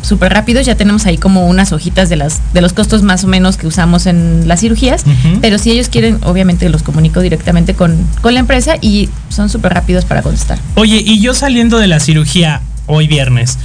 súper 0.02 0.32
rápidos. 0.32 0.64
Ya 0.64 0.76
tenemos 0.76 1.06
ahí 1.06 1.18
como 1.18 1.48
unas 1.48 1.72
hojitas 1.72 2.08
de 2.08 2.14
las 2.14 2.38
de 2.54 2.60
los 2.60 2.72
costos 2.72 3.02
más 3.02 3.24
o 3.24 3.26
menos 3.26 3.56
que 3.56 3.66
usamos 3.66 4.06
en 4.06 4.46
las 4.46 4.60
cirugías. 4.60 5.02
Pero 5.40 5.58
si 5.58 5.72
ellos 5.72 5.88
quieren, 5.88 6.18
obviamente 6.22 6.68
los 6.68 6.84
comunico 6.84 7.20
directamente 7.20 7.74
con, 7.74 7.96
con 8.22 8.32
la 8.34 8.40
empresa 8.40 8.76
y 8.80 9.08
son 9.28 9.48
súper 9.48 9.74
rápidos 9.74 10.04
para 10.04 10.22
contestar. 10.22 10.58
Oye, 10.76 11.02
y 11.04 11.20
yo 11.20 11.34
saliendo 11.34 11.78
de 11.78 11.88
la 11.88 11.98
cirugía 11.98 12.60
hoy 12.86 13.08
viernes, 13.08 13.58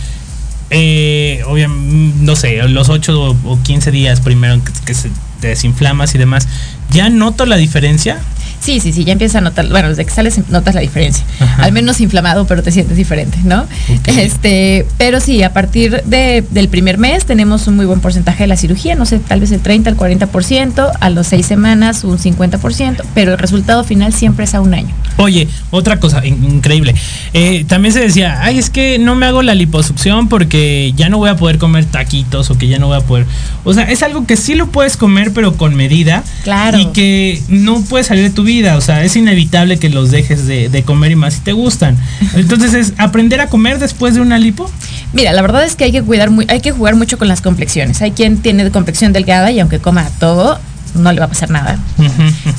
eh, 0.70 1.42
obviamente, 1.48 2.18
no 2.22 2.36
sé, 2.36 2.62
los 2.68 2.90
8 2.90 3.38
o 3.44 3.60
15 3.62 3.92
días 3.92 4.22
primero 4.22 4.60
que, 4.86 4.94
se 4.94 5.10
desinflamas 5.42 6.16
y 6.16 6.18
demás, 6.18 6.48
¿ya 6.92 7.10
noto 7.10 7.46
la 7.46 7.58
diferencia? 7.58 8.20
Sí, 8.66 8.80
sí, 8.80 8.92
sí, 8.92 9.04
ya 9.06 9.14
empiezas 9.14 9.36
a 9.36 9.42
notar, 9.42 9.68
bueno, 9.70 9.90
desde 9.90 10.06
que 10.06 10.12
sales 10.12 10.40
notas 10.50 10.74
la 10.74 10.82
diferencia. 10.82 11.24
Ajá. 11.40 11.64
Al 11.64 11.72
menos 11.72 12.02
inflamado, 12.02 12.48
pero 12.48 12.64
te 12.64 12.72
sientes 12.72 12.98
diferente, 12.98 13.38
¿no? 13.44 13.66
Este, 14.08 14.86
pero 14.98 15.20
sí, 15.20 15.44
a 15.44 15.54
partir 15.54 16.02
de, 16.04 16.44
del 16.50 16.70
primer 16.70 16.98
mes 16.98 17.26
tenemos 17.26 17.68
un 17.68 17.76
muy 17.76 17.86
buen 17.86 18.00
porcentaje 18.00 18.44
de 18.44 18.48
la 18.48 18.58
cirugía, 18.58 18.96
no 18.96 19.06
sé, 19.06 19.20
tal 19.20 19.40
vez 19.42 19.52
el 19.52 19.60
30 19.60 19.90
al 19.92 19.98
40%, 19.98 20.92
a 21.00 21.10
los 21.10 21.28
seis 21.28 21.46
semanas 21.46 22.04
un 22.04 22.18
50%, 22.18 23.04
pero 23.14 23.34
el 23.34 23.38
resultado 23.38 23.84
final 23.84 24.14
siempre 24.14 24.46
es 24.46 24.56
a 24.56 24.62
un 24.62 24.74
año. 24.74 24.90
Oye, 25.18 25.48
otra 25.72 26.00
cosa 26.00 26.26
in- 26.26 26.44
increíble. 26.44 26.96
Eh, 27.34 27.66
también 27.68 27.94
se 27.94 28.00
decía, 28.00 28.40
ay, 28.42 28.58
es 28.58 28.70
que 28.70 28.98
no 29.00 29.16
me 29.16 29.26
hago 29.26 29.42
la 29.44 29.56
liposucción 29.56 30.28
porque 30.28 30.94
ya 30.96 31.10
no 31.10 31.18
voy 31.18 31.30
a 31.30 31.36
poder 31.36 31.58
comer 31.58 31.86
taquitos 31.86 32.50
o 32.50 32.58
que 32.58 32.68
ya 32.68 32.80
no 32.80 32.88
voy 32.88 32.98
a 32.98 33.02
poder. 33.02 33.26
O 33.64 33.74
sea, 33.74 33.84
es 33.92 34.04
algo 34.04 34.26
que 34.26 34.38
sí 34.38 34.56
lo 34.56 34.68
puedes 34.68 34.98
comer, 34.98 35.32
pero 35.34 35.56
con 35.56 35.76
medida. 35.76 36.24
Claro. 36.44 36.80
Y 36.80 36.88
que 36.88 37.42
no 37.50 37.82
puedes 37.82 38.08
salir 38.08 38.24
de 38.24 38.30
tu 38.30 38.44
vida. 38.44 38.55
O 38.64 38.82
sea, 38.82 39.04
es 39.04 39.16
inevitable 39.16 39.78
que 39.78 39.90
los 39.90 40.12
dejes 40.12 40.48
de, 40.48 40.70
de 40.70 40.84
comer 40.84 41.12
y 41.12 41.16
más 41.16 41.36
si 41.36 41.40
te 41.42 41.54
gustan. 41.54 41.98
Entonces 42.36 42.74
es 42.74 42.94
aprender 42.98 43.42
a 43.42 43.48
comer 43.48 43.80
después 43.80 44.16
de 44.16 44.22
una 44.22 44.40
lipo. 44.40 44.70
Mira, 45.14 45.34
la 45.34 45.42
verdad 45.42 45.64
es 45.64 45.76
que 45.76 45.84
hay 45.86 45.92
que 45.92 46.02
cuidar 46.02 46.30
muy, 46.30 46.46
hay 46.50 46.62
que 46.62 46.72
jugar 46.72 46.96
mucho 46.96 47.18
con 47.18 47.28
las 47.28 47.42
complexiones. 47.42 48.02
Hay 48.02 48.12
quien 48.12 48.38
tiene 48.38 48.70
complexión 48.72 49.14
delgada 49.14 49.52
y 49.52 49.60
aunque 49.60 49.80
coma 49.80 50.10
todo, 50.20 50.60
no 50.96 51.12
le 51.12 51.20
va 51.20 51.26
a 51.26 51.30
pasar 51.30 51.50
nada. 51.50 51.80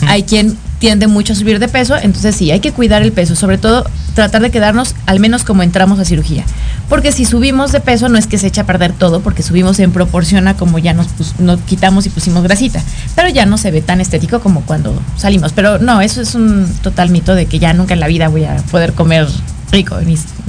Hay 0.07 0.25
quien 0.25 0.57
tiende 0.79 1.07
mucho 1.07 1.33
a 1.33 1.37
subir 1.37 1.59
de 1.59 1.69
peso, 1.69 1.97
entonces 1.97 2.37
sí, 2.37 2.51
hay 2.51 2.61
que 2.61 2.73
cuidar 2.73 3.03
el 3.03 3.13
peso, 3.13 3.35
sobre 3.35 3.59
todo 3.59 3.87
tratar 4.15 4.43
de 4.43 4.51
quedarnos 4.51 4.95
al 5.07 5.21
menos 5.21 5.45
como 5.45 5.63
entramos 5.63 5.99
a 5.99 6.05
cirugía. 6.05 6.45
Porque 6.89 7.13
si 7.13 7.25
subimos 7.25 7.73
de 7.73 7.81
peso 7.81 8.09
no 8.09 8.19
es 8.19 8.27
que 8.27 8.39
se 8.39 8.47
echa 8.47 8.63
a 8.63 8.67
perder 8.67 8.93
todo, 8.93 9.21
porque 9.21 9.43
subimos 9.43 9.79
en 9.81 9.93
proporción 9.93 10.47
a 10.49 10.57
como 10.57 10.79
ya 10.79 10.95
nos, 10.95 11.09
nos 11.39 11.61
quitamos 11.61 12.07
y 12.07 12.11
pusimos 12.11 12.43
grasita, 12.43 12.83
pero 13.15 13.29
ya 13.29 13.47
no 13.47 13.59
se 13.59 13.71
ve 13.71 13.83
tan 13.83 14.01
estético 14.01 14.41
como 14.41 14.63
cuando 14.63 15.01
salimos. 15.17 15.53
Pero 15.53 15.79
no, 15.79 16.01
eso 16.01 16.21
es 16.21 16.35
un 16.35 16.67
total 16.83 17.11
mito 17.11 17.35
de 17.35 17.47
que 17.47 17.59
ya 17.59 17.73
nunca 17.73 17.95
en 17.95 18.01
la 18.01 18.07
vida 18.07 18.29
voy 18.29 18.45
a 18.45 18.57
poder 18.71 18.93
comer 18.93 19.27
rico. 19.73 19.97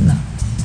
No. 0.06 0.14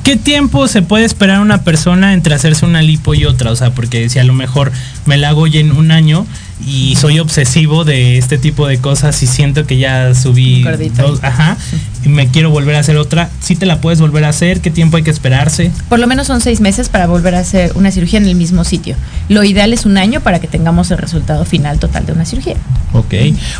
¿Qué 0.03 0.17
tiempo 0.17 0.67
se 0.67 0.81
puede 0.81 1.05
esperar 1.05 1.39
una 1.39 1.63
persona 1.63 2.13
entre 2.13 2.35
hacerse 2.35 2.65
una 2.65 2.81
lipo 2.81 3.15
y 3.15 3.23
otra? 3.23 3.51
O 3.51 3.55
sea, 3.55 3.73
porque 3.73 4.09
si 4.09 4.19
a 4.19 4.25
lo 4.25 4.33
mejor 4.33 4.73
me 5.05 5.15
la 5.15 5.29
hago 5.29 5.47
ya 5.47 5.61
en 5.61 5.71
un 5.71 5.91
año 5.91 6.25
y 6.67 6.97
soy 6.97 7.19
obsesivo 7.19 7.85
de 7.85 8.17
este 8.17 8.37
tipo 8.37 8.67
de 8.67 8.79
cosas 8.79 9.23
y 9.23 9.27
siento 9.27 9.65
que 9.65 9.77
ya 9.77 10.13
subí 10.13 10.65
dos, 10.97 11.23
ajá, 11.23 11.55
y 12.03 12.09
me 12.09 12.27
quiero 12.27 12.49
volver 12.49 12.75
a 12.75 12.79
hacer 12.79 12.97
otra, 12.97 13.29
¿sí 13.39 13.55
te 13.55 13.65
la 13.65 13.79
puedes 13.79 14.01
volver 14.01 14.25
a 14.25 14.29
hacer? 14.29 14.59
¿Qué 14.59 14.71
tiempo 14.71 14.97
hay 14.97 15.03
que 15.03 15.09
esperarse? 15.09 15.71
Por 15.87 15.99
lo 15.99 16.07
menos 16.07 16.27
son 16.27 16.41
seis 16.41 16.59
meses 16.59 16.89
para 16.89 17.07
volver 17.07 17.35
a 17.35 17.39
hacer 17.39 17.71
una 17.75 17.89
cirugía 17.89 18.19
en 18.19 18.27
el 18.27 18.35
mismo 18.35 18.65
sitio. 18.65 18.97
Lo 19.29 19.45
ideal 19.45 19.71
es 19.71 19.85
un 19.85 19.97
año 19.97 20.19
para 20.19 20.39
que 20.39 20.47
tengamos 20.47 20.91
el 20.91 20.97
resultado 20.97 21.45
final 21.45 21.79
total 21.79 22.05
de 22.05 22.11
una 22.11 22.25
cirugía. 22.25 22.55
Ok. 22.91 23.13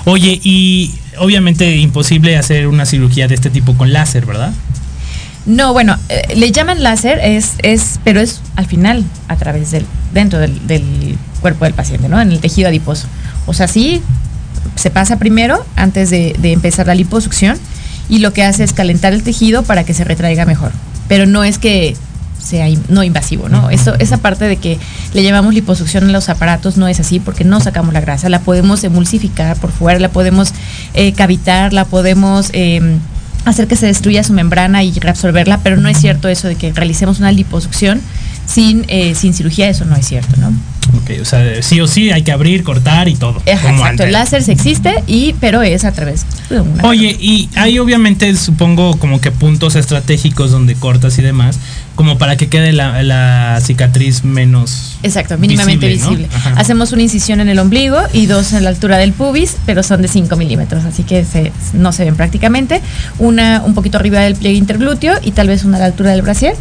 Oye, 0.03 0.41
y 0.43 0.93
obviamente 1.19 1.77
imposible 1.77 2.37
hacer 2.37 2.67
una 2.67 2.85
cirugía 2.85 3.29
de 3.29 3.35
este 3.35 3.49
tipo 3.49 3.75
con 3.77 3.93
láser, 3.93 4.25
¿verdad? 4.25 4.51
No, 5.45 5.73
bueno, 5.73 5.97
eh, 6.09 6.35
le 6.35 6.51
llaman 6.51 6.83
láser, 6.83 7.19
es, 7.21 7.53
es, 7.63 7.99
pero 8.03 8.21
es 8.21 8.41
al 8.55 8.65
final 8.65 9.03
a 9.27 9.35
través 9.35 9.71
del, 9.71 9.85
dentro 10.13 10.39
del, 10.39 10.65
del 10.67 11.17
cuerpo 11.41 11.65
del 11.65 11.73
paciente, 11.73 12.07
¿no? 12.07 12.21
En 12.21 12.31
el 12.31 12.39
tejido 12.39 12.69
adiposo. 12.69 13.07
O 13.45 13.53
sea, 13.53 13.67
sí, 13.67 14.01
se 14.75 14.89
pasa 14.89 15.17
primero 15.17 15.65
antes 15.75 16.09
de, 16.09 16.35
de 16.39 16.53
empezar 16.53 16.87
la 16.87 16.95
liposucción 16.95 17.57
y 18.07 18.19
lo 18.19 18.31
que 18.31 18.43
hace 18.43 18.63
es 18.63 18.71
calentar 18.73 19.11
el 19.13 19.23
tejido 19.23 19.63
para 19.63 19.83
que 19.83 19.93
se 19.93 20.03
retraiga 20.05 20.45
mejor. 20.45 20.71
Pero 21.09 21.25
no 21.25 21.43
es 21.43 21.57
que 21.57 21.97
sea 22.41 22.69
in- 22.69 22.83
no 22.87 23.03
invasivo, 23.03 23.49
¿no? 23.49 23.69
Eso, 23.69 23.95
esa 23.99 24.17
parte 24.17 24.45
de 24.45 24.55
que 24.57 24.77
le 25.13 25.23
llamamos 25.23 25.53
liposucción 25.53 26.05
en 26.05 26.13
los 26.13 26.29
aparatos 26.29 26.77
no 26.77 26.87
es 26.87 26.99
así 27.01 27.19
porque 27.19 27.43
no 27.43 27.59
sacamos 27.59 27.93
la 27.93 28.01
grasa, 28.01 28.29
la 28.29 28.39
podemos 28.39 28.83
emulsificar 28.85 29.57
por 29.57 29.71
fuera, 29.71 29.99
la 29.99 30.09
podemos 30.09 30.53
eh, 30.93 31.11
cavitar, 31.13 31.73
la 31.73 31.85
podemos 31.85 32.49
eh, 32.53 32.97
hacer 33.45 33.67
que 33.67 33.75
se 33.75 33.87
destruya 33.87 34.23
su 34.23 34.33
membrana 34.33 34.83
y 34.83 34.91
reabsorberla, 34.91 35.59
pero 35.63 35.77
no 35.77 35.89
es 35.89 35.97
cierto 35.99 36.29
eso 36.29 36.47
de 36.47 36.55
que 36.55 36.71
realicemos 36.71 37.19
una 37.19 37.31
liposucción 37.31 38.01
sin, 38.45 38.85
eh, 38.87 39.15
sin 39.15 39.33
cirugía, 39.33 39.69
eso 39.69 39.85
no 39.85 39.95
es 39.95 40.05
cierto, 40.05 40.35
¿no? 40.37 40.53
Ok, 40.97 41.11
o 41.21 41.25
sea, 41.25 41.61
sí 41.63 41.81
o 41.81 41.87
sí 41.87 42.11
hay 42.11 42.23
que 42.23 42.31
abrir, 42.31 42.63
cortar 42.63 43.07
y 43.07 43.15
todo. 43.15 43.41
Ajá, 43.51 43.61
como 43.61 43.79
exacto, 43.79 44.03
el 44.03 44.11
láser 44.11 44.43
existe, 44.47 45.03
y, 45.07 45.33
pero 45.39 45.63
es 45.63 45.85
a 45.85 45.91
través 45.91 46.25
de 46.49 46.59
una... 46.59 46.83
Oye, 46.83 47.17
y 47.19 47.49
hay 47.55 47.79
obviamente, 47.79 48.35
supongo, 48.35 48.97
como 48.99 49.19
que 49.19 49.31
puntos 49.31 49.75
estratégicos 49.75 50.51
donde 50.51 50.75
cortas 50.75 51.17
y 51.17 51.21
demás, 51.21 51.59
como 51.95 52.17
para 52.17 52.35
que 52.37 52.47
quede 52.49 52.71
la, 52.73 53.03
la 53.03 53.59
cicatriz 53.63 54.23
menos. 54.23 54.97
Exacto, 55.03 55.37
mínimamente 55.37 55.87
visible, 55.87 56.15
visible. 56.23 56.27
¿no? 56.31 56.37
Ajá. 56.37 56.59
Hacemos 56.59 56.91
una 56.91 57.03
incisión 57.03 57.39
en 57.39 57.49
el 57.49 57.59
ombligo 57.59 57.97
y 58.13 58.25
dos 58.25 58.53
en 58.53 58.63
la 58.63 58.69
altura 58.69 58.97
del 58.97 59.13
pubis, 59.13 59.57
pero 59.65 59.83
son 59.83 60.01
de 60.01 60.07
5 60.07 60.35
milímetros, 60.35 60.85
así 60.85 61.03
que 61.03 61.23
se- 61.25 61.51
no 61.73 61.91
se 61.91 62.05
ven 62.05 62.15
prácticamente. 62.15 62.81
Una 63.19 63.61
un 63.65 63.73
poquito 63.75 63.97
arriba 63.97 64.21
del 64.21 64.35
pliegue 64.35 64.57
interglúteo 64.57 65.15
y 65.23 65.31
tal 65.31 65.47
vez 65.47 65.63
una 65.65 65.77
a 65.77 65.81
la 65.81 65.85
altura 65.87 66.11
del 66.11 66.21
brasier, 66.23 66.55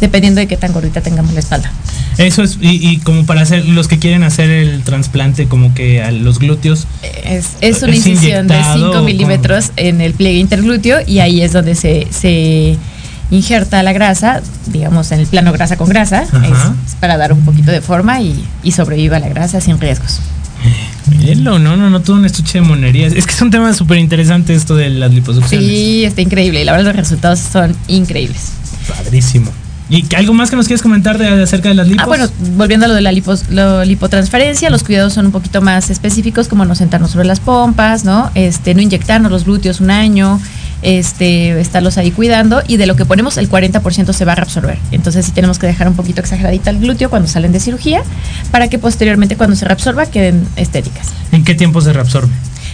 dependiendo 0.00 0.40
de 0.40 0.48
qué 0.48 0.56
tan 0.56 0.72
gordita 0.72 1.00
tengamos 1.00 1.32
la 1.34 1.40
espalda. 1.40 1.70
Eso 2.18 2.42
es, 2.42 2.58
y, 2.60 2.86
y 2.88 2.98
como 2.98 3.24
para 3.24 3.40
hacer, 3.40 3.64
los 3.66 3.88
que 3.88 3.98
quieren 3.98 4.22
hacer 4.24 4.50
el 4.50 4.82
trasplante, 4.82 5.46
como 5.46 5.72
que 5.74 6.02
a 6.02 6.10
los 6.10 6.38
glúteos. 6.40 6.86
Es, 7.24 7.50
es 7.62 7.82
una 7.82 7.92
¿Es 7.92 8.06
incisión 8.06 8.48
de 8.48 8.54
inyectado 8.54 8.86
5 8.92 8.98
o 8.98 9.02
milímetros 9.04 9.70
en 9.76 10.00
el 10.02 10.12
pliegue 10.12 10.38
interglúteo 10.40 10.98
y 11.06 11.20
ahí 11.20 11.40
es 11.40 11.52
donde 11.52 11.74
se, 11.74 12.06
se 12.10 12.76
injerta 13.32 13.82
la 13.82 13.92
grasa, 13.92 14.40
digamos 14.66 15.10
en 15.10 15.18
el 15.20 15.26
plano 15.26 15.52
grasa 15.52 15.76
con 15.76 15.88
grasa, 15.88 16.22
es, 16.22 16.30
es 16.30 16.94
para 17.00 17.16
dar 17.16 17.32
un 17.32 17.40
poquito 17.44 17.72
de 17.72 17.80
forma 17.80 18.20
y, 18.20 18.44
y 18.62 18.72
sobreviva 18.72 19.18
la 19.18 19.28
grasa 19.28 19.60
sin 19.60 19.80
riesgos. 19.80 20.20
Mírenlo, 21.10 21.58
no, 21.58 21.76
no, 21.76 21.90
no, 21.90 22.00
todo 22.00 22.16
un 22.16 22.24
estuche 22.24 22.60
de 22.60 22.62
monerías. 22.64 23.12
Es 23.12 23.26
que 23.26 23.32
es 23.34 23.42
un 23.42 23.50
tema 23.50 23.74
súper 23.74 23.98
interesante 23.98 24.54
esto 24.54 24.76
de 24.76 24.90
las 24.90 25.12
liposucciones. 25.12 25.66
Sí, 25.68 26.04
está 26.04 26.20
increíble 26.20 26.62
y 26.62 26.64
la 26.64 26.72
verdad 26.72 26.86
los 26.86 26.96
resultados 26.96 27.40
son 27.40 27.74
increíbles. 27.88 28.52
Padrísimo. 28.88 29.50
¿Y 29.90 30.06
algo 30.14 30.32
más 30.32 30.48
que 30.48 30.56
nos 30.56 30.66
quieres 30.66 30.80
comentar 30.80 31.18
de, 31.18 31.42
acerca 31.42 31.68
de 31.68 31.74
las 31.74 31.86
lipos? 31.88 32.04
Ah, 32.04 32.06
bueno, 32.06 32.26
volviendo 32.56 32.86
a 32.86 32.88
lo 32.88 32.94
de 32.94 33.02
la 33.02 33.12
lipos- 33.12 33.48
lo- 33.50 33.84
lipotransferencia, 33.84 34.70
los 34.70 34.84
cuidados 34.84 35.12
son 35.12 35.26
un 35.26 35.32
poquito 35.32 35.60
más 35.60 35.90
específicos, 35.90 36.48
como 36.48 36.64
no 36.64 36.74
sentarnos 36.74 37.10
sobre 37.10 37.26
las 37.26 37.40
pompas, 37.40 38.04
¿no? 38.04 38.30
Este, 38.34 38.74
no 38.74 38.80
inyectarnos 38.80 39.30
los 39.30 39.44
glúteos 39.44 39.80
un 39.80 39.90
año, 39.90 40.40
este, 40.82 41.60
estarlos 41.60 41.98
ahí 41.98 42.10
cuidando, 42.10 42.62
y 42.66 42.76
de 42.76 42.86
lo 42.86 42.96
que 42.96 43.04
ponemos, 43.04 43.38
el 43.38 43.48
40% 43.48 44.12
se 44.12 44.24
va 44.24 44.32
a 44.32 44.34
reabsorber. 44.36 44.78
Entonces 44.90 45.26
sí 45.26 45.32
tenemos 45.32 45.58
que 45.58 45.66
dejar 45.66 45.88
un 45.88 45.94
poquito 45.94 46.20
exageradita 46.20 46.70
el 46.70 46.80
glúteo 46.80 47.10
cuando 47.10 47.28
salen 47.28 47.52
de 47.52 47.60
cirugía, 47.60 48.02
para 48.50 48.68
que 48.68 48.78
posteriormente 48.78 49.36
cuando 49.36 49.56
se 49.56 49.64
reabsorba 49.64 50.06
queden 50.06 50.46
estéticas. 50.56 51.08
¿En 51.32 51.44
qué 51.44 51.54
tiempo 51.54 51.80
se 51.80 51.92
reabsorbe? 51.92 52.32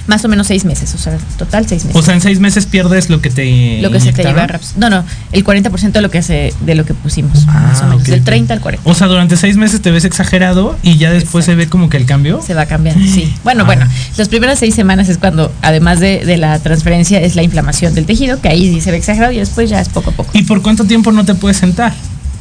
Más 0.09 0.25
o 0.25 0.29
menos 0.29 0.47
seis 0.49 0.65
meses, 0.65 0.93
o 0.95 0.99
sea, 0.99 1.17
total 1.39 1.67
seis 1.69 1.85
meses. 1.85 1.95
O 2.01 2.03
sea, 2.03 2.15
en 2.15 2.21
seis 2.21 2.41
meses 2.41 2.67
pierdes 2.67 3.09
lo 3.11 3.21
que 3.21 3.31
te. 3.31 3.81
lo 3.81 3.91
que 3.93 4.01
se 4.01 4.07
te 4.07 4.23
inyectaron. 4.23 4.33
iba 4.33 4.43
a 4.43 4.47
reabsorber. 4.49 4.81
No, 4.91 4.91
no, 4.91 5.05
el 5.33 5.45
40% 5.45 5.93
de 5.93 6.01
lo 6.01 6.11
que 6.11 6.23
se, 6.23 6.53
de 6.63 6.75
lo 6.75 6.85
que 6.85 6.95
pusimos, 6.95 7.47
más 7.47 7.81
o 7.83 7.87
menos, 7.87 8.03
Ah, 8.03 8.11
del 8.11 8.21
ok. 8.21 8.25
30 8.25 8.55
al 8.55 8.61
40. 8.61 8.91
O 8.91 8.95
sea, 8.95 9.07
durante 9.07 9.37
seis 9.37 9.57
meses 9.57 9.81
te 9.81 9.91
ves 9.91 10.05
exagerado 10.05 10.77
y 10.83 10.97
ya 10.97 11.13
después 11.13 11.45
se 11.45 11.55
ve 11.55 11.69
como 11.69 11.89
que 11.91 11.99
el 11.99 12.07
cambio. 12.07 12.41
Se 12.45 12.55
va 12.55 12.67
cambiando, 12.67 13.05
sí. 13.07 13.33
Bueno, 13.45 13.63
Ah. 13.63 13.67
bueno, 13.67 13.87
las 14.17 14.29
primeras 14.29 14.59
seis 14.59 14.75
semanas 14.75 15.09
es 15.09 15.19
cuando, 15.19 15.53
además 15.63 16.01
de, 16.01 16.25
de 16.25 16.37
la 16.39 16.59
transferencia, 16.59 17.21
es 17.21 17.37
la 17.37 17.43
inflamación 17.43 17.95
del 17.95 18.07
tejido, 18.07 18.41
que 18.41 18.49
ahí 18.49 18.73
sí 18.73 18.81
se 18.81 18.91
ve 18.91 18.97
exagerado 18.97 19.33
y 19.33 19.39
después 19.39 19.69
ya 19.69 19.81
es 19.81 19.89
poco 19.91 20.11
a 20.11 20.13
poco. 20.15 20.31
¿Y 20.33 20.43
por 20.43 20.63
cuánto 20.63 20.85
tiempo 20.85 21.13
no 21.13 21.25
te 21.27 21.35
puedes 21.35 21.59
sentar? 21.59 21.93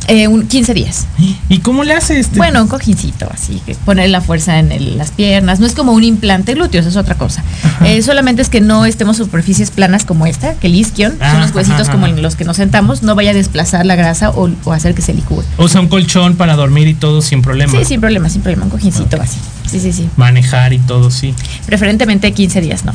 Eh, 0.10 0.28
un 0.30 0.47
15 0.47 0.74
días. 0.74 1.05
¿Y 1.49 1.60
cómo 1.60 1.84
le 1.84 1.93
haces? 1.93 2.30
Te- 2.30 2.38
Bueno, 2.38 2.62
un 2.62 2.70
cojincito, 2.70 3.28
así 3.30 3.62
que 3.66 3.76
poner 3.76 4.10
la 4.10 4.22
fuerza 4.22 4.58
en 4.58 4.72
el- 4.72 4.97
las 4.97 5.12
piernas. 5.12 5.60
No 5.60 5.66
es 5.68 5.74
como 5.74 5.91
un 5.91 6.03
implante 6.05 6.53
glúteo, 6.53 6.80
eso 6.80 6.89
es 6.89 6.95
otra 6.95 7.16
cosa. 7.16 7.43
Eh, 7.84 8.01
solamente 8.01 8.41
es 8.41 8.47
que 8.47 8.62
no 8.62 8.86
estemos 8.86 9.18
superficies 9.18 9.70
planas 9.70 10.05
como 10.05 10.26
esta, 10.26 10.53
que 10.55 10.68
el 10.68 10.76
isquion, 10.76 11.18
Ah, 11.20 11.32
son 11.34 11.41
los 11.41 11.51
huesitos 11.53 11.82
ajá, 11.82 11.91
como 11.91 12.08
en 12.08 12.22
los 12.22 12.36
que 12.38 12.45
nos 12.45 12.55
sentamos, 12.55 13.03
no 13.03 13.16
vaya 13.16 13.32
a 13.32 13.34
desplazar 13.34 13.86
la 13.86 13.95
grasa 13.97 14.30
o, 14.30 14.49
o 14.64 14.72
hacer 14.72 14.95
que 14.95 15.01
se 15.01 15.14
licúe. 15.14 15.43
O 15.58 15.68
sea, 15.68 15.82
un 15.82 15.89
colchón 15.89 16.36
para 16.38 16.55
dormir 16.55 16.88
y 16.88 16.93
todo 16.93 17.22
sin 17.22 17.41
problema. 17.41 17.74
Sí, 17.74 17.84
sin 17.84 17.99
problema, 17.99 18.30
sin 18.30 18.41
problema, 18.41 18.64
un 18.64 18.70
cojincito 18.72 19.22
así. 19.22 19.38
Sí, 19.70 19.82
sí, 19.82 19.91
sí. 19.91 20.10
Manejar 20.16 20.72
y 20.72 20.80
todo, 20.80 21.12
sí. 21.12 21.34
Preferentemente 21.66 22.32
15 22.32 22.62
días, 22.62 22.86
no. 22.86 22.93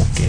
Ok. 0.00 0.20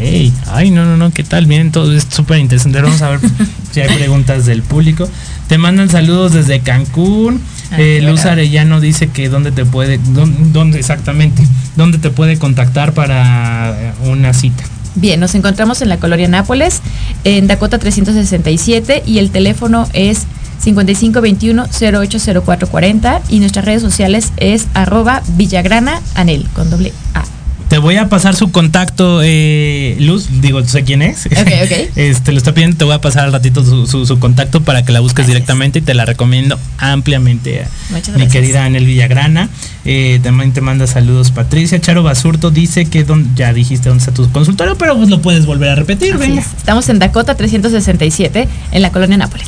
Ay, 0.52 0.72
no, 0.72 0.84
no, 0.86 0.98
no, 0.98 1.12
¿qué 1.12 1.24
tal? 1.24 1.46
Miren, 1.48 1.72
todo 1.72 1.96
es 1.96 2.06
súper 2.10 2.40
interesante. 2.40 2.82
Vamos 2.82 3.02
a 3.02 3.10
ver 3.10 3.20
si 3.72 3.80
hay 3.82 3.96
preguntas 3.96 4.46
del 4.46 4.62
público. 4.64 5.08
Te 5.48 5.58
mandan 5.58 5.90
saludos 5.90 6.34
desde 6.34 6.60
Cancún. 6.62 7.40
Ah, 7.72 7.76
Eh, 7.80 8.02
Luz. 8.02 8.26
Arellano 8.26 8.82
dice 8.82 9.10
que 9.10 9.30
dónde 9.30 9.52
te 9.52 9.64
puede, 9.66 10.00
dónde, 10.00 10.38
dónde 10.52 10.80
exactamente, 10.80 11.44
dónde 11.76 12.00
te 12.00 12.10
puede 12.10 12.38
contactar 12.40 12.94
para 12.94 13.94
una 14.06 14.34
cita. 14.34 14.64
Bien, 14.96 15.20
nos 15.20 15.36
encontramos 15.36 15.82
en 15.84 15.90
la 15.90 15.98
colonia 15.98 16.28
Nápoles, 16.28 16.82
en 17.24 17.46
Dakota 17.48 17.78
367 17.78 19.04
y 19.06 19.20
el 19.20 19.30
teléfono 19.30 19.88
es 19.94 20.26
5521-080440 20.66 23.22
y 23.30 23.40
nuestras 23.40 23.64
redes 23.66 23.82
sociales 23.82 24.32
es 24.38 24.68
arroba 24.74 25.22
Villagrana 25.38 26.02
Anel 26.16 26.48
con 26.54 26.70
doble 26.70 26.92
A. 27.14 27.24
Te 27.70 27.78
voy 27.78 27.98
a 27.98 28.10
pasar 28.10 28.36
su 28.36 28.52
contacto, 28.52 29.22
eh, 29.24 29.96
Luz, 30.00 30.42
digo, 30.42 30.64
sé 30.66 30.84
quién 30.84 31.04
es. 31.04 31.28
Ok, 31.28 31.32
ok. 31.38 31.90
Este, 31.96 32.32
lo 32.32 32.40
está 32.40 32.52
pidiendo, 32.54 32.78
te 32.78 32.84
voy 32.84 32.96
a 32.96 33.02
pasar 33.02 33.26
al 33.26 33.32
ratito 33.32 33.64
su, 33.64 33.86
su- 33.86 34.08
su 34.08 34.18
contacto 34.20 34.62
para 34.64 34.84
que 34.84 34.92
la 34.92 35.02
busques 35.02 35.18
Gracias. 35.28 35.36
directamente 35.36 35.80
y 35.80 35.82
te 35.84 35.94
la 35.94 36.06
recomiendo 36.06 36.58
ampliamente. 36.80 37.66
Muchas 37.92 38.10
Mi 38.16 38.22
gracias. 38.22 38.32
querida 38.34 38.66
Anel 38.66 38.86
Villagrana. 38.86 39.50
Eh, 39.86 40.20
también 40.24 40.52
te 40.52 40.62
manda 40.62 40.88
saludos 40.88 41.30
Patricia. 41.32 41.80
Charo 41.80 42.02
Basurto 42.02 42.50
dice 42.50 42.86
que 42.86 43.04
don- 43.04 43.36
ya 43.36 43.54
dijiste 43.54 43.90
dónde 43.90 44.02
está 44.04 44.14
tu 44.16 44.30
consultorio, 44.32 44.76
pero 44.78 44.98
pues 44.98 45.10
lo 45.10 45.22
puedes 45.22 45.46
volver 45.46 45.70
a 45.70 45.76
repetir, 45.76 46.18
venga. 46.18 46.42
es. 46.42 46.48
Estamos 46.58 46.90
en 46.90 46.98
Dakota 46.98 47.36
367 47.36 48.48
en 48.72 48.82
la 48.82 48.92
colonia 48.92 49.18
Nápoles. 49.18 49.48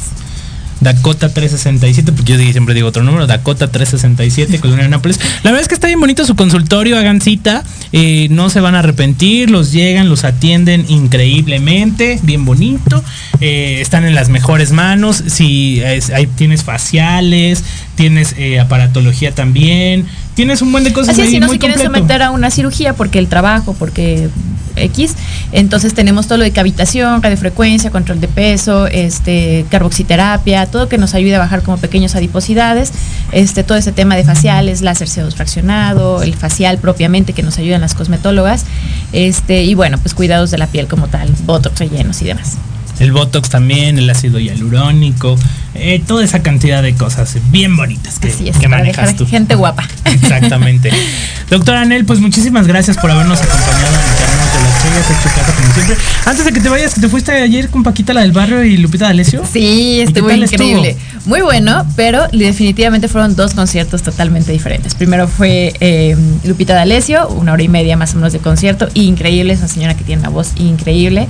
Dakota 0.82 1.29
367, 1.34 2.11
porque 2.11 2.34
yo 2.34 2.51
siempre 2.51 2.73
digo 2.73 2.88
otro 2.88 3.03
número, 3.03 3.27
Dakota 3.27 3.71
367, 3.71 4.59
Colonia 4.59 4.88
Nápoles. 4.88 5.19
La 5.43 5.51
verdad 5.51 5.61
es 5.61 5.67
que 5.67 5.75
está 5.75 5.88
bien 5.88 5.99
bonito 5.99 6.25
su 6.25 6.36
consultorio, 6.36 6.97
hagan 6.97 7.21
cita, 7.21 7.63
eh, 7.93 8.27
no 8.32 8.49
se 8.49 8.59
van 8.61 8.75
a 8.75 8.79
arrepentir, 8.79 9.49
los 9.51 9.71
llegan, 9.71 10.09
los 10.09 10.23
atienden 10.23 10.86
increíblemente, 10.89 12.19
bien 12.23 12.45
bonito, 12.45 13.03
eh, 13.39 13.79
están 13.82 14.05
en 14.05 14.15
las 14.15 14.29
mejores 14.29 14.71
manos, 14.71 15.23
si 15.27 15.82
es- 15.82 16.09
ahí 16.09 16.27
tienes 16.27 16.63
faciales, 16.63 17.63
tienes 17.95 18.34
eh, 18.38 18.59
aparatología 18.59 19.34
también, 19.34 20.05
tienes 20.36 20.61
un 20.61 20.71
buen 20.71 20.84
de 20.84 20.93
cosas 20.93 21.09
Así 21.13 21.21
es, 21.21 21.27
ahí 21.27 21.34
si 21.36 21.39
no 21.39 21.47
muy 21.47 21.55
se 21.55 21.59
quieren 21.59 21.77
completo. 21.77 21.99
someter 21.99 22.21
a 22.23 22.32
una 22.32 22.49
cirugía 22.51 22.93
porque 22.93 23.19
el 23.19 23.27
trabajo, 23.27 23.75
porque 23.77 24.29
X, 24.76 25.15
entonces 25.51 25.93
tenemos 25.93 26.28
todo 26.28 26.38
lo 26.38 26.43
de 26.43 26.51
cavitación, 26.51 27.22
radiofrecuencia, 27.22 27.91
control 27.91 28.19
de 28.19 28.28
peso, 28.28 28.88
este, 28.88 29.65
carboxiterapia, 29.69 30.65
todo 30.65 30.89
que 30.89 30.97
nos 30.97 31.13
ayude 31.13 31.36
a 31.36 31.39
bajar 31.39 31.61
como 31.63 31.78
pequeños 31.78 32.15
adiposidades, 32.15 32.91
este, 33.32 33.63
todo 33.63 33.78
ese 33.78 33.91
tema 33.91 34.15
de 34.15 34.24
faciales, 34.24 34.82
láser 34.82 35.07
CO2 35.07 35.36
fraccionado, 35.36 36.24
el 36.24 36.36
facial 36.36 36.78
propiamente 36.78 37.34
que 37.34 37.43
nos 37.43 37.57
ayudan 37.57 37.82
las 37.82 37.93
cosmetólogas, 37.93 38.65
este, 39.13 39.63
y 39.63 39.76
bueno, 39.76 39.97
pues 39.97 40.13
cuidados 40.13 40.51
de 40.51 40.57
la 40.57 40.67
piel 40.67 40.88
como 40.88 41.07
tal, 41.07 41.30
botox 41.45 41.80
rellenos 41.80 42.22
y 42.22 42.26
demás. 42.26 42.57
El 42.99 43.11
Botox 43.11 43.49
también, 43.49 43.97
el 43.97 44.09
ácido 44.09 44.39
hialurónico, 44.39 45.37
eh, 45.73 46.01
toda 46.05 46.23
esa 46.23 46.43
cantidad 46.43 46.83
de 46.83 46.93
cosas 46.93 47.37
bien 47.49 47.75
bonitas 47.75 48.19
que, 48.19 48.27
Así 48.27 48.49
es, 48.49 48.57
que 48.57 48.67
para 48.69 48.79
manejas 48.79 49.05
dejar 49.05 49.17
tú. 49.17 49.25
gente 49.27 49.55
guapa. 49.55 49.87
Exactamente. 50.05 50.91
Doctora 51.49 51.81
Anel, 51.81 52.05
pues 52.05 52.19
muchísimas 52.19 52.67
gracias 52.67 52.97
por 52.97 53.09
habernos 53.11 53.39
acompañado 53.41 53.87
en 53.87 54.11
el 54.11 54.17
Termómetro 54.17 54.59
de 54.59 54.99
las 54.99 55.11
es 55.11 55.23
tu 55.23 55.29
casa 55.29 55.53
como 55.55 55.73
siempre. 55.73 55.95
Antes 56.25 56.45
de 56.45 56.51
que 56.53 56.59
te 56.59 56.69
vayas, 56.69 56.93
que 56.93 57.01
te 57.01 57.09
fuiste 57.09 57.31
ayer 57.31 57.69
con 57.69 57.83
Paquita 57.83 58.13
la 58.13 58.21
del 58.21 58.31
barrio 58.31 58.63
y 58.63 58.77
Lupita 58.77 59.05
D'Alessio. 59.05 59.43
Sí, 59.51 59.59
¿Y 59.59 59.95
qué 59.97 60.03
estuvo 60.03 60.27
tal 60.27 60.43
estuvo? 60.43 60.63
increíble. 60.67 60.97
Muy 61.25 61.41
bueno, 61.41 61.85
pero 61.95 62.27
definitivamente 62.31 63.07
fueron 63.07 63.35
dos 63.35 63.53
conciertos 63.53 64.01
totalmente 64.03 64.51
diferentes. 64.51 64.95
Primero 64.95 65.27
fue 65.27 65.73
eh, 65.79 66.15
Lupita 66.43 66.73
D'Alessio, 66.73 67.27
una 67.29 67.53
hora 67.53 67.63
y 67.63 67.67
media 67.69 67.95
más 67.97 68.13
o 68.13 68.17
menos 68.17 68.33
de 68.33 68.39
concierto, 68.39 68.87
increíble, 68.93 69.53
es 69.53 69.59
una 69.59 69.67
señora 69.67 69.95
que 69.95 70.03
tiene 70.03 70.21
una 70.21 70.29
voz 70.29 70.51
increíble. 70.57 71.27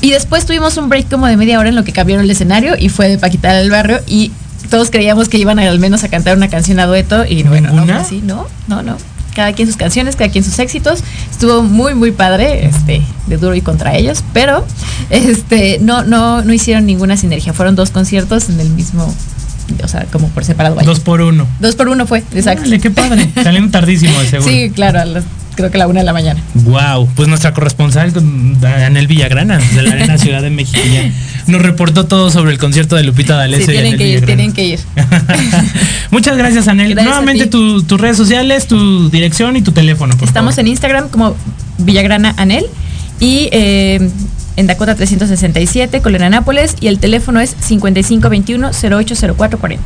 Y 0.00 0.10
después 0.10 0.46
tuvimos 0.46 0.76
un 0.76 0.88
break 0.88 1.08
como 1.10 1.26
de 1.26 1.36
media 1.36 1.58
hora 1.58 1.68
en 1.68 1.74
lo 1.74 1.84
que 1.84 1.92
cambiaron 1.92 2.24
el 2.24 2.30
escenario 2.30 2.74
y 2.78 2.88
fue 2.88 3.08
de 3.08 3.18
Paquita 3.18 3.52
del 3.52 3.70
Barrio 3.70 4.00
y 4.06 4.32
todos 4.70 4.90
creíamos 4.90 5.28
que 5.28 5.36
iban 5.38 5.58
al 5.58 5.78
menos 5.78 6.04
a 6.04 6.08
cantar 6.08 6.36
una 6.36 6.48
canción 6.48 6.78
a 6.80 6.86
dueto 6.86 7.24
y 7.26 7.42
bueno, 7.42 7.70
no, 7.72 7.92
así, 7.94 8.20
no, 8.24 8.46
no, 8.68 8.82
no. 8.82 8.96
Cada 9.34 9.52
quien 9.52 9.68
sus 9.68 9.76
canciones, 9.76 10.16
cada 10.16 10.30
quien 10.30 10.42
sus 10.42 10.58
éxitos. 10.58 11.00
Estuvo 11.30 11.62
muy, 11.62 11.94
muy 11.94 12.10
padre, 12.10 12.66
este, 12.66 13.00
de 13.26 13.36
duro 13.36 13.54
y 13.54 13.60
contra 13.60 13.94
ellos, 13.96 14.24
pero 14.32 14.66
este, 15.10 15.78
no, 15.80 16.02
no, 16.02 16.42
no 16.42 16.52
hicieron 16.52 16.84
ninguna 16.86 17.16
sinergia. 17.16 17.52
Fueron 17.52 17.76
dos 17.76 17.90
conciertos 17.90 18.48
en 18.48 18.58
el 18.58 18.70
mismo, 18.70 19.12
o 19.84 19.88
sea, 19.88 20.06
como 20.12 20.28
por 20.28 20.44
separado. 20.44 20.74
vaya. 20.76 20.86
Dos 20.86 21.00
por 21.00 21.20
uno. 21.20 21.46
Dos 21.60 21.76
por 21.76 21.88
uno 21.88 22.06
fue, 22.06 22.24
exacto. 22.34 22.62
Órale, 22.62 22.80
qué 22.80 22.90
padre. 22.90 23.30
Salieron 23.42 23.70
tardísimo, 23.70 24.18
de 24.18 24.26
seguro. 24.28 24.50
Sí, 24.50 24.70
claro, 24.70 25.00
a 25.00 25.04
las- 25.04 25.24
creo 25.60 25.70
que 25.70 25.76
a 25.78 25.80
la 25.80 25.86
una 25.88 26.00
de 26.00 26.06
la 26.06 26.12
mañana. 26.12 26.40
Wow, 26.54 27.08
pues 27.14 27.28
nuestra 27.28 27.52
corresponsal 27.54 28.12
con 28.12 28.56
Anel 28.64 29.06
Villagrana 29.06 29.58
de 29.58 29.82
la 29.82 29.92
Arena 29.92 30.18
Ciudad 30.18 30.42
de 30.42 30.50
México 30.50 30.80
ya 30.92 31.10
nos 31.46 31.62
reportó 31.62 32.06
todo 32.06 32.30
sobre 32.30 32.52
el 32.52 32.58
concierto 32.58 32.96
de 32.96 33.04
Lupita 33.04 33.36
D'Alessio. 33.36 33.66
Sí, 33.66 33.72
tienen 33.72 33.96
que 33.96 34.08
ir, 34.08 34.26
tienen 34.26 34.52
que 34.52 34.64
ir. 34.64 34.80
Muchas 36.10 36.36
gracias, 36.36 36.68
Anel. 36.68 36.90
Gracias 36.94 37.04
Nuevamente 37.06 37.46
tu- 37.46 37.82
tus 37.82 38.00
redes 38.00 38.16
sociales, 38.16 38.66
tu 38.66 39.08
dirección 39.10 39.56
y 39.56 39.62
tu 39.62 39.72
teléfono, 39.72 40.16
por 40.16 40.28
Estamos 40.28 40.54
favor. 40.54 40.66
en 40.66 40.72
Instagram 40.72 41.08
como 41.08 41.36
Villagrana 41.78 42.34
Anel 42.36 42.66
y 43.20 43.48
eh, 43.52 44.10
en 44.56 44.66
Dakota 44.66 44.94
367, 44.94 46.00
Colonia 46.02 46.28
Nápoles, 46.30 46.76
y 46.80 46.88
el 46.88 46.98
teléfono 46.98 47.40
es 47.40 47.56
5521-080440. 47.68 49.78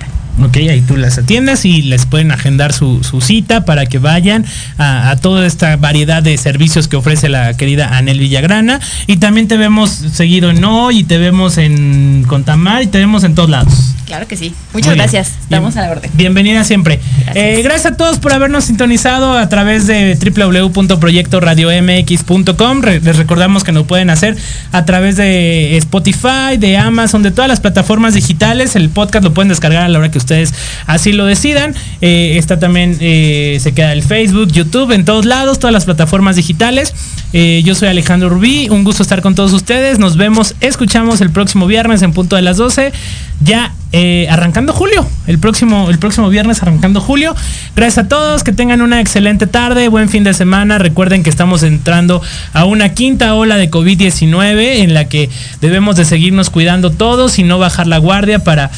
Ok, 0.43 0.57
ahí 0.57 0.80
tú 0.80 0.97
las 0.97 1.16
atiendes 1.16 1.64
y 1.64 1.82
les 1.82 2.07
pueden 2.07 2.32
agendar 2.32 2.72
su, 2.72 3.05
su 3.05 3.20
cita 3.20 3.64
para 3.64 3.87
que 3.87 4.01
vayan 4.01 4.45
a, 4.78 5.11
a 5.11 5.16
toda 5.16 5.47
esta 5.47 5.76
variedad 5.76 6.24
de 6.24 6.37
servicios 6.39 6.89
que 6.89 6.97
ofrece 6.97 7.28
la 7.28 7.57
querida 7.57 7.97
Anel 7.97 8.18
Villagrana. 8.18 8.80
Y 9.07 9.18
también 9.18 9.47
te 9.47 9.57
vemos 9.57 9.91
seguido 9.91 10.51
en 10.51 10.64
Hoy 10.64 10.99
y 11.01 11.05
te 11.05 11.18
vemos 11.18 11.57
en 11.57 12.24
Contamar 12.26 12.82
y 12.82 12.89
te 12.89 12.99
vemos 12.99 13.22
en 13.22 13.37
todos 13.37 13.49
lados. 13.49 13.93
Claro 14.07 14.26
que 14.28 14.37
sí. 14.37 14.53
Muchas 14.74 14.89
Muy 14.89 14.97
bien. 14.97 15.09
gracias. 15.11 15.28
Estamos 15.41 15.72
Bien- 15.74 15.85
a 15.85 15.87
la 15.87 15.93
orden. 15.95 16.11
Bienvenida 16.14 16.62
siempre. 16.64 16.99
Gracias. 17.24 17.37
Eh, 17.37 17.62
gracias 17.62 17.93
a 17.93 17.97
todos 17.97 18.18
por 18.18 18.32
habernos 18.35 18.64
sintonizado 18.64 19.39
a 19.39 19.49
través 19.49 19.87
de 19.87 20.18
www.proyectoradiomx.com. 20.20 22.82
Re- 22.82 23.01
les 23.01 23.16
recordamos 23.16 23.64
que 23.64 23.72
nos 23.72 23.87
pueden 23.87 24.11
hacer 24.11 24.37
a 24.72 24.85
través 24.85 25.16
de 25.16 25.76
Spotify, 25.78 26.59
de 26.59 26.76
Amazon, 26.76 27.22
de 27.22 27.30
todas 27.30 27.49
las 27.49 27.61
plataformas 27.61 28.12
digitales. 28.14 28.76
El 28.76 28.91
podcast 28.91 29.24
lo 29.24 29.32
pueden 29.32 29.49
descargar 29.49 29.85
a 29.85 29.89
la 29.89 29.99
hora 29.99 30.11
que 30.11 30.18
ustedes 30.25 30.55
así 30.87 31.12
lo 31.12 31.27
decidan. 31.27 31.75
Eh, 32.01 32.37
está 32.39 32.59
también, 32.59 32.97
eh, 33.01 33.59
se 33.61 33.72
queda 33.72 33.93
el 33.93 34.03
Facebook, 34.03 34.51
YouTube, 34.51 34.91
en 34.93 35.05
todos 35.05 35.25
lados, 35.25 35.59
todas 35.59 35.72
las 35.72 35.85
plataformas 35.85 36.37
digitales. 36.37 36.95
Eh, 37.37 37.62
yo 37.64 37.75
soy 37.75 37.89
Alejandro 37.89 38.29
Rubí, 38.29 38.68
un 38.68 38.85
gusto 38.85 39.03
estar 39.03 39.20
con 39.20 39.35
todos 39.35 39.53
ustedes. 39.53 39.99
Nos 39.99 40.16
vemos, 40.16 40.55
escuchamos 40.61 41.20
el 41.20 41.31
próximo 41.31 41.66
viernes 41.66 42.03
en 42.03 42.12
punto 42.12 42.37
de 42.37 42.43
las 42.43 42.57
12. 42.57 42.93
Ya 43.41 43.72
eh, 43.91 44.29
arrancando 44.31 44.72
julio, 44.72 45.05
el 45.27 45.41
próximo, 45.41 45.91
el 45.91 45.99
próximo 45.99 46.29
viernes 46.29 46.62
arrancando 46.62 47.01
julio. 47.01 47.35
Gracias 47.75 48.07
a 48.07 48.09
todos, 48.09 48.45
que 48.45 48.53
tengan 48.53 48.83
una 48.83 49.01
excelente 49.01 49.49
tarde, 49.49 49.89
buen 49.89 50.09
fin 50.09 50.22
de 50.22 50.33
semana. 50.33 50.79
Recuerden 50.79 51.25
que 51.25 51.31
estamos 51.31 51.64
entrando 51.64 52.22
a 52.53 52.64
una 52.66 52.91
quinta 52.91 53.35
ola 53.35 53.57
de 53.57 53.68
COVID-19 53.68 54.83
en 54.83 54.95
la 54.95 55.07
que 55.07 55.29
debemos 55.61 55.97
de 55.97 56.05
seguirnos 56.05 56.51
cuidando 56.51 56.91
todos 56.91 57.41
y 57.41 57.43
no 57.43 57.59
bajar 57.59 57.89
la 57.89 57.99
guardia 57.99 58.45
para 58.45 58.70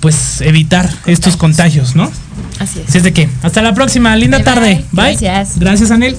pues 0.00 0.40
evitar 0.40 0.90
estos 1.06 1.36
contagios, 1.36 1.94
¿no? 1.96 2.10
Así 2.58 2.80
es. 2.80 2.88
Así 2.88 2.98
es 2.98 3.04
de 3.04 3.12
que, 3.12 3.28
hasta 3.42 3.62
la 3.62 3.74
próxima, 3.74 4.14
linda 4.16 4.38
Bye, 4.38 4.44
tarde. 4.44 4.84
bye. 4.92 5.04
Bye. 5.04 5.16
Gracias. 5.20 5.58
Gracias, 5.58 5.90
Anel. 5.90 6.16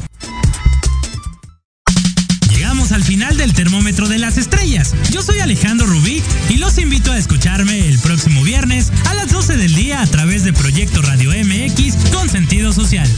Llegamos 2.51 2.91
al 2.91 3.03
final 3.03 3.37
del 3.37 3.53
termómetro 3.53 4.07
de 4.07 4.17
las 4.19 4.37
estrellas. 4.37 4.93
Yo 5.11 5.21
soy 5.21 5.39
Alejandro 5.39 5.85
Rubí 5.87 6.21
y 6.49 6.57
los 6.57 6.77
invito 6.77 7.11
a 7.11 7.17
escucharme 7.17 7.87
el 7.87 7.99
próximo 7.99 8.43
viernes 8.43 8.91
a 9.09 9.13
las 9.13 9.31
12 9.31 9.57
del 9.57 9.73
día 9.75 10.01
a 10.01 10.07
través 10.07 10.43
de 10.43 10.53
Proyecto 10.53 11.01
Radio 11.01 11.31
MX 11.31 12.11
con 12.13 12.29
sentido 12.29 12.73
social. 12.73 13.09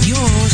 Adiós. 0.00 0.52